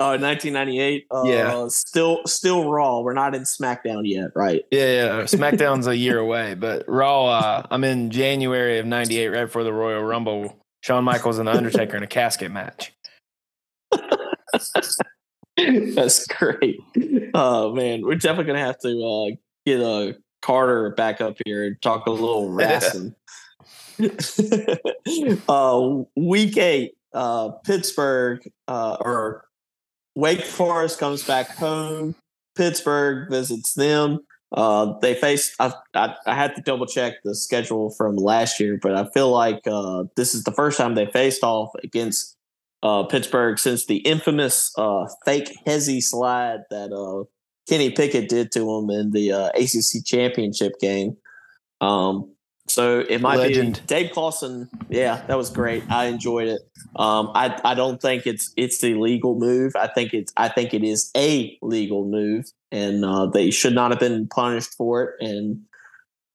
Oh, 0.00 0.18
1998. 0.18 1.06
Uh, 1.10 1.22
yeah, 1.26 1.66
still 1.68 2.22
still 2.26 2.70
Raw. 2.70 3.00
We're 3.00 3.12
not 3.12 3.34
in 3.34 3.42
SmackDown 3.42 4.02
yet, 4.04 4.30
right? 4.34 4.64
Yeah, 4.70 4.86
yeah. 4.86 5.22
SmackDown's 5.22 5.86
a 5.86 5.96
year 5.96 6.18
away, 6.18 6.54
but 6.54 6.84
Raw. 6.88 7.26
Uh, 7.26 7.66
I'm 7.70 7.84
in 7.84 8.10
January 8.10 8.78
of 8.78 8.86
'98, 8.86 9.28
right 9.28 9.44
before 9.44 9.64
the 9.64 9.72
Royal 9.72 10.02
Rumble. 10.02 10.58
Shawn 10.82 11.04
Michaels 11.04 11.38
and 11.38 11.46
the 11.46 11.52
Undertaker 11.52 11.96
in 11.96 12.02
a 12.02 12.08
casket 12.08 12.50
match. 12.50 12.92
That's 15.56 16.26
great. 16.26 16.80
Oh 17.34 17.72
man, 17.72 18.02
we're 18.02 18.16
definitely 18.16 18.46
gonna 18.46 18.64
have 18.64 18.78
to 18.80 18.88
uh, 18.88 19.36
get 19.64 19.80
a 19.80 20.10
uh, 20.10 20.12
Carter 20.40 20.90
back 20.90 21.20
up 21.20 21.36
here 21.46 21.64
and 21.64 21.80
talk 21.80 22.06
a 22.06 22.10
little 22.10 22.50
wrestling. 22.52 23.14
uh, 25.48 26.02
week 26.16 26.56
eight, 26.56 26.92
uh, 27.14 27.50
Pittsburgh 27.64 28.50
uh, 28.68 28.96
or 29.00 29.44
Wake 30.14 30.44
Forest 30.44 30.98
comes 30.98 31.24
back 31.24 31.48
home. 31.56 32.14
Pittsburgh 32.56 33.30
visits 33.30 33.74
them. 33.74 34.20
Uh, 34.52 34.98
they 35.00 35.14
face. 35.14 35.54
I, 35.58 35.72
I, 35.94 36.14
I 36.26 36.34
had 36.34 36.54
to 36.56 36.62
double 36.62 36.86
check 36.86 37.22
the 37.24 37.34
schedule 37.34 37.90
from 37.90 38.16
last 38.16 38.60
year, 38.60 38.78
but 38.80 38.94
I 38.94 39.08
feel 39.14 39.30
like 39.30 39.62
uh, 39.66 40.04
this 40.16 40.34
is 40.34 40.44
the 40.44 40.52
first 40.52 40.76
time 40.76 40.94
they 40.94 41.06
faced 41.06 41.42
off 41.42 41.70
against 41.82 42.36
uh, 42.82 43.04
Pittsburgh 43.04 43.58
since 43.58 43.86
the 43.86 43.98
infamous 43.98 44.72
uh, 44.76 45.06
fake 45.24 45.56
hezzy 45.66 46.02
slide 46.02 46.60
that 46.70 46.92
uh, 46.92 47.24
Kenny 47.68 47.90
Pickett 47.90 48.28
did 48.28 48.52
to 48.52 48.76
him 48.76 48.90
in 48.90 49.12
the 49.12 49.32
uh, 49.32 49.48
ACC 49.54 50.04
championship 50.04 50.78
game. 50.80 51.16
Um, 51.80 52.31
So 52.68 53.00
it 53.00 53.20
might 53.20 53.36
Legend. 53.36 53.74
be 53.74 53.86
Dave 53.86 54.12
Clawson. 54.12 54.68
Yeah, 54.88 55.22
that 55.26 55.36
was 55.36 55.50
great. 55.50 55.82
I 55.90 56.06
enjoyed 56.06 56.48
it. 56.48 56.62
Um, 56.96 57.30
I 57.34 57.58
I 57.64 57.74
don't 57.74 58.00
think 58.00 58.26
it's 58.26 58.52
it's 58.56 58.78
the 58.78 58.94
legal 58.94 59.38
move. 59.38 59.74
I 59.76 59.88
think 59.88 60.14
it's 60.14 60.32
I 60.36 60.48
think 60.48 60.72
it 60.72 60.84
is 60.84 61.10
a 61.16 61.58
legal 61.60 62.04
move, 62.04 62.46
and 62.70 63.04
uh, 63.04 63.26
they 63.26 63.50
should 63.50 63.74
not 63.74 63.90
have 63.90 64.00
been 64.00 64.28
punished 64.28 64.74
for 64.74 65.02
it. 65.02 65.14
And 65.20 65.62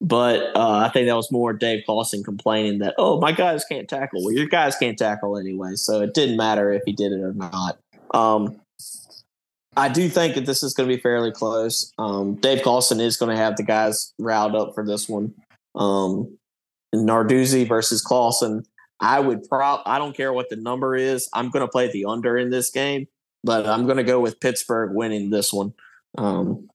but 0.02 0.56
uh, 0.56 0.78
I 0.86 0.90
think 0.90 1.08
that 1.08 1.16
was 1.16 1.32
more 1.32 1.54
Dave 1.54 1.84
Clawson 1.86 2.24
complaining 2.24 2.80
that 2.80 2.96
oh 2.98 3.20
my 3.20 3.32
guys 3.32 3.64
can't 3.66 3.88
tackle. 3.88 4.24
Well, 4.24 4.34
your 4.34 4.48
guys 4.48 4.76
can't 4.76 4.98
tackle 4.98 5.38
anyway, 5.38 5.72
so 5.76 6.02
it 6.02 6.14
didn't 6.14 6.38
matter 6.38 6.72
if 6.72 6.84
he 6.86 6.92
did 6.92 7.14
it 7.14 7.22
or 7.22 7.34
not. 7.34 7.80
Um, 8.14 8.60
I 9.78 9.90
do 9.90 10.10
think 10.10 10.36
that 10.36 10.46
this 10.46 10.64
is 10.64 10.74
going 10.74 10.90
to 10.90 10.96
be 10.96 11.02
fairly 11.02 11.32
close. 11.32 11.94
Um, 12.00 12.36
Dave 12.36 12.64
Clawson 12.64 13.00
is 13.00 13.16
going 13.16 13.36
to 13.36 13.42
have 13.42 13.58
the 13.58 13.64
guys 13.64 14.12
riled 14.18 14.56
up 14.56 14.74
for 14.74 14.84
this 14.84 15.08
one. 15.08 15.36
Um, 15.78 16.38
Narduzzi 16.94 17.68
versus 17.68 18.02
Clawson. 18.02 18.64
I 19.00 19.20
would 19.20 19.48
prop. 19.48 19.84
I 19.86 20.00
don't 20.00 20.16
care 20.16 20.34
what 20.34 20.50
the 20.50 20.56
number 20.56 20.96
is. 20.96 21.30
I'm 21.34 21.50
going 21.50 21.66
to 21.66 21.72
play 21.72 21.92
the 21.92 22.06
under 22.06 22.38
in 22.38 22.50
this 22.50 22.72
game, 22.72 23.08
but 23.44 23.68
I'm 23.68 23.86
going 23.86 23.98
to 23.98 24.04
go 24.04 24.20
with 24.20 24.40
Pittsburgh 24.40 24.92
winning 24.94 25.30
this 25.30 25.54
one. 25.54 25.74
Um, 26.18 26.68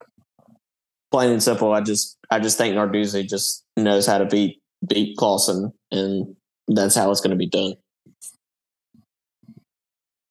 plain 1.11 1.31
and 1.31 1.43
simple. 1.43 1.73
I 1.73 1.81
just, 1.81 2.17
I 2.31 2.39
just 2.39 2.59
think 2.59 2.77
Narduzzi 2.77 3.29
just 3.29 3.65
knows 3.77 4.07
how 4.07 4.19
to 4.19 4.27
beat 4.27 4.63
beat 4.87 5.17
Clawson, 5.17 5.73
and 5.91 6.37
that's 6.69 6.95
how 6.95 7.11
it's 7.11 7.21
going 7.21 7.31
to 7.31 7.37
be 7.37 7.49
done. 7.49 7.75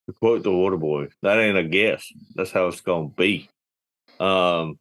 To 0.07 0.13
quote 0.13 0.43
the 0.43 0.51
water 0.51 0.77
boy, 0.77 1.07
that 1.21 1.37
ain't 1.37 1.57
a 1.57 1.63
guess. 1.63 2.05
That's 2.35 2.51
how 2.51 2.67
it's 2.67 2.81
gonna 2.81 3.09
be. 3.09 3.49
Um 4.19 4.79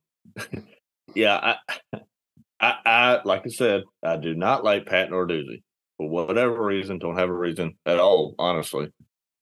yeah, 1.14 1.36
I 1.36 1.89
I, 2.60 2.74
I 2.84 3.20
like 3.24 3.42
I 3.46 3.50
said, 3.50 3.84
I 4.02 4.16
do 4.16 4.34
not 4.34 4.64
like 4.64 4.86
Pat 4.86 5.10
Narduzzi. 5.10 5.62
For 5.96 6.08
whatever 6.08 6.64
reason, 6.64 6.98
don't 6.98 7.18
have 7.18 7.28
a 7.28 7.34
reason 7.34 7.76
at 7.84 7.98
all, 7.98 8.34
honestly. 8.38 8.88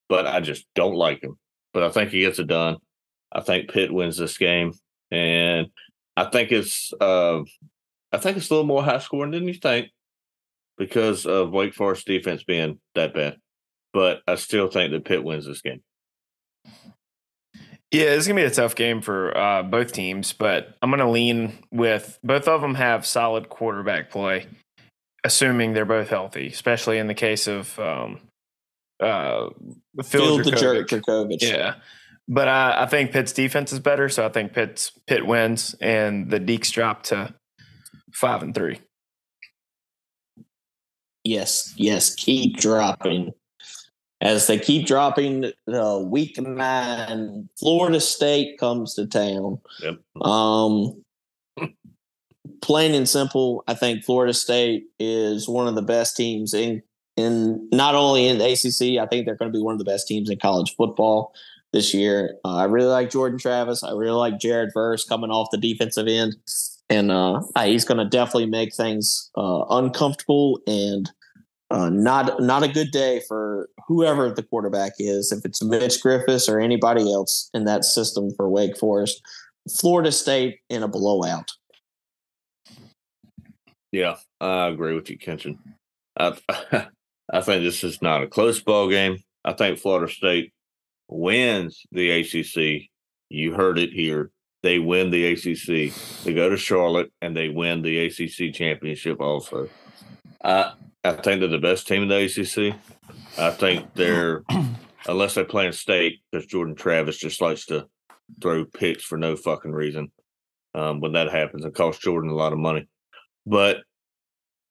But 0.09 0.27
I 0.27 0.41
just 0.41 0.66
don't 0.75 0.95
like 0.95 1.23
him. 1.23 1.39
But 1.73 1.83
I 1.83 1.91
think 1.91 2.11
he 2.11 2.21
gets 2.21 2.39
it 2.39 2.47
done. 2.47 2.77
I 3.33 3.41
think 3.41 3.71
Pitt 3.71 3.93
wins 3.93 4.16
this 4.16 4.39
game. 4.39 4.73
And 5.11 5.69
I 6.16 6.25
think 6.25 6.51
it's 6.53 6.93
uh 7.01 7.41
I 8.12 8.19
think 8.19 8.37
it's 8.37 8.51
a 8.51 8.55
little 8.55 8.66
more 8.66 8.83
high 8.83 8.99
scoring 8.99 9.33
than 9.33 9.47
you 9.47 9.55
think 9.55 9.89
because 10.79 11.27
of 11.27 11.51
Wake 11.51 11.75
Forest 11.75 12.07
defense 12.07 12.45
being 12.45 12.79
that 12.95 13.14
bad. 13.14 13.37
But 13.93 14.23
I 14.27 14.37
still 14.37 14.69
think 14.69 14.93
that 14.93 15.05
Pitt 15.05 15.25
wins 15.25 15.47
this 15.47 15.62
game. 15.62 15.83
Yeah, 17.91 18.03
it's 18.03 18.26
gonna 18.26 18.41
be 18.41 18.47
a 18.47 18.51
tough 18.51 18.74
game 18.74 19.01
for 19.01 19.36
uh, 19.36 19.62
both 19.62 19.93
teams, 19.93 20.34
but 20.34 20.76
I'm 20.82 20.91
gonna 20.91 21.11
lean 21.11 21.59
with 21.70 22.18
both 22.22 22.47
of 22.47 22.61
them 22.61 22.74
have 22.74 23.07
solid 23.07 23.49
quarterback 23.49 24.11
play, 24.11 24.47
assuming 25.24 25.72
they're 25.72 25.86
both 25.86 26.11
healthy, 26.11 26.49
especially 26.49 26.99
in 26.99 27.07
the 27.07 27.14
case 27.14 27.47
of 27.47 27.78
um, 27.78 28.20
uh, 29.01 29.49
Phil 30.05 30.36
Field 30.36 30.45
the 30.45 30.51
jerk 30.51 30.89
Jurkovec. 30.89 31.03
Djokovic. 31.03 31.43
Yeah, 31.43 31.76
but 32.28 32.47
I, 32.47 32.82
I 32.82 32.86
think 32.86 33.11
Pitt's 33.11 33.32
defense 33.32 33.72
is 33.72 33.80
better, 33.80 34.11
so 34.11 34.26
I 34.26 34.28
think 34.28 34.53
Pitt's 34.53 34.93
Pitt 35.07 35.26
wins, 35.26 35.74
and 35.80 36.30
the 36.30 36.39
Deacs 36.41 36.70
drop 36.70 37.05
to 37.05 37.34
five 38.12 38.43
and 38.43 38.55
three. 38.55 38.80
Yes, 41.24 41.72
yes, 41.76 42.14
keep 42.14 42.59
dropping. 42.59 43.32
As 44.21 44.49
they 44.49 44.59
keep 44.59 44.87
dropping, 44.87 45.53
uh, 45.73 46.01
week 46.05 46.41
nine, 46.41 47.49
Florida 47.57 48.01
State 48.01 48.59
comes 48.59 48.95
to 48.95 49.07
town. 49.07 49.61
Yep. 49.81 49.99
Um, 50.21 51.05
plain 52.62 52.95
and 52.95 53.09
simple, 53.09 53.62
I 53.69 53.75
think 53.75 54.05
Florida 54.05 54.35
State 54.35 54.87
is 54.99 55.49
one 55.49 55.69
of 55.69 55.75
the 55.75 55.83
best 55.83 56.16
teams 56.16 56.55
in 56.55 56.83
in 57.16 57.69
not 57.73 57.95
only 57.95 58.27
in 58.27 58.39
the 58.39 58.45
ACC. 58.45 59.01
I 59.01 59.07
think 59.07 59.25
they're 59.25 59.37
going 59.37 59.53
to 59.53 59.57
be 59.57 59.62
one 59.62 59.73
of 59.73 59.79
the 59.79 59.85
best 59.85 60.07
teams 60.07 60.31
in 60.31 60.39
college 60.39 60.75
football 60.77 61.33
this 61.73 61.93
year. 61.93 62.37
Uh, 62.45 62.57
I 62.57 62.64
really 62.64 62.89
like 62.89 63.11
Jordan 63.11 63.39
Travis. 63.39 63.83
I 63.83 63.93
really 63.93 64.16
like 64.16 64.39
Jared 64.39 64.71
Verse 64.73 65.05
coming 65.05 65.31
off 65.31 65.49
the 65.51 65.59
defensive 65.59 66.07
end, 66.07 66.37
and 66.89 67.11
uh, 67.11 67.41
he's 67.64 67.85
going 67.85 67.99
to 67.99 68.05
definitely 68.05 68.47
make 68.47 68.75
things 68.75 69.31
uh, 69.37 69.64
uncomfortable 69.71 70.61
and 70.66 71.11
uh, 71.71 71.89
not 71.91 72.41
not 72.43 72.62
a 72.62 72.69
good 72.69 72.91
day 72.91 73.21
for 73.29 73.69
whoever 73.89 74.30
the 74.30 74.43
quarterback 74.43 74.93
is. 74.99 75.32
If 75.32 75.45
it's 75.45 75.64
Mitch 75.64 76.03
Griffis 76.03 76.49
or 76.49 76.61
anybody 76.61 77.11
else 77.11 77.51
in 77.55 77.64
that 77.64 77.84
system 77.84 78.30
for 78.36 78.49
Wake 78.49 78.76
Forest, 78.76 79.20
Florida 79.80 80.12
State 80.12 80.61
in 80.68 80.82
a 80.82 80.89
blowout. 80.89 81.51
Yeah, 83.91 84.16
I 84.41 84.68
agree 84.68 84.95
with 84.95 85.09
you, 85.09 85.18
Kenshin. 85.18 85.59
I 86.18 86.36
I 87.30 87.41
think 87.41 87.62
this 87.62 87.82
is 87.82 88.01
not 88.01 88.22
a 88.22 88.26
close 88.26 88.61
ball 88.61 88.89
game. 88.89 89.18
I 89.45 89.55
think 89.55 89.78
Florida 89.78 90.12
State 90.12 90.53
wins 91.09 91.82
the 91.91 92.11
ACC. 92.11 92.89
You 93.30 93.55
heard 93.55 93.78
it 93.78 93.93
here. 93.93 94.30
They 94.62 94.78
win 94.78 95.11
the 95.11 95.32
ACC. 95.32 95.95
They 96.24 96.34
go 96.34 96.51
to 96.51 96.57
Charlotte 96.57 97.12
and 97.22 97.36
they 97.36 97.49
win 97.49 97.82
the 97.82 98.07
ACC 98.07 98.53
championship. 98.55 99.20
Also, 99.20 99.68
I 100.45 100.72
I 101.05 101.12
think 101.12 101.41
they're 101.41 101.49
the 101.49 101.59
best 101.59 101.89
team 101.89 102.03
in 102.03 102.09
the 102.09 102.24
ACC. 102.24 102.74
I 103.39 103.51
think 103.51 103.95
they're 103.95 104.43
unless 105.07 105.34
they 105.34 105.45
play 105.45 105.66
in 105.66 105.72
state 105.72 106.20
because 106.30 106.47
Jordan 106.47 106.74
Travis 106.74 107.18
just 107.18 107.41
likes 107.41 107.66
to 107.66 107.86
throw 108.43 108.64
picks 108.64 109.05
for 109.05 109.16
no 109.16 109.36
fucking 109.36 109.72
reason. 109.72 110.11
Um, 110.74 111.01
when 111.01 111.12
that 111.12 111.30
happens, 111.30 111.64
it 111.64 111.74
costs 111.74 112.03
Jordan 112.03 112.30
a 112.30 112.34
lot 112.34 112.53
of 112.53 112.59
money. 112.59 112.89
But 113.47 113.78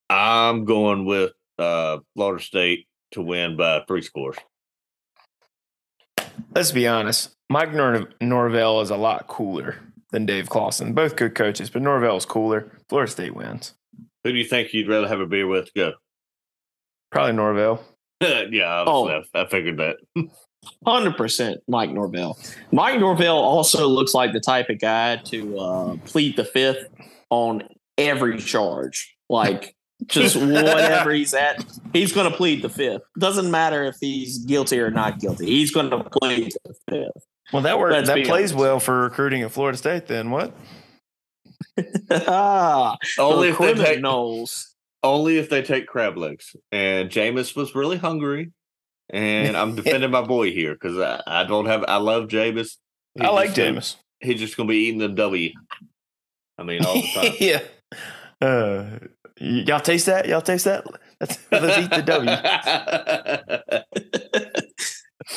I'm 0.10 0.66
going 0.66 1.06
with 1.06 1.32
uh, 1.58 2.00
Florida 2.16 2.44
State 2.44 2.88
to 3.12 3.22
win 3.22 3.58
by 3.58 3.84
three 3.88 4.02
scores. 4.02 4.38
Let's 6.54 6.72
be 6.72 6.88
honest. 6.88 7.36
Mike 7.50 7.74
Nor- 7.74 8.10
Norvell 8.22 8.82
is 8.82 8.90
a 8.90 8.98
lot 8.98 9.28
cooler 9.28 9.78
than 10.12 10.26
Dave 10.26 10.50
Clawson. 10.50 10.94
Both 10.94 11.16
good 11.16 11.36
coaches, 11.36 11.70
but 11.70 11.82
Norvell's 11.82 12.26
cooler. 12.26 12.72
Florida 12.90 13.12
State 13.12 13.36
wins. 13.36 13.74
Who 14.24 14.32
do 14.32 14.38
you 14.38 14.46
think 14.46 14.74
you'd 14.74 14.88
rather 14.88 15.08
have 15.08 15.20
a 15.20 15.26
beer 15.26 15.48
with? 15.48 15.74
Go. 15.74 15.94
Probably 17.12 17.34
Norvell. 17.34 17.84
yeah, 18.52 18.84
Oh. 18.88 19.08
I, 19.10 19.24
I 19.42 19.48
figured 19.48 19.78
that. 19.78 19.98
Hundred 20.86 21.16
percent, 21.16 21.62
Mike 21.68 21.92
Norvell. 21.92 22.38
Mike 22.72 23.00
Norvell 23.00 23.38
also 23.38 23.88
looks 23.88 24.14
like 24.14 24.34
the 24.34 24.40
type 24.42 24.70
of 24.70 24.80
guy 24.80 25.16
to 25.26 25.58
uh, 25.60 25.98
plead 26.06 26.36
the 26.36 26.44
fifth 26.44 26.88
on 27.30 27.64
every 27.98 28.38
charge. 28.40 29.16
Like 29.30 29.76
just 30.08 30.36
whatever 30.36 31.12
he's 31.12 31.34
at, 31.34 31.64
he's 31.94 32.12
going 32.12 32.30
to 32.30 32.36
plead 32.36 32.64
the 32.64 32.70
fifth. 32.70 33.04
Doesn't 33.18 33.50
matter 33.50 33.86
if 33.86 33.96
he's 34.02 34.40
guilty 34.40 34.80
or 34.80 34.92
not 34.92 35.20
guilty. 35.20 35.46
He's 35.46 35.72
going 35.72 35.90
to 35.92 36.04
plead 36.04 36.52
the 36.66 36.74
fifth. 36.90 37.24
Well, 37.54 37.62
that 37.62 37.80
works. 37.80 37.94
Let's 37.94 38.08
That 38.10 38.26
plays 38.26 38.52
honest. 38.52 38.56
well 38.56 38.80
for 38.82 39.04
recruiting 39.04 39.44
at 39.44 39.52
Florida 39.52 39.78
State. 39.78 40.08
Then 40.08 40.32
what? 40.32 40.54
ah, 42.12 42.98
only 43.20 43.52
the 43.52 43.54
if 43.54 43.60
they 43.60 43.74
take 43.74 43.86
criminals. 43.86 44.76
Only 45.04 45.38
if 45.38 45.50
they 45.50 45.62
take 45.62 45.88
crab 45.88 46.18
legs. 46.18 46.56
And 46.72 47.10
Jameis 47.10 47.56
was 47.56 47.76
really 47.76 47.98
hungry, 47.98 48.52
and 49.10 49.56
I'm 49.56 49.76
defending 49.82 50.12
my 50.12 50.22
boy 50.22 50.52
here 50.52 50.74
because 50.74 50.98
I, 50.98 51.22
I 51.28 51.44
don't 51.44 51.66
have. 51.66 51.84
I 51.88 51.98
love 51.98 52.28
Jameis. 52.28 52.78
He's 53.16 53.26
I 53.26 53.30
like 53.30 53.54
Jameis. 53.54 53.96
He's 54.20 54.40
just 54.40 54.58
gonna 54.58 54.70
be 54.70 54.88
eating 54.88 55.00
the 55.00 55.10
W. 55.10 55.52
I 56.58 56.64
mean, 56.64 56.84
all 56.84 56.96
the 56.96 57.08
time. 57.14 57.34
yeah. 57.40 57.62
Uh, 58.42 59.00
y- 59.40 59.64
y'all 59.68 59.80
taste 59.80 60.08
that? 60.08 60.28
Y'all 60.28 60.42
taste 60.42 60.66
that? 60.66 60.86
Let's, 61.20 61.38
let's 61.52 61.78
eat 61.78 61.90
the 61.90 62.02
W. 62.04 62.30
I, 63.74 63.84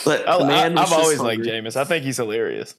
But 0.05 0.25
the 0.25 0.45
man 0.47 0.75
was 0.75 0.89
have 0.91 0.99
always 0.99 1.21
liked 1.21 1.45
hungry. 1.45 1.63
Jameis. 1.63 1.77
I 1.77 1.85
think 1.85 2.05
he's 2.05 2.17
hilarious. 2.17 2.75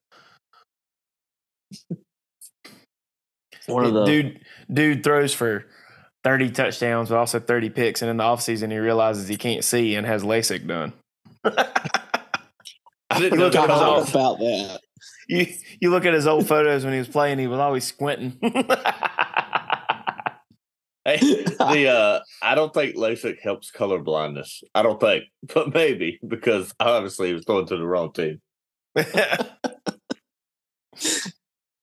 One 3.67 3.85
of 3.85 3.93
the 3.93 4.05
dude, 4.05 4.39
dude 4.71 5.03
throws 5.03 5.33
for 5.33 5.65
thirty 6.23 6.49
touchdowns, 6.51 7.09
but 7.09 7.17
also 7.17 7.39
thirty 7.39 7.69
picks, 7.69 8.01
and 8.01 8.09
in 8.11 8.17
the 8.17 8.23
offseason 8.23 8.71
he 8.71 8.77
realizes 8.77 9.27
he 9.27 9.37
can't 9.37 9.63
see 9.63 9.95
and 9.95 10.05
has 10.07 10.23
LASIK 10.23 10.67
done. 10.67 10.93
I 11.43 13.19
didn't 13.19 13.33
You 13.33 13.37
know 13.39 13.45
look 13.45 13.55
at 13.55 13.67
that 13.67 13.73
his 13.73 13.81
was 13.81 14.15
old- 14.15 14.37
about 14.37 14.39
that. 14.39 14.79
You 15.27 15.47
you 15.79 15.89
look 15.91 16.05
at 16.05 16.13
his 16.13 16.27
old 16.27 16.45
photos 16.47 16.83
when 16.83 16.91
he 16.93 16.99
was 16.99 17.07
playing, 17.07 17.39
he 17.39 17.47
was 17.47 17.59
always 17.59 17.83
squinting. 17.85 18.37
Hey, 21.03 21.17
the 21.17 21.87
uh, 21.89 22.19
I 22.43 22.53
don't 22.53 22.71
think 22.71 22.95
LASIK 22.95 23.39
helps 23.41 23.71
color 23.71 23.97
blindness. 23.97 24.61
I 24.75 24.83
don't 24.83 24.99
think, 24.99 25.23
but 25.51 25.73
maybe 25.73 26.19
because 26.27 26.71
obviously 26.79 27.29
he 27.29 27.33
was 27.33 27.43
going 27.43 27.65
to 27.65 27.75
the 27.77 27.87
wrong 27.87 28.13
team. 28.13 28.39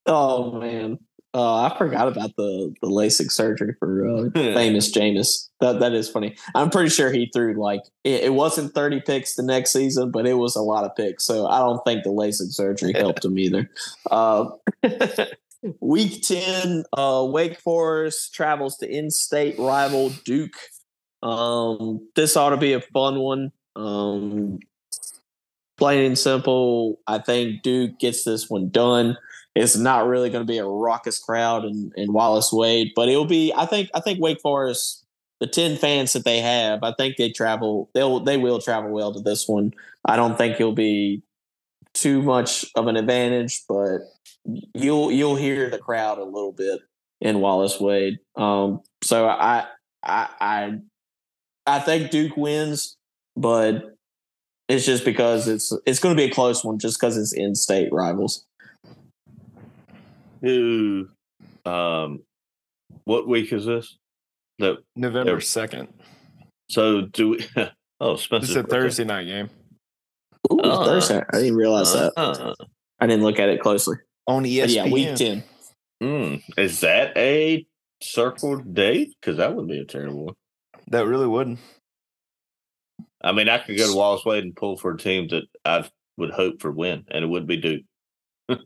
Oh 0.06 0.52
man, 0.60 0.98
uh, 1.34 1.62
I 1.64 1.76
forgot 1.76 2.08
about 2.08 2.36
the 2.36 2.74
the 2.80 2.88
LASIK 2.88 3.30
surgery 3.30 3.74
for 3.78 4.08
uh, 4.08 4.30
famous 4.34 4.90
Jameis. 4.90 5.48
That 5.60 5.80
that 5.80 5.92
is 5.92 6.08
funny. 6.08 6.36
I'm 6.54 6.70
pretty 6.70 6.88
sure 6.88 7.12
he 7.12 7.30
threw 7.32 7.54
like 7.60 7.82
it, 8.04 8.24
it 8.24 8.34
wasn't 8.34 8.74
30 8.74 9.02
picks 9.02 9.34
the 9.34 9.42
next 9.42 9.72
season, 9.72 10.10
but 10.10 10.26
it 10.26 10.34
was 10.34 10.56
a 10.56 10.62
lot 10.62 10.84
of 10.84 10.96
picks. 10.96 11.24
So 11.24 11.46
I 11.46 11.58
don't 11.58 11.84
think 11.84 12.04
the 12.04 12.10
LASIK 12.10 12.52
surgery 12.52 12.92
helped 12.94 13.24
him 13.24 13.38
either. 13.38 13.70
Uh, 14.10 14.50
Week 15.80 16.22
10, 16.22 16.84
uh, 16.92 17.26
Wake 17.28 17.58
Forest 17.58 18.32
travels 18.32 18.76
to 18.78 18.88
in 18.88 19.10
state 19.10 19.58
rival 19.58 20.10
Duke. 20.24 20.56
Um, 21.22 22.08
this 22.14 22.36
ought 22.36 22.50
to 22.50 22.56
be 22.56 22.74
a 22.74 22.80
fun 22.80 23.18
one. 23.18 23.50
Um, 23.74 24.60
plain 25.76 26.04
and 26.04 26.18
simple, 26.18 27.00
I 27.06 27.18
think 27.18 27.62
Duke 27.62 27.98
gets 27.98 28.24
this 28.24 28.48
one 28.48 28.68
done. 28.68 29.16
It's 29.58 29.76
not 29.76 30.06
really 30.06 30.30
going 30.30 30.46
to 30.46 30.50
be 30.50 30.58
a 30.58 30.66
raucous 30.66 31.18
crowd 31.18 31.64
in, 31.64 31.92
in 31.96 32.12
Wallace 32.12 32.52
Wade, 32.52 32.92
but 32.94 33.08
it'll 33.08 33.24
be. 33.24 33.52
I 33.56 33.66
think. 33.66 33.90
I 33.94 34.00
think 34.00 34.20
Wake 34.20 34.40
Forest, 34.40 35.04
the 35.40 35.46
ten 35.46 35.76
fans 35.76 36.12
that 36.12 36.24
they 36.24 36.40
have, 36.40 36.82
I 36.82 36.92
think 36.92 37.16
they 37.16 37.30
travel. 37.30 37.90
They'll 37.94 38.20
they 38.20 38.36
will 38.36 38.60
travel 38.60 38.90
well 38.90 39.12
to 39.12 39.20
this 39.20 39.48
one. 39.48 39.72
I 40.04 40.16
don't 40.16 40.38
think 40.38 40.54
it'll 40.54 40.72
be 40.72 41.22
too 41.94 42.22
much 42.22 42.66
of 42.76 42.86
an 42.86 42.96
advantage, 42.96 43.64
but 43.68 43.98
you'll 44.74 45.10
you'll 45.10 45.36
hear 45.36 45.70
the 45.70 45.78
crowd 45.78 46.18
a 46.18 46.24
little 46.24 46.52
bit 46.52 46.80
in 47.20 47.40
Wallace 47.40 47.80
Wade. 47.80 48.18
Um, 48.36 48.82
so 49.02 49.26
I 49.28 49.66
I 50.04 50.28
I 50.40 50.78
I 51.66 51.80
think 51.80 52.10
Duke 52.10 52.36
wins, 52.36 52.96
but 53.36 53.96
it's 54.68 54.86
just 54.86 55.04
because 55.04 55.48
it's 55.48 55.72
it's 55.86 55.98
going 55.98 56.16
to 56.16 56.20
be 56.20 56.30
a 56.30 56.32
close 56.32 56.64
one, 56.64 56.78
just 56.78 57.00
because 57.00 57.16
it's 57.16 57.32
in-state 57.32 57.92
rivals. 57.92 58.44
Who, 60.40 61.08
um, 61.64 62.22
what 63.04 63.28
week 63.28 63.52
is 63.52 63.66
this? 63.66 63.96
The 64.58 64.78
November 64.96 65.40
second. 65.40 65.88
So 66.70 67.02
do 67.02 67.30
we? 67.30 67.46
Oh, 68.00 68.14
Spencer. 68.14 68.60
It's 68.60 68.68
a 68.68 68.70
Thursday 68.70 69.02
night 69.02 69.24
game 69.24 69.50
Ooh, 70.52 70.60
uh, 70.60 70.84
Thursday. 70.84 71.22
I 71.32 71.38
didn't 71.38 71.56
realize 71.56 71.94
uh, 71.94 72.10
that. 72.16 72.20
Uh, 72.20 72.54
I 73.00 73.06
didn't 73.06 73.24
look 73.24 73.38
at 73.38 73.48
it 73.48 73.60
closely. 73.60 73.96
On 74.26 74.44
ESPN. 74.44 74.60
But 74.60 74.70
yeah, 74.70 74.88
week 74.88 75.14
ten. 75.16 75.44
Mm, 76.02 76.42
is 76.56 76.80
that 76.80 77.16
a 77.16 77.66
circled 78.02 78.74
date? 78.74 79.14
Because 79.20 79.38
that 79.38 79.54
would 79.54 79.66
be 79.66 79.80
a 79.80 79.84
terrible 79.84 80.26
one. 80.26 80.34
That 80.88 81.06
really 81.06 81.26
wouldn't. 81.26 81.58
I 83.22 83.32
mean, 83.32 83.48
I 83.48 83.58
could 83.58 83.76
go 83.76 83.90
to 83.90 83.96
Wallace 83.96 84.24
Wade 84.24 84.44
and 84.44 84.54
pull 84.54 84.76
for 84.76 84.92
a 84.92 84.98
team 84.98 85.28
that 85.28 85.44
I 85.64 85.88
would 86.16 86.30
hope 86.30 86.60
for 86.60 86.70
win, 86.70 87.04
and 87.10 87.24
it 87.24 87.28
would 87.28 87.46
be 87.46 87.56
Duke. 87.56 87.82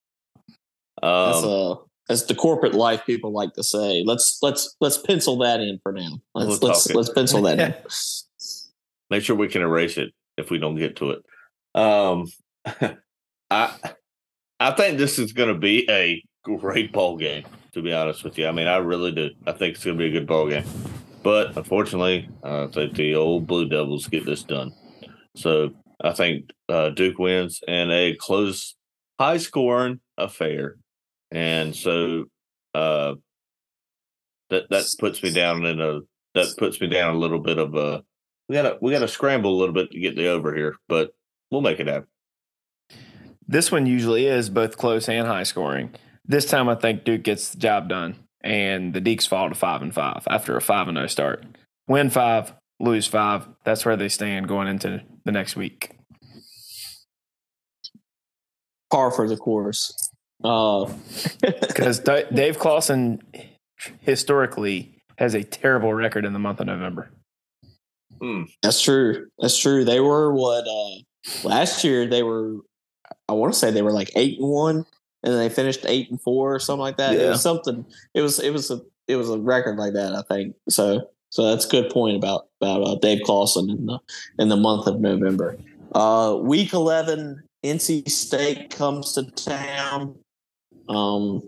um, 1.03 1.31
that's, 1.31 1.43
uh, 1.43 1.75
that's 2.07 2.23
the 2.23 2.35
corporate 2.35 2.73
life 2.73 3.05
people 3.05 3.31
like 3.31 3.53
to 3.53 3.63
say. 3.63 4.03
Let's 4.05 4.39
let's 4.41 4.75
let's 4.79 4.97
pencil 4.97 5.37
that 5.39 5.59
in 5.59 5.79
for 5.81 5.91
now. 5.91 6.19
Let's 6.33 6.59
we'll 6.61 6.71
let's 6.71 6.89
let's 6.93 7.09
pencil 7.09 7.41
that 7.43 7.59
in. 7.59 7.73
Make 9.09 9.23
sure 9.23 9.35
we 9.35 9.47
can 9.47 9.61
erase 9.61 9.97
it 9.97 10.13
if 10.37 10.49
we 10.49 10.57
don't 10.57 10.75
get 10.75 10.95
to 10.97 11.11
it. 11.11 11.25
Um, 11.75 12.27
I 13.51 13.73
I 14.59 14.71
think 14.71 14.97
this 14.97 15.19
is 15.19 15.33
going 15.33 15.53
to 15.53 15.59
be 15.59 15.89
a 15.89 16.23
great 16.43 16.91
ball 16.91 17.17
game. 17.17 17.45
To 17.73 17.81
be 17.81 17.91
honest 17.91 18.23
with 18.23 18.37
you, 18.37 18.47
I 18.47 18.53
mean, 18.53 18.67
I 18.67 18.77
really 18.77 19.11
do. 19.11 19.31
I 19.45 19.51
think 19.51 19.75
it's 19.75 19.83
going 19.83 19.97
to 19.97 20.01
be 20.01 20.07
a 20.07 20.19
good 20.19 20.27
ball 20.27 20.47
game. 20.47 20.63
But 21.23 21.57
unfortunately, 21.57 22.29
I 22.41 22.67
think 22.67 22.93
the 22.93 23.15
old 23.15 23.47
Blue 23.47 23.67
Devils 23.67 24.07
get 24.07 24.25
this 24.25 24.43
done. 24.43 24.71
So 25.35 25.71
I 26.01 26.13
think 26.13 26.51
uh, 26.69 26.89
Duke 26.89 27.19
wins 27.19 27.61
and 27.67 27.91
a 27.91 28.15
close, 28.15 28.75
high 29.19 29.37
scoring 29.37 29.99
affair. 30.17 30.77
And 31.31 31.75
so 31.75 32.25
uh, 32.73 33.15
that 34.49 34.69
that 34.69 34.85
puts 34.99 35.21
me 35.23 35.31
down 35.31 35.65
in 35.65 35.81
a 35.81 36.01
that 36.33 36.55
puts 36.57 36.79
me 36.79 36.87
down 36.87 37.15
a 37.15 37.19
little 37.19 37.39
bit 37.39 37.57
of 37.57 37.75
a 37.75 38.03
we 38.47 38.55
gotta 38.55 38.77
we 38.81 38.91
gotta 38.91 39.07
scramble 39.07 39.55
a 39.55 39.59
little 39.59 39.73
bit 39.73 39.91
to 39.91 39.99
get 39.99 40.15
the 40.15 40.27
over 40.27 40.55
here, 40.55 40.75
but 40.87 41.11
we'll 41.51 41.61
make 41.61 41.79
it 41.79 41.87
happen. 41.87 42.07
This 43.47 43.71
one 43.71 43.85
usually 43.85 44.25
is 44.25 44.49
both 44.49 44.77
close 44.77 45.07
and 45.07 45.27
high 45.27 45.43
scoring. 45.43 45.93
This 46.25 46.45
time 46.45 46.67
I 46.67 46.75
think 46.75 47.03
Duke 47.03 47.23
gets 47.23 47.49
the 47.49 47.57
job 47.57 47.89
done 47.89 48.15
and 48.43 48.93
the 48.93 49.01
Deacs 49.01 49.27
fall 49.27 49.49
to 49.49 49.55
five 49.55 49.81
and 49.81 49.93
five 49.93 50.23
after 50.29 50.55
a 50.55 50.61
five 50.61 50.87
and 50.87 50.95
no 50.95 51.07
start. 51.07 51.43
Win 51.87 52.09
five, 52.09 52.53
lose 52.79 53.07
five. 53.07 53.47
That's 53.63 53.85
where 53.85 53.95
they 53.95 54.09
stand 54.09 54.47
going 54.47 54.67
into 54.67 55.03
the 55.23 55.31
next 55.31 55.55
week. 55.55 55.91
Par 58.91 59.11
for 59.11 59.27
the 59.27 59.37
course. 59.37 60.11
Because 61.41 62.07
uh. 62.07 62.23
Dave 62.33 62.59
Clawson 62.59 63.21
historically 64.01 65.01
has 65.17 65.33
a 65.33 65.43
terrible 65.43 65.93
record 65.93 66.25
in 66.25 66.33
the 66.33 66.39
month 66.39 66.59
of 66.59 66.67
November. 66.67 67.09
Hmm. 68.21 68.43
That's 68.61 68.81
true. 68.81 69.27
That's 69.39 69.57
true. 69.57 69.85
They 69.85 69.99
were 69.99 70.33
what 70.33 70.65
uh, 70.67 71.47
last 71.47 71.83
year. 71.83 72.07
They 72.07 72.23
were. 72.23 72.57
I 73.27 73.33
want 73.33 73.53
to 73.53 73.59
say 73.59 73.71
they 73.71 73.81
were 73.81 73.91
like 73.91 74.11
eight 74.15 74.39
and 74.39 74.49
one 74.49 74.85
and 75.25 75.33
they 75.33 75.49
finished 75.49 75.85
eight 75.85 76.09
and 76.09 76.21
four 76.21 76.53
or 76.53 76.59
something 76.59 76.81
like 76.81 76.97
that. 76.97 77.13
Yeah. 77.13 77.25
It 77.25 77.29
was 77.29 77.41
something. 77.41 77.85
It 78.13 78.21
was 78.21 78.39
it 78.39 78.51
was 78.51 78.71
a 78.71 78.81
it 79.07 79.15
was 79.15 79.29
a 79.29 79.39
record 79.39 79.77
like 79.77 79.93
that. 79.93 80.13
I 80.13 80.21
think 80.33 80.55
so. 80.69 81.09
So 81.29 81.49
that's 81.49 81.65
a 81.65 81.69
good 81.69 81.89
point 81.91 82.15
about 82.15 82.47
about 82.61 82.83
uh, 82.83 82.95
Dave 82.95 83.23
Clawson 83.25 83.69
in 83.69 83.85
the 83.87 83.99
in 84.39 84.49
the 84.49 84.55
month 84.55 84.87
of 84.87 85.01
November. 85.01 85.57
Uh, 85.93 86.37
week 86.39 86.73
eleven, 86.73 87.43
NC 87.63 88.09
State 88.09 88.69
comes 88.69 89.13
to 89.13 89.23
town. 89.31 90.15
Um, 90.89 91.41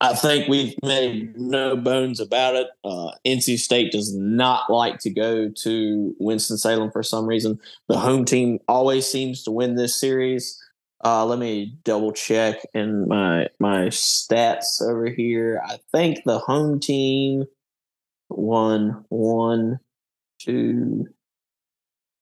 I 0.00 0.14
think 0.14 0.48
we've 0.48 0.74
made 0.82 1.38
no 1.38 1.76
bones 1.76 2.20
about 2.20 2.54
it. 2.54 2.68
Uh, 2.84 3.12
NC 3.26 3.58
State 3.58 3.92
does 3.92 4.14
not 4.14 4.70
like 4.70 4.98
to 5.00 5.10
go 5.10 5.48
to 5.48 6.14
Winston 6.18 6.58
Salem 6.58 6.90
for 6.90 7.02
some 7.02 7.26
reason. 7.26 7.58
The 7.88 7.98
home 7.98 8.24
team 8.24 8.58
always 8.68 9.06
seems 9.06 9.42
to 9.44 9.50
win 9.50 9.76
this 9.76 9.98
series. 9.98 10.62
Uh, 11.04 11.24
let 11.24 11.38
me 11.38 11.76
double 11.84 12.12
check 12.12 12.56
in 12.74 13.06
my 13.08 13.48
my 13.58 13.86
stats 13.86 14.82
over 14.82 15.06
here. 15.06 15.62
I 15.64 15.78
think 15.92 16.24
the 16.24 16.38
home 16.38 16.80
team 16.80 17.44
won 18.28 19.04
one, 19.08 19.78
two, 20.40 21.06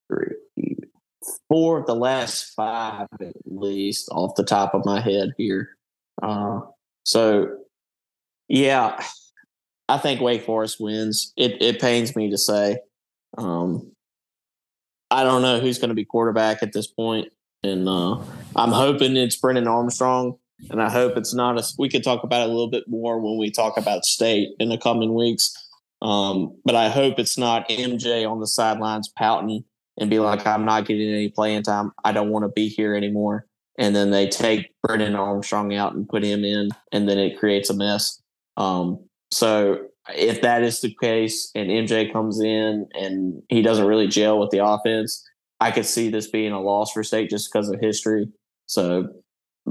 three, 0.08 0.76
four 1.48 1.80
of 1.80 1.86
the 1.86 1.94
last 1.94 2.52
five 2.54 3.06
at 3.20 3.34
least 3.46 4.08
off 4.10 4.34
the 4.34 4.44
top 4.44 4.74
of 4.74 4.84
my 4.84 5.00
head 5.00 5.30
here. 5.38 5.70
Uh, 6.22 6.60
so 7.04 7.48
yeah, 8.48 9.02
I 9.88 9.98
think 9.98 10.20
Wake 10.20 10.44
Forest 10.44 10.78
wins. 10.80 11.32
It 11.36 11.60
it 11.60 11.80
pains 11.80 12.14
me 12.14 12.30
to 12.30 12.38
say. 12.38 12.78
Um, 13.36 13.92
I 15.10 15.24
don't 15.24 15.42
know 15.42 15.60
who's 15.60 15.78
going 15.78 15.90
to 15.90 15.94
be 15.94 16.04
quarterback 16.04 16.62
at 16.62 16.72
this 16.72 16.86
point 16.86 17.28
and 17.64 17.88
uh, 17.88 18.16
I'm 18.54 18.70
hoping 18.70 19.16
it's 19.16 19.36
Brendan 19.36 19.66
Armstrong, 19.66 20.36
and 20.70 20.82
I 20.82 20.90
hope 20.90 21.16
it's 21.16 21.34
not 21.34 21.58
a. 21.58 21.64
We 21.78 21.88
could 21.88 22.04
talk 22.04 22.22
about 22.22 22.42
it 22.42 22.50
a 22.50 22.52
little 22.52 22.70
bit 22.70 22.84
more 22.86 23.18
when 23.18 23.38
we 23.38 23.50
talk 23.50 23.76
about 23.76 24.04
state 24.04 24.50
in 24.60 24.68
the 24.68 24.78
coming 24.78 25.14
weeks. 25.14 25.52
Um, 26.02 26.54
but 26.64 26.74
I 26.74 26.90
hope 26.90 27.18
it's 27.18 27.38
not 27.38 27.68
MJ 27.70 28.30
on 28.30 28.40
the 28.40 28.46
sidelines 28.46 29.08
pouting 29.08 29.64
and 29.98 30.10
be 30.10 30.18
like, 30.18 30.46
"I'm 30.46 30.66
not 30.66 30.86
getting 30.86 31.08
any 31.08 31.30
playing 31.30 31.62
time. 31.62 31.92
I 32.04 32.12
don't 32.12 32.28
want 32.28 32.44
to 32.44 32.50
be 32.50 32.68
here 32.68 32.94
anymore." 32.94 33.46
And 33.78 33.94
then 33.94 34.10
they 34.10 34.28
take 34.28 34.72
Brendan 34.82 35.16
Armstrong 35.16 35.74
out 35.74 35.94
and 35.94 36.08
put 36.08 36.22
him 36.22 36.44
in, 36.44 36.70
and 36.92 37.08
then 37.08 37.18
it 37.18 37.38
creates 37.38 37.70
a 37.70 37.74
mess. 37.74 38.20
Um, 38.56 39.00
so 39.30 39.86
if 40.14 40.42
that 40.42 40.62
is 40.62 40.80
the 40.80 40.94
case, 41.00 41.50
and 41.54 41.70
MJ 41.70 42.12
comes 42.12 42.40
in 42.40 42.86
and 42.94 43.42
he 43.48 43.62
doesn't 43.62 43.86
really 43.86 44.06
gel 44.06 44.38
with 44.38 44.50
the 44.50 44.64
offense, 44.64 45.24
I 45.60 45.70
could 45.70 45.86
see 45.86 46.08
this 46.08 46.28
being 46.28 46.52
a 46.52 46.60
loss 46.60 46.92
for 46.92 47.02
state 47.02 47.30
just 47.30 47.50
because 47.52 47.68
of 47.68 47.80
history. 47.80 48.28
So 48.66 49.08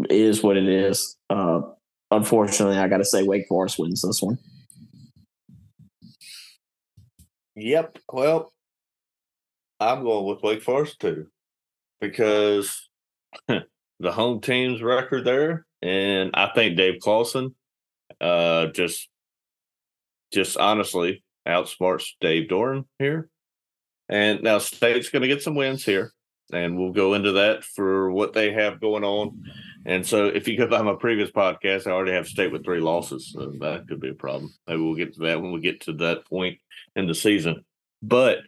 it 0.10 0.12
is 0.12 0.44
what 0.44 0.58
it 0.58 0.68
is. 0.68 1.16
Uh, 1.30 1.62
unfortunately, 2.12 2.78
I 2.78 2.88
got 2.88 2.98
to 2.98 3.06
say 3.06 3.24
Wake 3.24 3.48
Forest 3.48 3.80
wins 3.80 4.02
this 4.02 4.22
one. 4.22 4.38
Yep. 7.56 8.00
Well, 8.12 8.52
I'm 9.80 10.04
going 10.04 10.26
with 10.26 10.42
Wake 10.42 10.64
Forest 10.64 11.00
too 11.00 11.28
because 12.02 12.90
the 14.00 14.12
home 14.12 14.42
team's 14.42 14.82
record 14.82 15.26
there, 15.26 15.66
and 15.82 16.32
I 16.34 16.52
think 16.54 16.78
Dave 16.78 17.00
Clawson 17.02 17.56
uh, 18.20 18.68
just 18.68 19.10
just 20.32 20.58
honestly 20.58 21.24
outsmarts 21.48 22.10
Dave 22.20 22.50
Doeren 22.50 22.86
here. 23.00 23.30
And 24.10 24.44
now 24.44 24.58
State's 24.58 25.10
going 25.10 25.22
to 25.22 25.28
get 25.28 25.42
some 25.42 25.56
wins 25.56 25.86
here, 25.86 26.12
and 26.52 26.78
we'll 26.78 26.92
go 26.92 27.14
into 27.14 27.34
that 27.34 27.64
for 27.64 28.12
what 28.12 28.34
they 28.34 28.52
have 28.52 28.82
going 28.82 29.04
on. 29.04 29.44
And 29.86 30.06
so, 30.06 30.28
if 30.28 30.48
you 30.48 30.58
go 30.58 30.68
by 30.68 30.82
my 30.82 30.96
previous 30.96 31.32
podcast, 31.32 31.88
I 31.88 31.92
already 31.92 32.12
have 32.12 32.28
State 32.28 32.52
with 32.52 32.64
three 32.64 32.80
losses. 32.80 33.32
So 33.34 33.54
that 33.60 33.88
could 33.88 34.00
be 34.00 34.10
a 34.10 34.14
problem. 34.14 34.54
Maybe 34.68 34.82
we'll 34.82 34.96
get 34.96 35.14
to 35.16 35.22
that 35.22 35.42
when 35.42 35.52
we 35.52 35.62
get 35.62 35.82
to 35.82 35.94
that 35.94 36.26
point 36.26 36.60
in 36.96 37.08
the 37.08 37.16
season. 37.16 37.64
But 38.02 38.40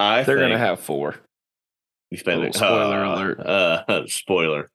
I 0.00 0.18
think 0.18 0.26
they're 0.26 0.36
going 0.36 0.50
to 0.50 0.58
have 0.58 0.80
four. 0.80 1.16
You 2.10 2.18
spend 2.18 2.42
it. 2.44 2.54
Spoiler 2.54 3.04
uh, 3.04 3.14
alert. 3.14 3.40
Uh, 3.40 4.02
spoiler. 4.06 4.70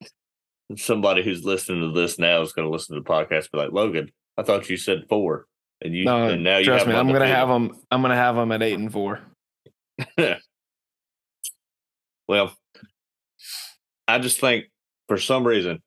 Somebody 0.77 1.23
who's 1.23 1.43
listening 1.43 1.81
to 1.81 1.99
this 1.99 2.17
now 2.17 2.41
is 2.41 2.53
going 2.53 2.67
to 2.67 2.71
listen 2.71 2.95
to 2.95 3.01
the 3.01 3.09
podcast. 3.09 3.51
Be 3.51 3.57
like, 3.57 3.71
Logan, 3.71 4.11
I 4.37 4.43
thought 4.43 4.69
you 4.69 4.77
said 4.77 5.05
four, 5.09 5.45
and 5.81 5.93
you 5.95 6.05
no, 6.05 6.29
and 6.29 6.43
now 6.43 6.57
you 6.57 6.65
trust 6.65 6.87
me. 6.87 6.93
I'm 6.93 7.07
going 7.09 7.21
to 7.21 7.27
have 7.27 7.49
them. 7.49 7.75
I'm 7.91 8.01
going 8.01 8.11
to 8.11 8.15
have 8.15 8.35
them 8.35 8.51
at 8.51 8.63
eight 8.63 8.77
and 8.79 8.91
four. 8.91 9.19
well, 12.27 12.55
I 14.07 14.19
just 14.19 14.39
think 14.39 14.65
for 15.07 15.17
some 15.17 15.45
reason, 15.45 15.81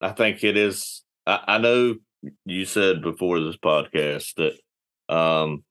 I 0.00 0.10
think 0.10 0.42
it 0.42 0.56
is 0.56 1.04
I, 1.26 1.40
I 1.46 1.58
know 1.58 1.96
you 2.44 2.64
said 2.64 3.02
before 3.02 3.40
this 3.40 3.56
podcast 3.56 4.34
that 4.36 5.14
um, 5.14 5.64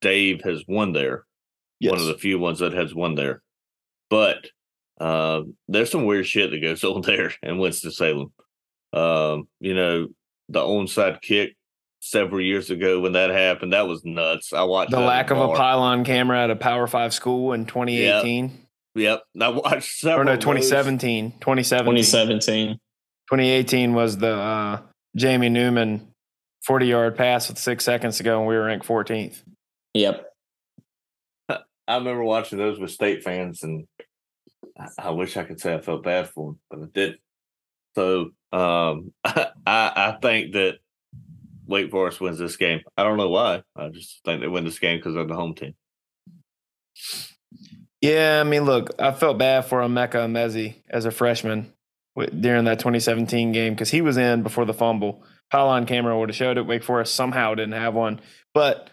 Dave 0.00 0.42
has 0.42 0.64
won 0.66 0.92
there. 0.92 1.24
Yes. 1.78 1.92
One 1.92 2.00
of 2.00 2.06
the 2.06 2.18
few 2.18 2.38
ones 2.38 2.58
that 2.58 2.72
has 2.72 2.94
won 2.94 3.14
there. 3.14 3.42
But 4.10 4.48
uh, 5.00 5.42
there's 5.68 5.90
some 5.90 6.04
weird 6.04 6.26
shit 6.26 6.50
that 6.50 6.60
goes 6.60 6.84
on 6.84 7.02
there 7.02 7.32
in 7.42 7.58
Winston 7.58 7.92
Salem. 7.92 8.32
Um, 8.92 9.48
you 9.60 9.74
know, 9.74 10.08
the 10.48 10.60
onside 10.60 11.22
kick 11.22 11.56
several 12.00 12.40
years 12.40 12.70
ago 12.70 13.00
when 13.00 13.12
that 13.12 13.30
happened, 13.30 13.72
that 13.72 13.86
was 13.86 14.04
nuts. 14.04 14.52
I 14.52 14.64
watched 14.64 14.90
the 14.90 15.00
lack 15.00 15.30
in 15.30 15.36
of 15.36 15.50
a 15.50 15.54
pylon 15.54 16.04
camera 16.04 16.42
at 16.42 16.50
a 16.50 16.56
Power 16.56 16.86
Five 16.86 17.14
school 17.14 17.52
in 17.52 17.66
2018 17.66 18.66
Yep, 18.94 19.22
I 19.40 19.48
watched 19.48 19.76
or 19.76 19.80
several. 19.80 20.24
no 20.26 20.36
2017. 20.36 21.32
2017. 21.40 21.94
2017. 22.02 22.68
2018 23.30 23.94
was 23.94 24.18
the 24.18 24.34
uh, 24.34 24.80
Jamie 25.16 25.48
Newman 25.48 26.08
40 26.64 26.86
yard 26.86 27.16
pass 27.16 27.48
with 27.48 27.58
six 27.58 27.84
seconds 27.84 28.16
to 28.18 28.22
go, 28.24 28.38
and 28.38 28.48
we 28.48 28.54
were 28.56 28.64
ranked 28.64 28.86
14th. 28.86 29.42
Yep. 29.94 30.29
I 31.90 31.96
remember 31.96 32.24
watching 32.24 32.58
those 32.58 32.78
with 32.78 32.90
state 32.90 33.24
fans, 33.24 33.62
and 33.62 33.86
I, 34.78 34.88
I 34.98 35.10
wish 35.10 35.36
I 35.36 35.44
could 35.44 35.60
say 35.60 35.74
I 35.74 35.80
felt 35.80 36.04
bad 36.04 36.28
for 36.28 36.52
them, 36.52 36.60
but 36.70 36.78
I 36.80 36.86
didn't. 36.92 37.20
So 37.94 38.30
um, 38.52 39.12
I, 39.24 39.50
I 39.66 40.18
think 40.22 40.52
that 40.52 40.78
Wake 41.66 41.90
Forest 41.90 42.20
wins 42.20 42.38
this 42.38 42.56
game. 42.56 42.80
I 42.96 43.02
don't 43.04 43.16
know 43.16 43.28
why. 43.28 43.62
I 43.76 43.88
just 43.88 44.20
think 44.24 44.40
they 44.40 44.48
win 44.48 44.64
this 44.64 44.78
game 44.78 44.98
because 44.98 45.14
they're 45.14 45.24
the 45.24 45.34
home 45.34 45.54
team. 45.54 45.74
Yeah, 48.00 48.40
I 48.40 48.48
mean, 48.48 48.64
look, 48.64 48.90
I 48.98 49.12
felt 49.12 49.38
bad 49.38 49.66
for 49.66 49.80
Emeka 49.80 50.14
Emezie 50.14 50.76
as 50.88 51.04
a 51.04 51.10
freshman 51.10 51.72
during 52.16 52.64
that 52.64 52.78
2017 52.78 53.52
game 53.52 53.74
because 53.74 53.90
he 53.90 54.00
was 54.00 54.16
in 54.16 54.42
before 54.42 54.64
the 54.64 54.74
fumble. 54.74 55.22
Pylon 55.50 55.86
camera 55.86 56.18
would 56.18 56.28
have 56.28 56.36
showed 56.36 56.58
it. 56.58 56.66
Wake 56.66 56.82
Forest 56.82 57.14
somehow 57.14 57.54
didn't 57.54 57.72
have 57.72 57.94
one, 57.94 58.20
but 58.54 58.88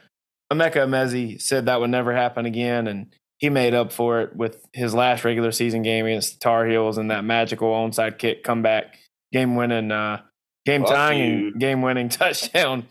Emeka 0.52 0.78
Emezie 0.78 1.42
said 1.42 1.66
that 1.66 1.80
would 1.80 1.90
never 1.90 2.14
happen 2.14 2.46
again, 2.46 2.88
and 2.88 3.14
he 3.38 3.50
made 3.50 3.74
up 3.74 3.92
for 3.92 4.22
it 4.22 4.36
with 4.36 4.66
his 4.74 4.94
last 4.94 5.24
regular 5.24 5.52
season 5.52 5.84
game 5.84 6.06
against 6.06 6.34
the 6.34 6.40
Tar 6.40 6.66
Heels 6.66 6.98
and 6.98 7.12
that 7.12 7.24
magical 7.24 7.70
onside 7.70 8.18
kick 8.18 8.44
comeback, 8.44 8.98
game 9.32 9.56
winning, 9.56 9.92
uh, 9.92 10.22
game 10.66 10.84
tying, 10.84 11.22
and 11.22 11.60
game 11.60 11.82
winning 11.82 12.10
touchdown. 12.10 12.88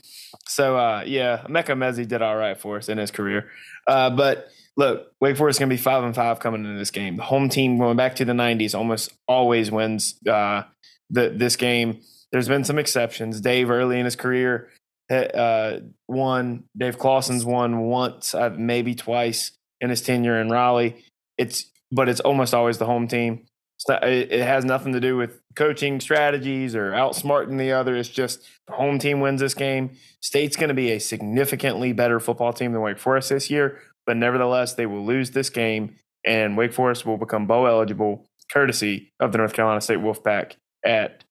So 0.46 0.76
uh, 0.76 1.02
yeah, 1.06 1.44
Emeka 1.48 1.70
Emezie 1.70 2.06
did 2.06 2.22
all 2.22 2.36
right 2.36 2.58
for 2.58 2.76
us 2.76 2.88
in 2.88 2.98
his 2.98 3.10
career, 3.10 3.50
uh, 3.86 4.10
but 4.10 4.48
look, 4.76 5.12
Wake 5.20 5.36
Forest 5.36 5.56
is 5.56 5.58
going 5.58 5.70
to 5.70 5.74
be 5.74 5.82
five 5.82 6.04
and 6.04 6.14
five 6.14 6.38
coming 6.38 6.64
into 6.64 6.78
this 6.78 6.90
game. 6.90 7.16
The 7.16 7.22
home 7.24 7.48
team 7.48 7.78
going 7.78 7.96
back 7.96 8.16
to 8.16 8.24
the 8.24 8.34
'90s 8.34 8.74
almost 8.74 9.12
always 9.26 9.70
wins 9.70 10.14
uh, 10.28 10.64
the 11.10 11.32
this 11.34 11.56
game. 11.56 12.00
There's 12.32 12.48
been 12.48 12.64
some 12.64 12.78
exceptions. 12.78 13.40
Dave 13.40 13.70
early 13.70 13.98
in 13.98 14.04
his 14.04 14.16
career 14.16 14.68
uh, 15.10 15.80
won. 16.08 16.64
Dave 16.76 16.98
Clawson's 16.98 17.44
won 17.44 17.80
once, 17.80 18.34
uh, 18.34 18.50
maybe 18.56 18.94
twice 18.94 19.52
in 19.80 19.90
his 19.90 20.02
tenure 20.02 20.40
in 20.40 20.50
Raleigh. 20.50 21.04
It's 21.38 21.70
but 21.92 22.08
it's 22.08 22.20
almost 22.20 22.54
always 22.54 22.78
the 22.78 22.86
home 22.86 23.06
team. 23.08 23.46
Not- 23.88 24.04
it 24.04 24.42
has 24.42 24.64
nothing 24.64 24.92
to 24.94 25.00
do 25.00 25.16
with 25.16 25.40
coaching 25.54 26.00
strategies 26.00 26.74
or 26.74 26.92
outsmarting 26.92 27.58
the 27.58 27.72
other. 27.72 27.94
It's 27.94 28.08
just 28.08 28.42
the 28.66 28.72
home 28.72 28.98
team 28.98 29.20
wins 29.20 29.40
this 29.40 29.54
game. 29.54 29.90
State's 30.20 30.56
going 30.56 30.68
to 30.68 30.74
be 30.74 30.90
a 30.92 30.98
significantly 30.98 31.92
better 31.92 32.18
football 32.18 32.52
team 32.52 32.72
than 32.72 32.80
Wake 32.80 32.98
Forest 32.98 33.28
this 33.28 33.50
year, 33.50 33.78
but 34.06 34.16
nevertheless, 34.16 34.74
they 34.74 34.86
will 34.86 35.04
lose 35.04 35.32
this 35.32 35.50
game, 35.50 35.96
and 36.24 36.56
Wake 36.56 36.72
Forest 36.72 37.06
will 37.06 37.18
become 37.18 37.46
bowl 37.46 37.66
eligible, 37.66 38.26
courtesy 38.50 39.12
of 39.20 39.32
the 39.32 39.38
North 39.38 39.52
Carolina 39.52 39.80
State 39.80 39.98
Wolfpack 39.98 40.54
at 40.84 41.24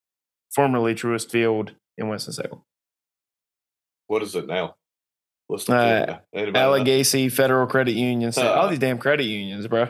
formerly 0.54 0.94
Truist 0.94 1.32
Field 1.32 1.74
in 1.98 2.08
Winston-Salem. 2.08 2.62
What 4.08 4.24
is 4.24 4.36
it 4.36 4.48
now? 4.48 4.76
What's 5.48 5.66
the 5.66 5.76
Uh, 5.76 6.06
field 6.06 6.20
now? 6.34 6.52
Know? 6.52 6.60
Allegacy 6.60 7.30
Federal 7.30 7.68
Credit 7.68 7.94
Union. 7.94 8.32
So 8.32 8.46
Uh, 8.48 8.56
all 8.60 8.68
these 8.68 8.80
damn 8.80 8.98
credit 8.98 9.26
unions, 9.26 9.68
bro. 9.68 9.88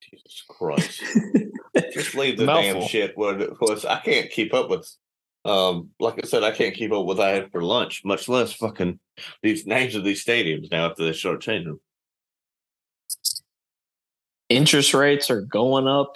Jesus 0.00 0.44
Christ! 0.48 1.02
Just 1.92 2.14
leave 2.14 2.36
the 2.38 2.46
damn 2.46 2.82
shit 2.82 3.16
where 3.16 3.38
it 3.38 3.60
was. 3.60 3.84
I 3.84 4.00
can't 4.00 4.30
keep 4.30 4.52
up 4.52 4.68
with. 4.68 4.88
Um, 5.44 5.90
like 5.98 6.20
I 6.22 6.26
said, 6.26 6.44
I 6.44 6.52
can't 6.52 6.74
keep 6.74 6.92
up 6.92 7.04
with 7.04 7.18
what 7.18 7.26
I 7.26 7.30
had 7.30 7.50
for 7.50 7.62
lunch, 7.62 8.04
much 8.04 8.28
less 8.28 8.52
fucking 8.52 9.00
these 9.42 9.66
names 9.66 9.94
of 9.96 10.04
these 10.04 10.24
stadiums 10.24 10.70
now 10.70 10.88
after 10.90 11.04
they 11.04 11.12
start 11.12 11.40
changing 11.40 11.68
them. 11.68 11.80
Interest 14.48 14.92
rates 14.94 15.30
are 15.30 15.40
going 15.40 15.88
up, 15.88 16.14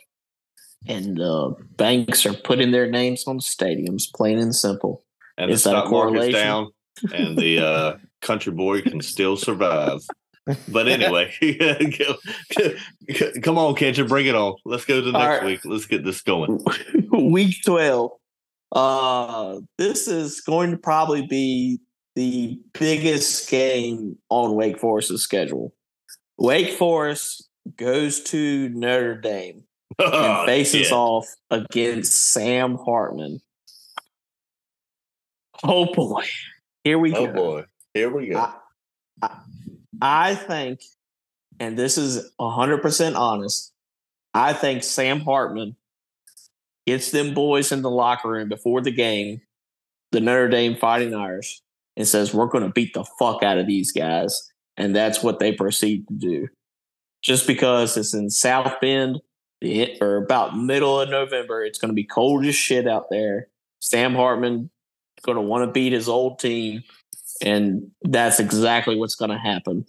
and 0.87 1.21
uh, 1.21 1.51
banks 1.77 2.27
are 2.27 2.35
putting 2.35 2.71
their 2.71 2.89
names 2.91 3.25
on 3.27 3.39
stadiums, 3.41 4.13
plain 4.13 4.39
and 4.39 4.55
simple. 4.55 5.05
And 5.39 5.51
Is 5.51 5.65
the 5.65 5.71
that 5.71 5.77
stock 5.81 5.91
market's 5.91 6.13
correlation? 6.19 6.41
down, 6.41 6.69
and 7.13 7.37
the 7.37 7.61
uh, 7.61 7.97
country 8.23 8.53
boy 8.53 8.83
can 8.83 9.01
still 9.01 9.37
survive. 9.37 10.01
But 10.69 10.89
anyway, 10.89 11.33
come 13.43 13.59
on, 13.59 13.75
catcher, 13.75 14.05
bring 14.05 14.27
it 14.27 14.35
on. 14.35 14.57
Let's 14.65 14.85
go 14.85 14.97
to 14.97 15.03
the 15.03 15.13
next 15.13 15.43
right. 15.43 15.45
week. 15.45 15.61
Let's 15.65 15.87
get 15.87 16.05
this 16.05 16.23
going. 16.23 16.61
Week 17.11 17.57
12. 17.65 18.11
Uh, 18.73 19.57
this 19.79 20.07
is 20.07 20.41
going 20.41 20.71
to 20.71 20.77
probably 20.77 21.27
be 21.27 21.81
the 22.15 22.59
biggest 22.79 23.49
game 23.49 24.17
on 24.29 24.55
Wake 24.55 24.79
Forest's 24.79 25.23
schedule. 25.23 25.73
Wake 26.39 26.73
Forest 26.73 27.49
goes 27.77 28.21
to 28.25 28.69
Notre 28.71 29.21
Dame 29.21 29.65
and 29.99 30.11
Oh, 30.13 30.47
faces 30.47 30.89
shit. 30.89 30.93
off 30.93 31.27
against 31.51 32.33
Sam 32.33 32.77
Hartman. 32.77 33.41
Oh 35.65 35.93
boy. 35.93 36.25
Here 36.87 37.01
we 37.01 37.13
Oh 37.13 37.27
go. 37.27 37.33
boy, 37.33 37.65
here 37.95 38.09
we 38.09 38.29
go. 38.29 38.39
I, 38.39 38.55
I, 39.21 39.31
I 40.01 40.35
think, 40.37 40.83
and 41.59 41.77
this 41.77 41.99
is 41.99 42.31
100% 42.41 43.17
honest, 43.17 43.73
I 44.33 44.53
think 44.53 44.85
Sam 44.85 45.19
Hartman 45.19 45.75
gets 46.87 47.11
them 47.11 47.35
boys 47.35 47.73
in 47.73 47.83
the 47.83 47.91
locker 47.91 48.31
room 48.31 48.49
before 48.49 48.83
the 48.83 48.93
game, 48.93 49.41
the 50.13 50.21
Notre 50.21 50.49
Dame 50.49 50.77
Fighting 50.77 51.13
Irish, 51.13 51.61
and 51.97 52.07
says, 52.07 52.33
We're 52.33 52.47
going 52.47 52.63
to 52.63 52.71
beat 52.71 52.95
the 52.95 53.05
fuck 53.19 53.43
out 53.43 53.59
of 53.59 53.67
these 53.67 53.91
guys. 53.91 54.49
And 54.77 54.95
that's 54.95 55.25
what 55.25 55.41
they 55.41 55.51
proceed 55.51 56.07
to 56.07 56.15
do. 56.15 56.47
Just 57.21 57.49
because 57.49 57.97
it's 57.97 58.15
in 58.15 58.31
South 58.31 58.75
Bend, 58.81 59.21
or 60.01 60.19
about 60.19 60.57
middle 60.57 61.01
of 61.01 61.11
November, 61.11 61.65
it's 61.65 61.81
going 61.81 61.89
to 61.89 61.97
be 61.97 62.05
cold 62.05 62.47
as 62.47 62.55
shit 62.55 62.87
out 62.87 63.11
there. 63.11 63.49
Sam 63.81 64.15
Hartman 64.15 64.71
going 65.27 65.37
to 65.37 65.43
want 65.43 65.67
to 65.67 65.71
beat 65.71 65.93
his 65.93 66.09
old 66.09 66.39
team 66.39 66.83
and 67.43 67.91
that's 68.03 68.41
exactly 68.41 68.97
what's 68.97 69.15
going 69.15 69.31
to 69.31 69.39
happen. 69.39 69.85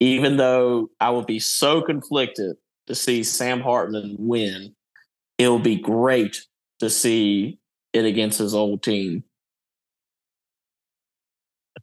Even 0.00 0.36
though 0.36 0.90
I 1.00 1.10
will 1.10 1.24
be 1.24 1.38
so 1.38 1.80
conflicted 1.82 2.56
to 2.86 2.94
see 2.94 3.22
Sam 3.22 3.60
Hartman 3.60 4.16
win, 4.18 4.74
it 5.38 5.48
will 5.48 5.58
be 5.58 5.76
great 5.76 6.46
to 6.80 6.90
see 6.90 7.58
it 7.92 8.04
against 8.04 8.38
his 8.38 8.54
old 8.54 8.82
team. 8.82 9.24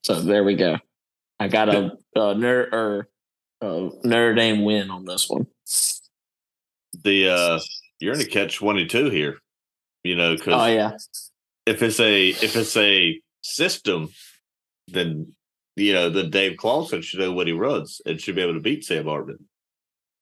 So 0.03 0.21
there 0.21 0.43
we 0.43 0.55
go. 0.55 0.77
I 1.39 1.47
got 1.47 1.69
a, 1.69 1.91
a 2.15 2.35
Notre 2.35 2.69
or 2.71 3.09
uh, 3.61 3.89
Notre 4.03 4.33
Dame 4.33 4.63
win 4.63 4.89
on 4.89 5.05
this 5.05 5.29
one. 5.29 5.47
the 7.03 7.29
uh, 7.29 7.59
you're 7.99 8.13
in 8.13 8.21
a 8.21 8.25
catch 8.25 8.57
twenty 8.57 8.85
two 8.85 9.09
here. 9.09 9.39
You 10.03 10.15
know, 10.15 10.35
because 10.35 10.53
Oh 10.53 10.65
yeah, 10.67 10.91
if 11.69 11.83
it's 11.83 11.99
a 11.99 12.29
if 12.29 12.55
it's 12.55 12.75
a 12.75 13.21
system, 13.41 14.09
then 14.87 15.33
you 15.75 15.93
know 15.93 16.09
then 16.09 16.29
Dave 16.29 16.57
Clawson 16.57 17.01
should 17.01 17.19
know 17.19 17.31
what 17.31 17.47
he 17.47 17.53
runs 17.53 18.01
and 18.05 18.19
should 18.19 18.35
be 18.35 18.41
able 18.41 18.55
to 18.55 18.59
beat 18.59 18.83
Sam 18.83 19.05
Hartman. 19.05 19.45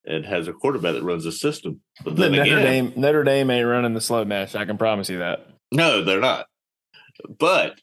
And 0.09 0.25
has 0.25 0.47
a 0.47 0.53
quarterback 0.53 0.93
that 0.93 1.03
runs 1.03 1.25
a 1.25 1.33
system. 1.33 1.81
But 2.01 2.15
The 2.15 2.21
then 2.21 2.31
Notre 2.31 2.43
again, 2.43 2.63
Dame 2.63 2.93
Notre 2.95 3.23
Dame 3.25 3.49
ain't 3.49 3.67
running 3.67 3.93
the 3.93 3.99
slow 3.99 4.23
match. 4.23 4.55
I 4.55 4.63
can 4.63 4.77
promise 4.77 5.09
you 5.09 5.17
that. 5.19 5.47
no, 5.71 6.01
they're 6.01 6.21
not. 6.21 6.45
But 7.27 7.81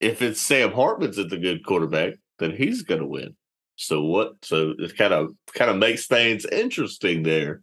if 0.00 0.22
it's 0.22 0.40
Sam 0.40 0.72
Hartman's 0.72 1.18
at 1.18 1.28
the 1.28 1.36
good 1.36 1.66
quarterback, 1.66 2.14
then 2.38 2.56
he's 2.56 2.80
going 2.82 3.00
to 3.00 3.06
win. 3.06 3.36
So 3.76 4.02
what? 4.02 4.36
So 4.42 4.72
it 4.78 4.96
kind 4.96 5.12
of 5.12 5.32
kind 5.54 5.70
of 5.70 5.76
makes 5.76 6.06
things 6.06 6.46
interesting 6.46 7.22
there. 7.24 7.60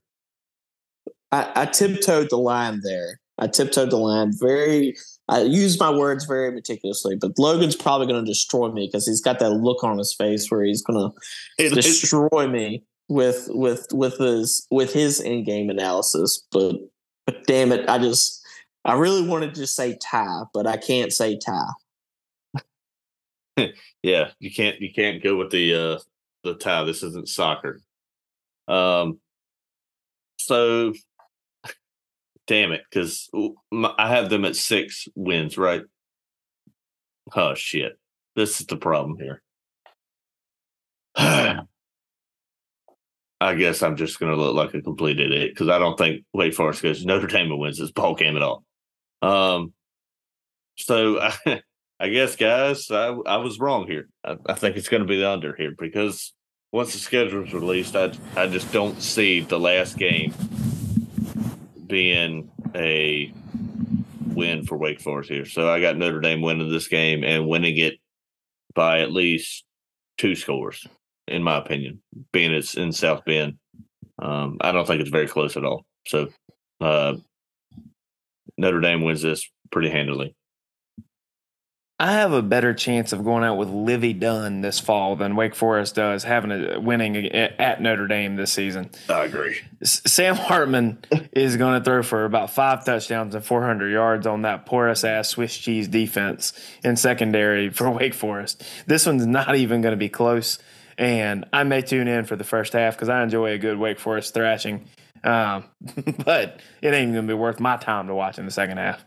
I, 1.32 1.52
I 1.56 1.66
tiptoed 1.66 2.30
the 2.30 2.38
line 2.38 2.82
there. 2.84 3.20
I 3.40 3.48
tiptoed 3.48 3.90
the 3.90 3.98
line 3.98 4.32
very. 4.40 4.96
I 5.34 5.42
use 5.42 5.80
my 5.80 5.90
words 5.90 6.26
very 6.26 6.52
meticulously, 6.52 7.16
but 7.16 7.40
Logan's 7.40 7.76
probably 7.76 8.06
going 8.06 8.24
to 8.24 8.30
destroy 8.30 8.72
me 8.72 8.88
because 8.88 9.08
he's 9.08 9.20
got 9.20 9.40
that 9.40 9.50
look 9.50 9.84
on 9.84 9.98
his 9.98 10.14
face 10.14 10.52
where 10.52 10.64
he's 10.64 10.84
going 10.84 11.00
to 11.00 11.18
it- 11.58 11.74
destroy 11.74 12.48
me 12.48 12.84
with 13.10 13.48
with 13.50 13.88
with 13.92 14.20
his 14.20 14.68
with 14.70 14.94
his 14.94 15.20
in 15.20 15.44
game 15.44 15.72
analysis. 15.72 16.46
But 16.52 16.76
but 17.26 17.48
damn 17.48 17.72
it, 17.72 17.90
I 17.90 17.98
just 17.98 18.46
I 18.86 18.94
really 18.94 19.28
wanted 19.28 19.56
to 19.56 19.66
say 19.66 19.98
tie, 19.98 20.44
but 20.54 20.68
I 20.68 20.78
can't 20.78 21.12
say 21.12 21.40
tie. 21.40 21.72
yeah, 24.04 24.30
you 24.40 24.54
can't 24.54 24.80
you 24.80 24.94
can't 24.94 25.24
go 25.24 25.36
with 25.36 25.50
the 25.50 25.74
uh 25.74 26.00
the 26.44 26.54
tie. 26.54 26.84
This 26.84 27.02
isn't 27.02 27.28
soccer. 27.28 27.82
Um 28.68 29.20
so 30.38 30.94
damn 32.48 32.72
it, 32.72 32.82
because 32.90 33.30
I 33.98 34.08
have 34.10 34.30
them 34.30 34.46
at 34.46 34.56
six 34.56 35.08
wins, 35.16 35.58
right? 35.58 35.84
Oh 37.36 37.56
shit! 37.56 37.98
This 38.36 38.60
is 38.62 38.68
the 38.68 38.78
problem 38.78 39.18
here. 39.20 39.42
I 43.44 43.56
guess 43.56 43.84
I'm 43.84 43.98
just 43.98 44.20
going 44.20 44.32
to 44.32 44.42
look 44.42 44.56
like 44.56 44.74
a 44.74 44.82
complete 44.82 45.20
idiot 45.20 45.52
because 45.54 45.68
I 45.68 45.78
don't 45.78 45.98
think 45.98 46.24
Wake 46.34 46.54
Forest 46.54 46.82
goes 46.82 47.06
Notre 47.06 47.28
Dame 47.28 47.58
wins 47.58 47.78
this 47.78 47.92
ball 47.92 48.16
game 48.16 48.38
at 48.38 48.42
all. 48.42 48.64
Um, 49.22 49.74
so 50.78 51.20
I, 51.20 51.34
I 52.00 52.10
guess, 52.10 52.36
guys, 52.36 52.90
I, 52.90 53.08
I 53.08 53.38
was 53.38 53.60
wrong 53.60 53.86
here. 53.86 54.08
I, 54.24 54.38
I 54.46 54.54
think 54.54 54.78
it's 54.78 54.90
going 54.90 55.04
to 55.04 55.08
be 55.08 55.20
the 55.20 55.30
under 55.30 55.56
here 55.56 55.74
because 55.78 56.34
once 56.72 56.94
the 56.94 57.00
schedule 57.00 57.44
is 57.44 57.54
released, 57.54 57.96
I 57.96 58.14
I 58.36 58.48
just 58.48 58.72
don't 58.72 59.02
see 59.02 59.42
the 59.42 59.60
last 59.60 59.98
game 59.98 60.34
being 61.94 62.50
a 62.74 63.32
win 64.26 64.66
for 64.66 64.80
Wake 64.80 65.00
Forest 65.00 65.30
here. 65.30 65.46
So 65.46 65.70
I 65.70 65.80
got 65.80 65.96
Notre 65.96 66.22
Dame 66.22 66.42
winning 66.42 66.72
this 66.72 66.88
game 66.88 67.24
and 67.24 67.48
winning 67.48 67.78
it 67.78 68.00
by 68.74 69.02
at 69.02 69.12
least 69.12 69.64
two 70.18 70.34
scores, 70.34 70.88
in 71.28 71.44
my 71.44 71.58
opinion, 71.58 72.02
being 72.32 72.52
it's 72.52 72.74
in 72.74 72.94
South 72.94 73.24
Bend. 73.26 73.60
Um, 74.20 74.58
I 74.62 74.72
don't 74.72 74.88
think 74.88 75.02
it's 75.02 75.12
very 75.12 75.28
close 75.28 75.56
at 75.56 75.66
all. 75.66 75.86
So 76.08 76.30
uh, 76.82 77.14
Notre 78.58 78.82
Dame 78.82 79.04
wins 79.04 79.22
this 79.22 79.48
pretty 79.72 79.90
handily. 79.90 80.36
I 82.04 82.12
have 82.12 82.34
a 82.34 82.42
better 82.42 82.74
chance 82.74 83.14
of 83.14 83.24
going 83.24 83.46
out 83.46 83.56
with 83.56 83.70
Livvy 83.70 84.12
Dunne 84.12 84.60
this 84.60 84.78
fall 84.78 85.16
than 85.16 85.38
Wake 85.38 85.56
Forest 85.56 85.96
does 85.96 86.26
having 86.26 86.52
a 86.52 86.78
winning 86.78 87.16
at 87.32 87.82
Notre 87.82 88.08
Dame 88.08 88.36
this 88.36 88.52
season. 88.52 88.90
I 89.08 89.24
agree. 89.24 89.62
Sam 89.84 90.36
Hartman 90.36 90.98
is 91.32 91.56
going 91.56 91.80
to 91.80 91.86
throw 91.86 92.04
for 92.04 92.26
about 92.26 92.50
five 92.50 92.84
touchdowns 92.84 93.36
and 93.36 93.46
400 93.46 93.90
yards 93.90 94.28
on 94.28 94.42
that 94.42 94.66
porous 94.66 95.06
ass 95.06 95.30
Swiss 95.30 95.58
cheese 95.58 95.88
defense 95.88 96.52
in 96.84 96.98
secondary 96.98 97.70
for 97.70 97.90
Wake 97.90 98.16
Forest. 98.16 98.66
This 98.86 99.06
one's 99.06 99.26
not 99.26 99.56
even 99.56 99.80
going 99.80 99.94
to 99.94 99.98
be 99.98 100.10
close, 100.10 100.60
and 100.98 101.46
I 101.54 101.64
may 101.64 101.84
tune 101.84 102.10
in 102.10 102.26
for 102.26 102.36
the 102.36 102.44
first 102.44 102.74
half 102.74 102.98
because 102.98 103.08
I 103.08 103.24
enjoy 103.24 103.52
a 103.52 103.58
good 103.58 103.78
Wake 103.78 104.02
Forest 104.02 104.34
thrashing. 104.34 104.90
Um, 105.24 105.64
but 106.26 106.60
it 106.82 106.94
ain't 106.94 107.14
going 107.14 107.28
to 107.28 107.34
be 107.34 107.40
worth 107.40 107.62
my 107.62 107.78
time 107.78 108.08
to 108.08 108.14
watch 108.14 108.40
in 108.40 108.44
the 108.44 108.52
second 108.52 108.76
half 108.76 109.06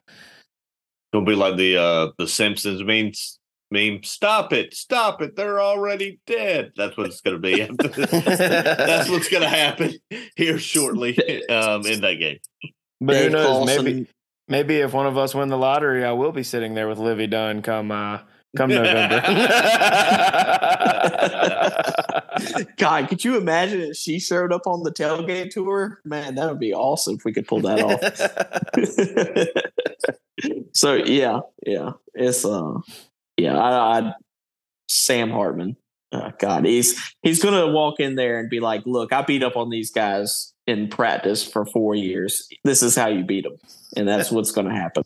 gonna 1.12 1.26
be 1.26 1.34
like 1.34 1.56
the 1.56 1.76
uh 1.76 2.08
the 2.18 2.28
Simpsons 2.28 2.82
means 2.82 3.38
meme. 3.70 4.02
Stop 4.02 4.52
it! 4.52 4.74
Stop 4.74 5.22
it! 5.22 5.36
They're 5.36 5.60
already 5.60 6.20
dead. 6.26 6.72
That's 6.76 6.96
what 6.96 7.06
it's 7.06 7.20
gonna 7.20 7.38
be. 7.38 7.62
That's 7.62 9.08
what's 9.08 9.28
gonna 9.28 9.48
happen 9.48 9.94
here 10.36 10.58
shortly 10.58 11.16
um, 11.48 11.86
in 11.86 12.00
that 12.00 12.18
game. 12.18 12.38
But 13.00 13.12
Dave 13.14 13.32
who 13.32 13.38
knows? 13.38 13.66
Maybe 13.66 14.06
maybe 14.48 14.76
if 14.76 14.92
one 14.92 15.06
of 15.06 15.18
us 15.18 15.34
win 15.34 15.48
the 15.48 15.58
lottery, 15.58 16.04
I 16.04 16.12
will 16.12 16.32
be 16.32 16.42
sitting 16.42 16.74
there 16.74 16.88
with 16.88 16.98
Livvy 16.98 17.26
Dunne 17.26 17.62
come 17.62 17.90
uh, 17.90 18.20
come 18.56 18.70
November. 18.70 19.20
God, 22.76 23.08
could 23.08 23.24
you 23.24 23.36
imagine 23.36 23.80
if 23.80 23.96
she 23.96 24.18
showed 24.18 24.52
up 24.52 24.66
on 24.66 24.82
the 24.82 24.92
tailgate 24.92 25.50
tour? 25.50 26.00
Man, 26.04 26.34
that 26.34 26.48
would 26.48 26.60
be 26.60 26.74
awesome 26.74 27.16
if 27.16 27.24
we 27.24 27.32
could 27.32 27.46
pull 27.46 27.60
that 27.60 27.80
off. 27.80 28.00
so 30.72 30.94
yeah, 30.94 31.40
yeah, 31.64 31.92
it's 32.14 32.44
uh, 32.44 32.74
yeah, 33.36 33.58
I, 33.58 33.98
I 33.98 34.12
Sam 34.88 35.30
Hartman. 35.30 35.76
Uh, 36.12 36.30
God, 36.38 36.64
he's 36.64 37.14
he's 37.22 37.42
gonna 37.42 37.72
walk 37.72 38.00
in 38.00 38.14
there 38.14 38.38
and 38.38 38.48
be 38.48 38.60
like, 38.60 38.82
"Look, 38.86 39.12
I 39.12 39.22
beat 39.22 39.42
up 39.42 39.56
on 39.56 39.70
these 39.70 39.90
guys 39.90 40.52
in 40.66 40.88
practice 40.88 41.44
for 41.44 41.66
four 41.66 41.94
years. 41.94 42.48
This 42.64 42.82
is 42.82 42.94
how 42.94 43.08
you 43.08 43.24
beat 43.24 43.44
them, 43.44 43.56
and 43.96 44.06
that's 44.06 44.30
what's 44.30 44.52
gonna 44.52 44.74
happen." 44.74 45.04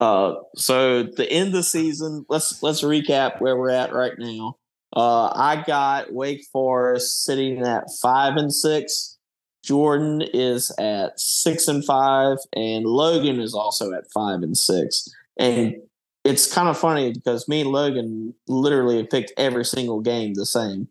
Uh, 0.00 0.34
so 0.56 1.02
the 1.02 1.30
end 1.30 1.48
of 1.48 1.52
the 1.52 1.62
season, 1.62 2.24
let's 2.28 2.62
let's 2.62 2.82
recap 2.82 3.40
where 3.40 3.56
we're 3.56 3.70
at 3.70 3.92
right 3.92 4.14
now. 4.18 4.56
Uh, 4.96 5.26
I 5.26 5.62
got 5.66 6.12
Wake 6.12 6.44
Forest 6.52 7.24
sitting 7.24 7.64
at 7.64 7.84
five 8.02 8.36
and 8.36 8.52
six. 8.52 9.18
Jordan 9.62 10.22
is 10.22 10.72
at 10.78 11.20
six 11.20 11.68
and 11.68 11.84
five, 11.84 12.38
and 12.54 12.86
Logan 12.86 13.40
is 13.40 13.54
also 13.54 13.92
at 13.92 14.10
five 14.12 14.42
and 14.42 14.56
six. 14.56 15.08
And 15.38 15.76
it's 16.24 16.52
kind 16.52 16.68
of 16.68 16.78
funny 16.78 17.12
because 17.12 17.46
me 17.46 17.60
and 17.60 17.70
Logan 17.70 18.34
literally 18.48 18.98
have 18.98 19.10
picked 19.10 19.32
every 19.36 19.64
single 19.64 20.00
game 20.00 20.34
the 20.34 20.46
same 20.46 20.88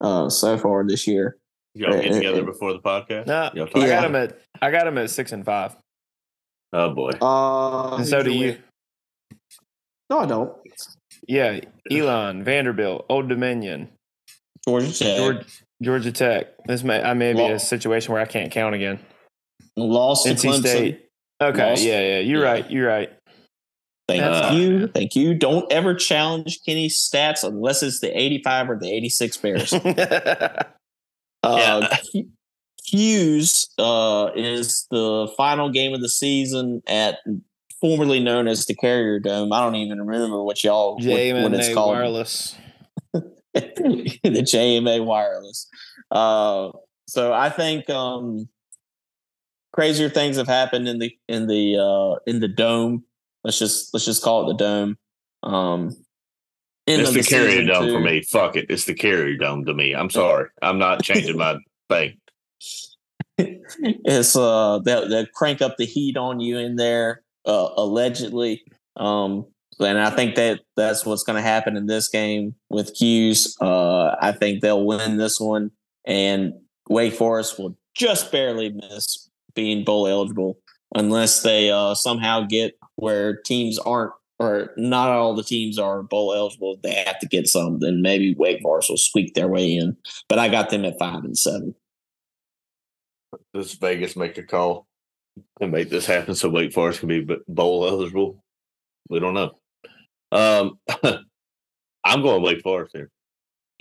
uh, 0.00 0.28
so 0.30 0.56
far 0.56 0.86
this 0.86 1.06
year. 1.06 1.36
Y'all 1.74 2.00
get 2.00 2.12
together 2.12 2.44
before 2.44 2.72
the 2.72 2.78
podcast? 2.78 3.26
No, 3.26 3.50
I 3.74 3.86
got 3.88 4.04
him 4.04 4.14
at 4.14 4.38
I 4.62 4.70
got 4.70 4.86
him 4.86 4.96
at 4.96 5.10
six 5.10 5.32
and 5.32 5.44
five. 5.44 5.74
Oh 6.74 6.92
boy. 6.92 7.10
Uh, 7.22 7.96
and 7.96 8.06
so 8.06 8.24
do 8.24 8.32
you. 8.32 8.58
No, 10.10 10.18
I 10.18 10.26
don't. 10.26 10.52
Yeah, 11.28 11.60
Elon, 11.88 12.42
Vanderbilt, 12.42 13.06
Old 13.08 13.28
Dominion, 13.28 13.90
Georgia 14.66 14.92
Tech. 14.92 15.16
Georgia, 15.16 15.46
Georgia 15.82 16.12
Tech. 16.12 16.46
This 16.66 16.82
may 16.82 17.00
I 17.00 17.14
may 17.14 17.32
be 17.32 17.44
a 17.44 17.60
situation 17.60 18.12
where 18.12 18.20
I 18.20 18.26
can't 18.26 18.50
count 18.50 18.74
again. 18.74 18.98
Lost 19.76 20.26
NC 20.26 20.40
to 20.40 20.48
Clemson. 20.48 20.60
State. 20.60 21.08
Okay, 21.40 21.70
Lost. 21.70 21.82
yeah, 21.82 22.00
yeah, 22.00 22.18
you're 22.18 22.42
yeah. 22.42 22.50
right. 22.50 22.70
You're 22.70 22.88
right. 22.88 23.12
Thank 24.08 24.22
uh, 24.22 24.50
you. 24.52 24.88
Thank 24.88 25.14
you. 25.14 25.34
Don't 25.34 25.70
ever 25.72 25.94
challenge 25.94 26.58
Kenny's 26.66 27.08
stats 27.08 27.44
unless 27.44 27.84
it's 27.84 28.00
the 28.00 28.18
85 28.18 28.70
or 28.70 28.78
the 28.78 28.92
86 28.92 29.36
Bears. 29.38 29.72
uh, 29.72 30.64
yeah. 31.44 31.96
Cuse 32.84 33.68
uh, 33.78 34.30
is 34.34 34.86
the 34.90 35.32
final 35.36 35.70
game 35.70 35.94
of 35.94 36.00
the 36.00 36.08
season 36.08 36.82
at 36.86 37.18
formerly 37.80 38.20
known 38.20 38.48
as 38.48 38.66
the 38.66 38.74
Carrier 38.74 39.18
Dome. 39.18 39.52
I 39.52 39.60
don't 39.60 39.76
even 39.76 40.00
remember 40.00 40.42
what 40.42 40.62
y'all 40.64 40.96
what, 40.96 41.02
what 41.04 41.54
it's 41.54 41.72
called. 41.72 41.96
Wireless. 41.96 42.56
the 43.12 43.22
JMA 44.24 45.04
Wireless. 45.04 45.68
Uh, 46.10 46.70
so 47.06 47.32
I 47.32 47.50
think 47.50 47.88
um, 47.90 48.48
crazier 49.72 50.08
things 50.08 50.36
have 50.36 50.48
happened 50.48 50.88
in 50.88 50.98
the 50.98 51.16
in 51.28 51.46
the 51.46 51.76
uh, 51.78 52.18
in 52.26 52.40
the 52.40 52.48
dome. 52.48 53.04
Let's 53.44 53.58
just 53.58 53.92
let's 53.94 54.06
just 54.06 54.22
call 54.22 54.48
it 54.48 54.54
the 54.54 54.64
dome. 54.64 54.98
Um, 55.42 55.96
it's 56.86 57.12
the, 57.12 57.20
the 57.20 57.26
carrier 57.26 57.64
dome 57.64 57.90
for 57.90 58.00
me. 58.00 58.22
Fuck 58.22 58.56
it. 58.56 58.66
It's 58.68 58.84
the 58.84 58.94
carrier 58.94 59.36
dome 59.36 59.64
to 59.64 59.74
me. 59.74 59.94
I'm 59.94 60.10
sorry. 60.10 60.48
I'm 60.62 60.78
not 60.78 61.02
changing 61.02 61.36
my 61.36 61.56
thing. 61.88 62.18
it's 63.38 64.36
uh 64.36 64.78
they'll, 64.84 65.08
they'll 65.08 65.26
crank 65.34 65.60
up 65.60 65.76
the 65.76 65.86
heat 65.86 66.16
on 66.16 66.40
you 66.40 66.58
in 66.58 66.76
there 66.76 67.22
uh, 67.46 67.68
allegedly 67.76 68.62
um 68.96 69.44
and 69.80 69.98
I 69.98 70.10
think 70.10 70.36
that 70.36 70.60
that's 70.76 71.04
what's 71.04 71.24
going 71.24 71.36
to 71.36 71.42
happen 71.42 71.76
in 71.76 71.86
this 71.86 72.08
game 72.08 72.54
with 72.70 72.94
Cuse. 72.96 73.56
Uh, 73.60 74.14
I 74.20 74.32
think 74.32 74.60
they'll 74.60 74.84
win 74.84 75.16
this 75.16 75.40
one, 75.40 75.70
and 76.04 76.52
Wake 76.88 77.14
Forest 77.14 77.58
will 77.58 77.76
just 77.94 78.30
barely 78.30 78.70
miss 78.70 79.28
being 79.54 79.84
bowl 79.84 80.06
eligible 80.06 80.58
unless 80.94 81.42
they 81.42 81.70
uh, 81.70 81.94
somehow 81.94 82.42
get 82.42 82.78
where 82.96 83.36
teams 83.36 83.78
aren't 83.78 84.12
or 84.40 84.72
not 84.76 85.10
all 85.10 85.34
the 85.34 85.44
teams 85.44 85.78
are 85.78 86.02
bowl 86.02 86.34
eligible. 86.34 86.76
They 86.82 86.92
have 87.06 87.20
to 87.20 87.28
get 87.28 87.46
some. 87.46 87.78
Then 87.78 88.02
maybe 88.02 88.34
Wake 88.36 88.60
Forest 88.62 88.90
will 88.90 88.96
squeak 88.96 89.34
their 89.34 89.48
way 89.48 89.76
in. 89.76 89.96
But 90.28 90.40
I 90.40 90.48
got 90.48 90.70
them 90.70 90.84
at 90.84 90.98
five 90.98 91.24
and 91.24 91.38
seven 91.38 91.74
does 93.52 93.74
Vegas 93.74 94.16
make 94.16 94.38
a 94.38 94.42
call 94.42 94.86
and 95.60 95.72
make 95.72 95.90
this 95.90 96.06
happen 96.06 96.34
so 96.34 96.48
Wake 96.48 96.72
Forest 96.72 97.00
can 97.00 97.08
be 97.08 97.26
bowl 97.48 97.86
eligible? 97.86 98.42
We 99.08 99.20
don't 99.20 99.34
know. 99.34 99.58
Um, 100.32 100.78
I'm 102.04 102.22
going 102.22 102.42
Wake 102.42 102.62
Forest 102.62 102.96
here. 102.96 103.10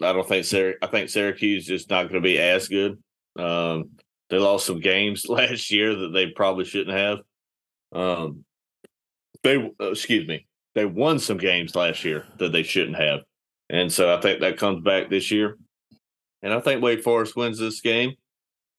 I 0.02 0.14
don't 0.14 0.28
think 0.28 0.46
Syrac- 0.46 0.78
I 0.82 0.88
think 0.88 1.10
Syracuse 1.10 1.64
is 1.64 1.68
just 1.68 1.90
not 1.90 2.04
going 2.04 2.22
to 2.22 2.22
be 2.22 2.40
as 2.40 2.68
good. 2.68 3.02
Um, 3.38 3.92
they 4.30 4.38
lost 4.38 4.66
some 4.66 4.80
games 4.80 5.26
last 5.30 5.72
year 5.72 5.96
that 5.96 6.14
they 6.14 6.28
probably 6.28 6.66
shouldn't 6.66 6.98
have. 6.98 7.20
Um, 7.92 8.46
they 9.44 9.58
uh, 9.58 9.92
excuse 9.92 10.28
me, 10.28 10.48
they 10.74 10.86
won 10.86 11.20
some 11.20 11.38
games 11.38 11.76
last 11.76 12.04
year 12.04 12.26
that 12.40 12.52
they 12.52 12.64
shouldn't 12.64 12.98
have, 12.98 13.22
and 13.70 13.92
so 13.92 14.16
I 14.16 14.20
think 14.22 14.40
that 14.40 14.58
comes 14.58 14.84
back 14.84 15.10
this 15.10 15.32
year. 15.32 15.58
And 16.42 16.54
I 16.54 16.60
think 16.60 16.82
Wake 16.82 17.04
Forest 17.04 17.36
wins 17.36 17.60
this 17.60 17.82
game 17.82 18.16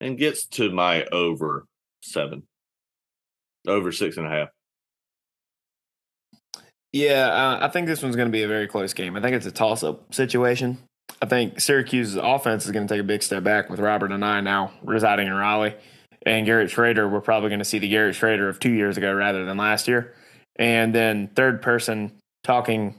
and 0.05 0.19
gets 0.19 0.45
to 0.47 0.71
my 0.71 1.05
over 1.07 1.65
seven, 2.03 2.43
over 3.67 3.91
six 3.91 4.17
and 4.17 4.27
a 4.27 4.31
half. 4.31 4.49
Yeah, 6.93 7.27
uh, 7.27 7.59
I 7.67 7.69
think 7.71 7.89
this 7.89 8.03
one's 8.03 8.15
going 8.15 8.29
to 8.29 8.33
be 8.33 8.43
a 8.43 8.49
very 8.49 8.69
close 8.69 8.93
game. 8.93 9.17
I 9.17 9.21
think 9.21 9.35
it's 9.35 9.47
a 9.47 9.51
toss 9.51 9.83
up 9.83 10.15
situation. 10.15 10.79
I 11.21 11.27
think 11.27 11.59
Syracuse's 11.59 12.17
offense 12.17 12.67
is 12.67 12.71
going 12.71 12.87
to 12.87 12.95
take 12.95 13.01
a 13.01 13.05
big 13.05 13.23
step 13.23 13.43
back 13.43 13.69
with 13.71 13.81
Robert 13.81 14.11
Anae 14.11 14.45
now 14.45 14.73
residing 14.83 15.27
in 15.27 15.33
Raleigh. 15.33 15.75
And 16.27 16.47
Garrett 16.47 16.71
Shrader, 16.71 17.11
we're 17.11 17.21
probably 17.21 17.49
going 17.49 17.59
to 17.59 17.65
see 17.65 17.79
the 17.79 17.89
Garrett 17.89 18.15
Shrader 18.15 18.49
of 18.49 18.61
two 18.61 18.71
years 18.71 18.97
ago 18.97 19.13
rather 19.13 19.45
than 19.45 19.57
last 19.57 19.89
year. 19.89 20.15
And 20.57 20.95
then 20.95 21.29
third 21.35 21.63
person 21.63 22.13
talking, 22.45 22.95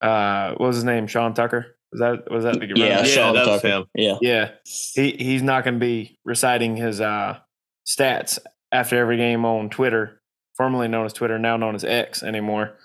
uh, 0.00 0.50
what 0.52 0.68
was 0.68 0.76
his 0.76 0.84
name? 0.84 1.06
Sean 1.06 1.34
Tucker. 1.34 1.73
Was 1.94 2.00
that 2.00 2.28
was 2.28 2.42
that 2.42 2.58
the 2.58 2.66
yeah? 2.74 3.04
Yeah, 3.04 3.30
that 3.30 3.46
was 3.46 3.62
him. 3.62 3.84
Yeah, 3.94 4.18
yeah. 4.20 4.50
He 4.64 5.12
he's 5.12 5.42
not 5.42 5.62
going 5.62 5.74
to 5.74 5.80
be 5.80 6.18
reciting 6.24 6.74
his 6.74 7.00
uh, 7.00 7.38
stats 7.86 8.40
after 8.72 8.98
every 8.98 9.16
game 9.16 9.44
on 9.44 9.70
Twitter, 9.70 10.20
formerly 10.56 10.88
known 10.88 11.06
as 11.06 11.12
Twitter, 11.12 11.38
now 11.38 11.56
known 11.56 11.76
as 11.76 11.84
X 11.84 12.24
anymore. 12.24 12.76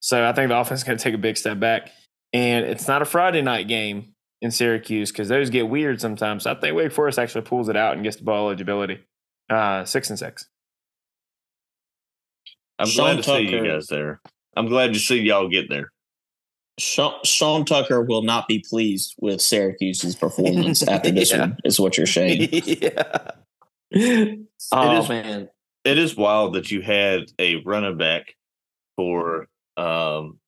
So 0.00 0.28
I 0.28 0.32
think 0.32 0.48
the 0.48 0.58
offense 0.58 0.80
is 0.80 0.84
going 0.84 0.98
to 0.98 1.04
take 1.04 1.14
a 1.14 1.18
big 1.18 1.36
step 1.36 1.60
back. 1.60 1.92
And 2.32 2.64
it's 2.64 2.88
not 2.88 3.02
a 3.02 3.04
Friday 3.04 3.40
night 3.40 3.68
game 3.68 4.14
in 4.42 4.50
Syracuse 4.50 5.12
because 5.12 5.28
those 5.28 5.48
get 5.48 5.68
weird 5.68 6.00
sometimes. 6.00 6.42
So 6.42 6.50
I 6.50 6.54
think 6.54 6.74
Wake 6.74 6.90
Forest 6.90 7.20
actually 7.20 7.42
pulls 7.42 7.68
it 7.68 7.76
out 7.76 7.94
and 7.94 8.02
gets 8.02 8.16
the 8.16 8.24
ball 8.24 8.48
eligibility. 8.48 8.98
Uh, 9.48 9.84
six 9.84 10.10
and 10.10 10.18
six. 10.18 10.48
I'm 12.80 12.88
Sean 12.88 13.14
glad 13.14 13.16
to 13.18 13.22
see 13.22 13.48
you 13.48 13.64
guys 13.64 13.86
there. 13.86 14.20
I'm 14.56 14.66
glad 14.66 14.92
to 14.94 14.98
see 14.98 15.20
y'all 15.20 15.48
get 15.48 15.68
there. 15.68 15.92
Sean, 16.78 17.14
Sean 17.24 17.64
Tucker 17.64 18.02
will 18.02 18.22
not 18.22 18.48
be 18.48 18.58
pleased 18.68 19.14
with 19.20 19.40
Syracuse's 19.40 20.14
performance 20.14 20.86
after 20.86 21.10
this 21.10 21.30
Yeah. 21.32 21.40
one, 21.40 21.56
is 21.64 21.80
what 21.80 21.96
you're 21.96 22.06
saying. 22.06 22.48
yeah. 22.52 23.30
oh, 24.72 25.02
is- 25.02 25.08
man. 25.08 25.48
It 25.84 25.98
is 25.98 26.16
wild 26.16 26.54
that 26.54 26.70
you 26.72 26.80
had 26.82 27.30
a 27.38 27.62
running 27.64 27.96
back 27.96 28.34
for 28.96 29.46
um 29.76 30.38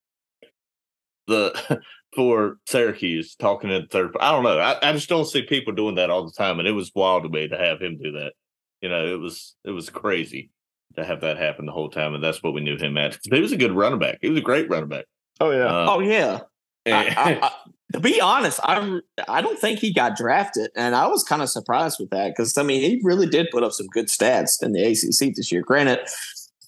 the 1.29 1.81
for 2.17 2.57
Syracuse 2.67 3.37
talking 3.37 3.71
in 3.71 3.87
third. 3.87 4.17
I 4.19 4.33
don't 4.33 4.43
know. 4.43 4.59
I, 4.59 4.77
I 4.83 4.93
just 4.93 5.09
don't 5.09 5.27
see 5.27 5.43
people 5.43 5.73
doing 5.75 5.95
that 5.95 6.11
all 6.11 6.25
the 6.25 6.33
time, 6.33 6.59
and 6.59 6.67
it 6.67 6.73
was 6.73 6.91
wild 6.95 7.23
to 7.23 7.29
me 7.29 7.47
to 7.49 7.57
have 7.57 7.81
him 7.81 7.99
do 8.03 8.13
that. 8.13 8.33
You 8.81 8.89
know, 8.89 9.07
it 9.07 9.21
was 9.21 9.55
it 9.65 9.71
was 9.71 9.91
crazy 9.91 10.51
to 10.97 11.05
have 11.05 11.21
that 11.21 11.39
happen 11.39 11.67
the 11.67 11.73
whole 11.73 11.91
time, 11.91 12.15
and 12.15 12.25
that's 12.25 12.43
what 12.43 12.53
we 12.55 12.61
knew 12.61 12.77
him 12.77 12.99
at. 12.99 13.19
He 13.31 13.41
was 13.41 13.53
a 13.53 13.57
good 13.57 13.73
running 13.73 13.99
back. 14.01 14.19
He 14.21 14.29
was 14.29 14.39
a 14.41 14.43
great 14.43 14.69
running 14.69 14.89
back. 14.89 15.05
Oh, 15.41 15.51
yeah. 15.51 15.67
Uh, 15.67 15.87
Oh, 15.91 16.01
yeah. 16.01 16.41
I, 16.87 16.91
I, 16.91 17.39
I, 17.47 17.53
to 17.93 18.01
be 18.01 18.21
honest, 18.21 18.61
I 18.63 19.01
I 19.29 19.41
don't 19.41 19.59
think 19.59 19.79
he 19.79 19.93
got 19.93 20.17
drafted, 20.17 20.71
and 20.77 20.95
I 20.95 21.07
was 21.07 21.23
kind 21.25 21.43
of 21.43 21.49
surprised 21.49 21.99
with 21.99 22.11
that 22.11 22.35
because 22.37 22.57
I 22.59 22.63
mean 22.63 22.81
he 22.83 23.01
really 23.03 23.27
did 23.27 23.49
put 23.51 23.63
up 23.63 23.73
some 23.73 23.87
good 23.87 24.07
stats 24.07 24.63
in 24.63 24.73
the 24.73 24.83
ACC 24.83 25.35
this 25.35 25.51
year. 25.51 25.63
Granted, 25.63 26.01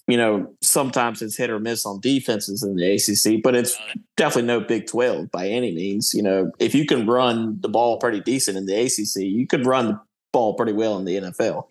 you 0.07 0.17
know 0.17 0.53
sometimes 0.61 1.21
it's 1.21 1.37
hit 1.37 1.49
or 1.49 1.59
miss 1.59 1.85
on 1.85 1.99
defenses 1.99 2.63
in 2.63 2.75
the 2.75 2.95
ACC, 2.95 3.41
but 3.43 3.55
it's 3.55 3.77
definitely 4.17 4.47
no 4.47 4.59
Big 4.61 4.87
Twelve 4.87 5.29
by 5.31 5.47
any 5.47 5.73
means. 5.73 6.13
You 6.13 6.23
know, 6.23 6.51
if 6.59 6.73
you 6.73 6.85
can 6.85 7.05
run 7.05 7.59
the 7.61 7.69
ball 7.69 7.97
pretty 7.97 8.19
decent 8.19 8.57
in 8.57 8.65
the 8.65 8.75
ACC, 8.75 9.23
you 9.23 9.45
could 9.47 9.65
run 9.65 9.87
the 9.87 9.99
ball 10.33 10.55
pretty 10.55 10.73
well 10.73 10.97
in 10.97 11.05
the 11.05 11.17
NFL. 11.17 11.67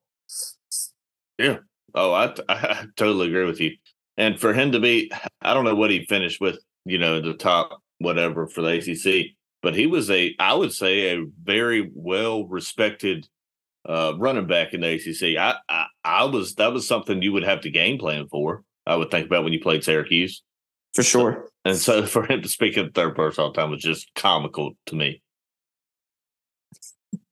Yeah. 1.38 1.58
Oh, 1.94 2.12
I, 2.12 2.34
I 2.48 2.86
totally 2.96 3.28
agree 3.28 3.46
with 3.46 3.60
you. 3.60 3.72
And 4.16 4.38
for 4.38 4.52
him 4.52 4.72
to 4.72 4.80
be, 4.80 5.10
I 5.40 5.54
don't 5.54 5.64
know 5.64 5.74
what 5.74 5.90
he 5.90 6.04
finished 6.04 6.40
with, 6.40 6.58
you 6.84 6.98
know, 6.98 7.20
the 7.20 7.34
top 7.34 7.82
whatever 7.98 8.46
for 8.46 8.62
the 8.62 8.78
ACC, 8.78 9.36
but 9.62 9.74
he 9.74 9.86
was 9.86 10.10
a, 10.10 10.34
I 10.38 10.54
would 10.54 10.72
say, 10.72 11.14
a 11.16 11.24
very 11.42 11.90
well 11.94 12.46
respected 12.46 13.28
uh, 13.88 14.14
running 14.18 14.46
back 14.46 14.74
in 14.74 14.80
the 14.80 14.94
ACC. 14.94 15.38
I, 15.38 15.56
I, 15.68 15.86
I 16.04 16.24
was 16.24 16.54
that 16.56 16.72
was 16.72 16.86
something 16.86 17.22
you 17.22 17.32
would 17.32 17.44
have 17.44 17.60
to 17.62 17.70
game 17.70 17.98
plan 17.98 18.28
for. 18.28 18.64
I 18.86 18.96
would 18.96 19.10
think 19.10 19.26
about 19.26 19.44
when 19.44 19.52
you 19.52 19.60
played 19.60 19.84
Syracuse, 19.84 20.42
For 20.94 21.02
sure. 21.02 21.48
and 21.64 21.76
so 21.76 22.06
for 22.06 22.24
him 22.26 22.42
to 22.42 22.48
speak 22.48 22.76
in 22.76 22.90
third 22.90 23.14
person 23.14 23.44
all 23.44 23.52
the 23.52 23.60
time 23.60 23.70
was 23.70 23.82
just 23.82 24.10
comical 24.14 24.72
to 24.86 24.96
me. 24.96 25.22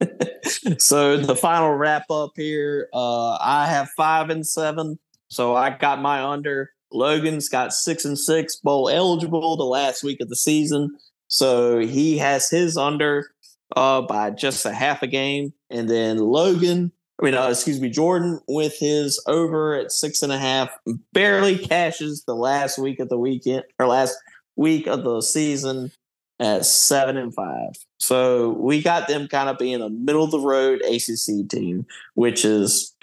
so 0.79 1.17
the 1.17 1.37
final 1.37 1.75
wrap 1.75 2.11
up 2.11 2.33
here, 2.37 2.89
uh, 2.93 3.37
I 3.41 3.67
have 3.67 3.89
five 3.97 4.31
and 4.31 4.47
seven. 4.47 4.99
So 5.29 5.55
I 5.55 5.71
got 5.71 6.01
my 6.01 6.25
under. 6.25 6.71
Logan's 6.93 7.49
got 7.49 7.73
six 7.73 8.05
and 8.05 8.19
six, 8.19 8.57
bowl 8.57 8.89
eligible 8.89 9.57
the 9.57 9.65
last 9.65 10.03
week 10.03 10.21
of 10.21 10.29
the 10.29 10.37
season. 10.37 10.97
So 11.29 11.79
he 11.81 12.19
has 12.19 12.49
his 12.49 12.77
under 12.77 13.31
uh, 13.77 14.03
by 14.03 14.31
just 14.31 14.65
a 14.65 14.73
half 14.73 15.03
a 15.03 15.07
game. 15.07 15.53
And 15.71 15.89
then 15.89 16.19
Logan, 16.19 16.93
I 17.21 17.25
mean, 17.25 17.35
uh, 17.35 17.49
excuse 17.49 17.81
me, 17.81 17.91
Jordan 17.91 18.41
with 18.49 18.79
his 18.79 19.23
over 19.27 19.75
at 19.75 19.93
six 19.93 20.23
and 20.23 20.33
a 20.33 20.39
half, 20.39 20.71
barely 21.13 21.59
cashes 21.59 22.25
the 22.27 22.35
last 22.35 22.79
week 22.79 23.01
of 23.01 23.09
the 23.09 23.19
weekend 23.19 23.65
or 23.79 23.87
last 23.87 24.17
week 24.57 24.87
of 24.87 25.05
the 25.05 25.21
season 25.21 25.93
at 26.41 26.65
seven 26.65 27.17
and 27.17 27.35
five. 27.35 27.73
So 27.99 28.51
we 28.51 28.81
got 28.83 29.09
them 29.09 29.29
kind 29.29 29.49
of 29.49 29.59
being 29.59 29.83
a 29.83 29.91
middle 29.91 30.25
of 30.25 30.31
the 30.31 30.41
road 30.41 30.83
ACC 30.83 31.49
team, 31.49 31.87
which 32.15 32.45
is, 32.45 32.95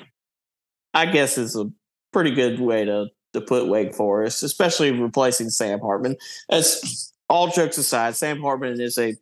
I 0.93 1.05
guess, 1.05 1.38
is 1.38 1.55
a 1.55 1.69
pretty 2.13 2.31
good 2.31 2.59
way 2.59 2.86
to 2.86 3.07
to 3.36 3.41
put 3.41 3.67
Wake 3.67 3.93
Forest, 3.93 4.43
especially 4.43 4.91
replacing 4.91 5.49
Sam 5.49 5.79
Hartman. 5.79 6.15
As 6.49 7.13
all 7.29 7.47
jokes 7.47 7.77
aside, 7.77 8.15
Sam 8.15 8.41
Hartman 8.41 8.81
is 8.81 8.97
a 8.97 9.15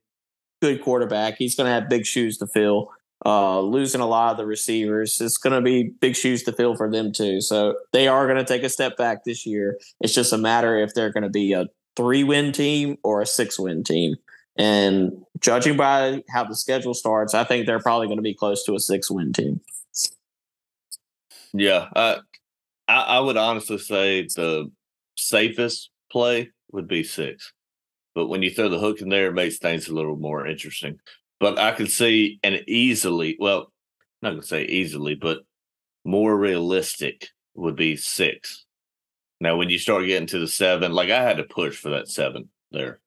good 0.61 0.81
quarterback. 0.81 1.35
He's 1.37 1.55
going 1.55 1.67
to 1.67 1.73
have 1.73 1.89
big 1.89 2.05
shoes 2.05 2.37
to 2.37 2.47
fill. 2.47 2.89
Uh, 3.25 3.61
losing 3.61 4.01
a 4.01 4.05
lot 4.05 4.31
of 4.31 4.37
the 4.37 4.45
receivers, 4.45 5.21
it's 5.21 5.37
going 5.37 5.53
to 5.53 5.61
be 5.61 5.83
big 6.01 6.13
shoes 6.13 6.43
to 6.43 6.51
fill 6.51 6.75
for 6.75 6.91
them 6.91 7.11
too. 7.11 7.39
So 7.39 7.75
they 7.93 8.07
are 8.07 8.25
going 8.27 8.37
to 8.37 8.43
take 8.43 8.63
a 8.63 8.69
step 8.69 8.97
back 8.97 9.23
this 9.23 9.45
year. 9.45 9.77
It's 10.01 10.13
just 10.13 10.33
a 10.33 10.37
matter 10.37 10.77
if 10.77 10.93
they're 10.93 11.11
going 11.11 11.23
to 11.23 11.29
be 11.29 11.53
a 11.53 11.67
three 11.95 12.25
win 12.25 12.51
team 12.51 12.97
or 13.01 13.21
a 13.21 13.25
six 13.25 13.57
win 13.57 13.83
team. 13.83 14.15
And 14.57 15.23
judging 15.39 15.77
by 15.77 16.23
how 16.29 16.43
the 16.43 16.55
schedule 16.55 16.93
starts, 16.93 17.33
I 17.33 17.45
think 17.45 17.65
they're 17.65 17.79
probably 17.79 18.07
going 18.07 18.17
to 18.17 18.23
be 18.23 18.33
close 18.33 18.63
to 18.65 18.75
a 18.75 18.79
six 18.79 19.09
win 19.09 19.31
team. 19.31 19.61
Yeah, 21.53 21.87
uh, 21.95 22.17
I, 22.87 23.01
I 23.01 23.19
would 23.19 23.37
honestly 23.37 23.77
say 23.77 24.23
the 24.23 24.71
safest 25.15 25.89
play 26.11 26.51
would 26.71 26.87
be 26.87 27.03
six, 27.03 27.53
but 28.15 28.27
when 28.27 28.41
you 28.41 28.49
throw 28.49 28.69
the 28.69 28.79
hook 28.79 29.01
in 29.01 29.09
there, 29.09 29.27
it 29.27 29.33
makes 29.33 29.57
things 29.57 29.87
a 29.87 29.93
little 29.93 30.15
more 30.15 30.47
interesting. 30.47 30.99
But 31.39 31.59
I 31.59 31.71
could 31.71 31.91
see 31.91 32.39
an 32.43 32.59
easily, 32.67 33.35
well, 33.39 33.71
not 34.21 34.31
gonna 34.31 34.43
say 34.43 34.65
easily, 34.65 35.15
but 35.15 35.39
more 36.05 36.37
realistic 36.37 37.27
would 37.55 37.75
be 37.75 37.95
six. 37.95 38.65
Now, 39.39 39.57
when 39.57 39.69
you 39.69 39.77
start 39.77 40.05
getting 40.05 40.27
to 40.27 40.39
the 40.39 40.47
seven, 40.47 40.93
like 40.93 41.09
I 41.09 41.21
had 41.21 41.37
to 41.37 41.43
push 41.43 41.77
for 41.77 41.89
that 41.89 42.07
seven 42.07 42.49
there, 42.71 42.99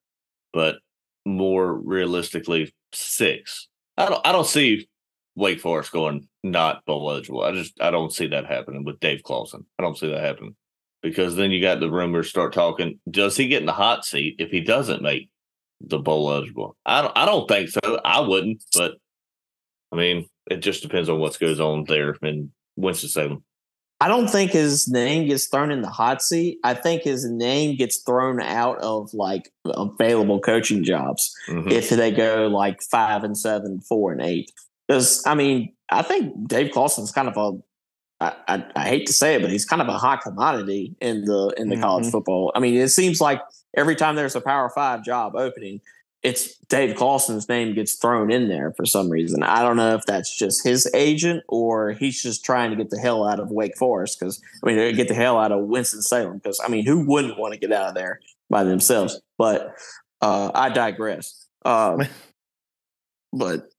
but 0.53 0.77
more 1.25 1.73
realistically, 1.73 2.73
six. 2.93 3.67
I 3.97 4.07
don't. 4.09 4.25
I 4.25 4.31
don't 4.31 4.47
see 4.47 4.87
Wake 5.35 5.59
Forest 5.59 5.91
going 5.91 6.27
not 6.51 6.85
bowl 6.85 7.09
eligible. 7.11 7.41
I 7.43 7.51
just 7.51 7.79
I 7.81 7.91
don't 7.91 8.13
see 8.13 8.27
that 8.27 8.45
happening 8.45 8.83
with 8.83 8.99
Dave 8.99 9.23
Clawson. 9.23 9.65
I 9.77 9.83
don't 9.83 9.97
see 9.97 10.09
that 10.09 10.23
happening 10.23 10.55
because 11.01 11.35
then 11.35 11.51
you 11.51 11.61
got 11.61 11.79
the 11.79 11.91
rumors 11.91 12.29
start 12.29 12.53
talking. 12.53 12.99
Does 13.09 13.37
he 13.37 13.47
get 13.47 13.61
in 13.61 13.65
the 13.67 13.73
hot 13.73 14.05
seat 14.05 14.35
if 14.39 14.49
he 14.51 14.61
doesn't 14.61 15.01
make 15.01 15.29
the 15.81 15.99
bowl 15.99 16.31
eligible? 16.31 16.75
I 16.85 17.01
don't. 17.01 17.17
I 17.17 17.25
don't 17.25 17.47
think 17.47 17.69
so. 17.69 17.99
I 18.03 18.19
wouldn't, 18.21 18.63
but 18.75 18.93
I 19.91 19.95
mean, 19.95 20.27
it 20.49 20.57
just 20.57 20.81
depends 20.81 21.09
on 21.09 21.19
what 21.19 21.39
goes 21.39 21.59
on 21.59 21.83
there 21.85 22.15
in 22.23 22.51
Winston 22.75 23.09
Salem. 23.09 23.43
I 23.99 24.07
don't 24.07 24.27
think 24.29 24.51
his 24.51 24.87
name 24.87 25.27
gets 25.27 25.47
thrown 25.47 25.71
in 25.71 25.81
the 25.81 25.89
hot 25.89 26.21
seat. 26.21 26.59
I 26.63 26.75
think 26.75 27.01
his 27.01 27.27
name 27.27 27.75
gets 27.77 27.97
thrown 28.03 28.39
out 28.39 28.77
of 28.77 29.11
like 29.11 29.49
available 29.65 30.39
coaching 30.39 30.83
jobs 30.83 31.33
Mhm. 31.49 31.71
if 31.71 31.89
they 31.89 32.11
go 32.11 32.45
like 32.47 32.83
five 32.83 33.23
and 33.23 33.35
seven, 33.35 33.81
four 33.81 34.11
and 34.11 34.21
eight. 34.21 34.51
Because 34.87 35.25
I 35.25 35.35
mean, 35.35 35.73
I 35.89 36.01
think 36.01 36.47
Dave 36.47 36.71
Clawson's 36.71 37.11
kind 37.11 37.27
of 37.27 37.37
a 37.37 37.59
I, 38.19 38.33
I, 38.47 38.65
I 38.75 38.87
hate 38.87 39.05
to 39.07 39.13
say 39.13 39.35
it, 39.35 39.41
but 39.41 39.51
he's 39.51 39.65
kind 39.65 39.81
of 39.81 39.87
a 39.87 39.97
hot 39.97 40.21
commodity 40.21 40.95
in 40.99 41.25
the 41.25 41.53
in 41.57 41.69
the 41.69 41.77
college 41.77 42.05
Mhm. 42.05 42.11
football. 42.11 42.51
I 42.55 42.59
mean, 42.59 42.75
it 42.75 42.89
seems 42.89 43.21
like 43.21 43.41
every 43.75 43.95
time 43.95 44.15
there's 44.15 44.35
a 44.35 44.41
Power 44.41 44.69
Five 44.69 45.03
job 45.03 45.35
opening, 45.35 45.81
it's 46.23 46.57
Dave 46.67 46.95
Clawson's 46.95 47.47
name 47.47 47.75
gets 47.75 47.93
thrown 47.93 48.31
in 48.31 48.47
there 48.49 48.73
for 48.75 48.85
some 48.87 49.09
reason. 49.09 49.43
I 49.43 49.61
don't 49.61 49.77
know 49.77 49.93
if 49.93 50.03
that's 50.07 50.35
just 50.35 50.63
his 50.63 50.89
agent 50.95 51.43
or 51.47 51.91
he's 51.91 52.21
just 52.21 52.43
trying 52.43 52.71
to 52.71 52.75
get 52.75 52.89
the 52.89 52.97
hell 52.97 53.23
out 53.23 53.39
of 53.39 53.51
Wake 53.51 53.77
Forest 53.77 54.19
because 54.19 54.41
I 54.63 54.67
mean, 54.67 54.95
get 54.95 55.09
the 55.09 55.13
hell 55.13 55.37
out 55.37 55.51
of 55.51 55.65
Winston 55.65 56.01
Salem 56.01 56.37
because 56.39 56.59
I 56.63 56.69
mean, 56.69 56.85
who 56.87 57.05
wouldn't 57.05 57.37
want 57.37 57.53
to 57.53 57.59
get 57.59 57.71
out 57.71 57.89
of 57.89 57.93
there 57.95 58.19
by 58.49 58.63
themselves? 58.63 59.21
But 59.37 59.75
uh, 60.21 60.49
I 60.55 60.69
digress. 60.69 61.45
Um, 61.63 62.01
but 63.31 63.69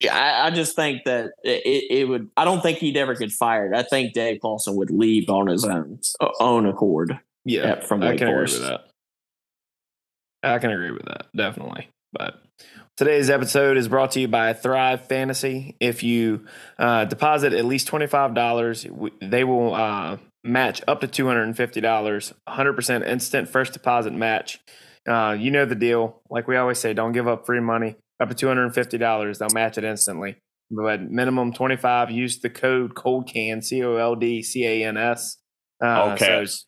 yeah, 0.00 0.16
I, 0.16 0.46
I 0.46 0.50
just 0.50 0.76
think 0.76 1.02
that 1.04 1.30
it, 1.42 1.84
it 1.90 2.08
would. 2.08 2.30
I 2.36 2.44
don't 2.44 2.60
think 2.60 2.78
he'd 2.78 2.96
ever 2.96 3.14
get 3.14 3.32
fired. 3.32 3.74
I 3.74 3.82
think 3.82 4.12
Dave 4.12 4.40
Clawson 4.40 4.76
would 4.76 4.90
leave 4.90 5.28
on 5.28 5.46
his 5.48 5.64
own 5.64 6.00
own 6.40 6.66
accord. 6.66 7.18
Yeah, 7.44 7.66
Yeah, 7.66 7.80
from 7.80 8.02
I 8.02 8.10
Wake 8.10 8.18
can 8.18 8.28
Forest. 8.28 8.56
agree 8.56 8.68
with 8.70 8.80
that. 10.42 10.50
I 10.54 10.58
can 10.58 10.70
agree 10.70 10.90
with 10.92 11.04
that 11.06 11.26
definitely. 11.36 11.88
But 12.12 12.40
today's 12.96 13.28
episode 13.28 13.76
is 13.76 13.88
brought 13.88 14.12
to 14.12 14.20
you 14.20 14.28
by 14.28 14.52
Thrive 14.52 15.06
Fantasy. 15.06 15.76
If 15.80 16.02
you 16.02 16.46
uh, 16.78 17.04
deposit 17.06 17.52
at 17.52 17.64
least 17.64 17.86
twenty 17.88 18.06
five 18.06 18.34
dollars, 18.34 18.86
they 19.20 19.44
will 19.44 19.74
uh, 19.74 20.18
match 20.44 20.80
up 20.86 21.00
to 21.00 21.06
two 21.08 21.26
hundred 21.26 21.42
and 21.44 21.56
fifty 21.56 21.80
dollars. 21.80 22.32
One 22.44 22.56
hundred 22.56 22.74
percent 22.74 23.04
instant 23.04 23.48
first 23.48 23.72
deposit 23.72 24.12
match. 24.12 24.60
Uh, 25.06 25.36
you 25.38 25.50
know 25.50 25.64
the 25.64 25.74
deal. 25.74 26.20
Like 26.30 26.46
we 26.46 26.56
always 26.56 26.78
say, 26.78 26.94
don't 26.94 27.12
give 27.12 27.26
up 27.26 27.44
free 27.46 27.60
money. 27.60 27.96
Up 28.20 28.28
to 28.28 28.34
two 28.34 28.48
hundred 28.48 28.64
and 28.64 28.74
fifty 28.74 28.98
dollars, 28.98 29.38
they'll 29.38 29.48
match 29.54 29.78
it 29.78 29.84
instantly. 29.84 30.36
But 30.70 31.02
minimum 31.10 31.52
twenty 31.52 31.76
five. 31.76 32.10
Use 32.10 32.40
the 32.40 32.50
code 32.50 32.94
cold 32.94 33.28
can 33.28 33.62
C 33.62 33.82
O 33.84 33.96
L 33.96 34.16
D 34.16 34.42
C 34.42 34.64
A 34.66 34.84
N 34.88 34.96
S. 34.96 35.38
Uh, 35.82 35.86
All 35.86 36.16
so- 36.16 36.24
caps. 36.26 36.66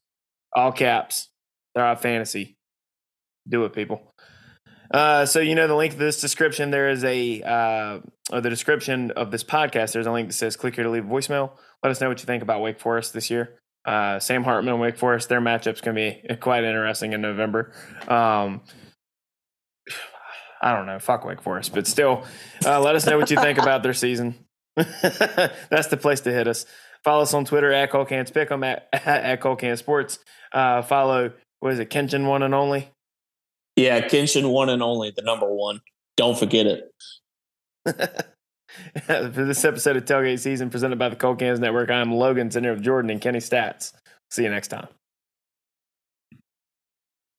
all 0.55 0.73
caps. 0.73 1.29
Thrive 1.77 2.01
Fantasy. 2.01 2.57
Do 3.49 3.65
it, 3.65 3.73
people. 3.73 4.03
Uh, 4.93 5.25
so 5.27 5.39
you 5.41 5.55
know 5.55 5.67
the 5.69 5.75
link 5.77 5.93
to 5.93 5.99
this 5.99 6.21
description. 6.21 6.71
There 6.71 6.91
is 6.91 7.05
a 7.05 7.43
uh, 7.43 7.99
or 8.33 8.41
the 8.41 8.51
description 8.51 9.11
of 9.13 9.31
this 9.31 9.45
podcast. 9.45 9.93
There's 9.93 10.07
a 10.07 10.13
link 10.13 10.29
that 10.29 10.35
says 10.35 10.57
"click 10.57 10.75
here 10.75 10.85
to 10.85 10.91
leave 10.91 11.05
a 11.05 11.09
voicemail." 11.09 11.53
Let 11.83 11.91
us 11.91 12.01
know 12.01 12.09
what 12.09 12.21
you 12.21 12.27
think 12.27 12.43
about 12.43 12.61
Wake 12.61 12.81
Forest 12.81 13.13
this 13.13 13.31
year. 13.31 13.57
Uh, 13.85 14.19
Sam 14.19 14.45
Hartman 14.45 14.73
and 14.75 14.81
Wake 14.81 14.99
Forest, 14.99 15.29
their 15.29 15.41
matchup's 15.41 15.81
going 15.81 15.97
to 15.97 16.29
be 16.29 16.37
quite 16.37 16.65
interesting 16.65 17.13
in 17.13 17.21
November. 17.23 17.73
Um, 18.09 18.61
I 20.61 20.75
don't 20.75 20.87
know, 20.87 20.99
fuck 20.99 21.25
Wake 21.25 21.41
Forest, 21.41 21.73
but 21.73 21.87
still, 21.87 22.25
uh, 22.67 22.81
let 22.81 22.95
us 22.95 23.07
know 23.07 23.19
what 23.19 23.31
you 23.31 23.37
think 23.37 23.59
about 23.59 23.83
their 23.83 23.95
season. 23.95 24.35
That's 24.77 25.89
the 25.89 25.97
place 25.97 26.21
to 26.23 26.33
hit 26.33 26.47
us. 26.47 26.67
Follow 27.03 27.23
us 27.23 27.33
on 27.33 27.45
Twitter 27.45 27.73
at 27.73 27.91
Colcans 27.91 28.31
Pick'em 28.31 28.65
at, 28.65 28.89
at 29.07 29.41
Colcan 29.41 29.79
Sports. 29.79 30.19
Uh, 30.53 30.83
follow, 30.83 31.33
what 31.61 31.73
is 31.73 31.79
it, 31.79 31.91
Kenshin 31.91 32.27
One 32.27 32.43
and 32.43 32.55
Only? 32.55 32.91
Yeah, 33.77 34.07
Kenshin 34.07 34.51
One 34.51 34.69
and 34.69 34.83
Only, 34.83 35.13
the 35.15 35.23
number 35.23 35.51
one. 35.53 35.81
Don't 36.17 36.39
forget 36.39 36.67
it. 36.67 36.91
For 39.07 39.31
this 39.31 39.65
episode 39.65 39.97
of 39.97 40.05
Tailgate 40.05 40.41
Season 40.41 40.71
presented 40.71 40.99
by 40.99 41.09
the 41.09 41.17
Cold 41.17 41.39
Cans 41.39 41.59
Network, 41.59 41.91
I'm 41.91 42.13
Logan, 42.13 42.51
sitting 42.51 42.65
here 42.65 42.75
with 42.75 42.85
Jordan 42.85 43.11
and 43.11 43.21
Kenny 43.21 43.39
Stats. 43.39 43.93
See 44.31 44.43
you 44.43 44.51
next 44.51 44.69
time. 44.69 44.89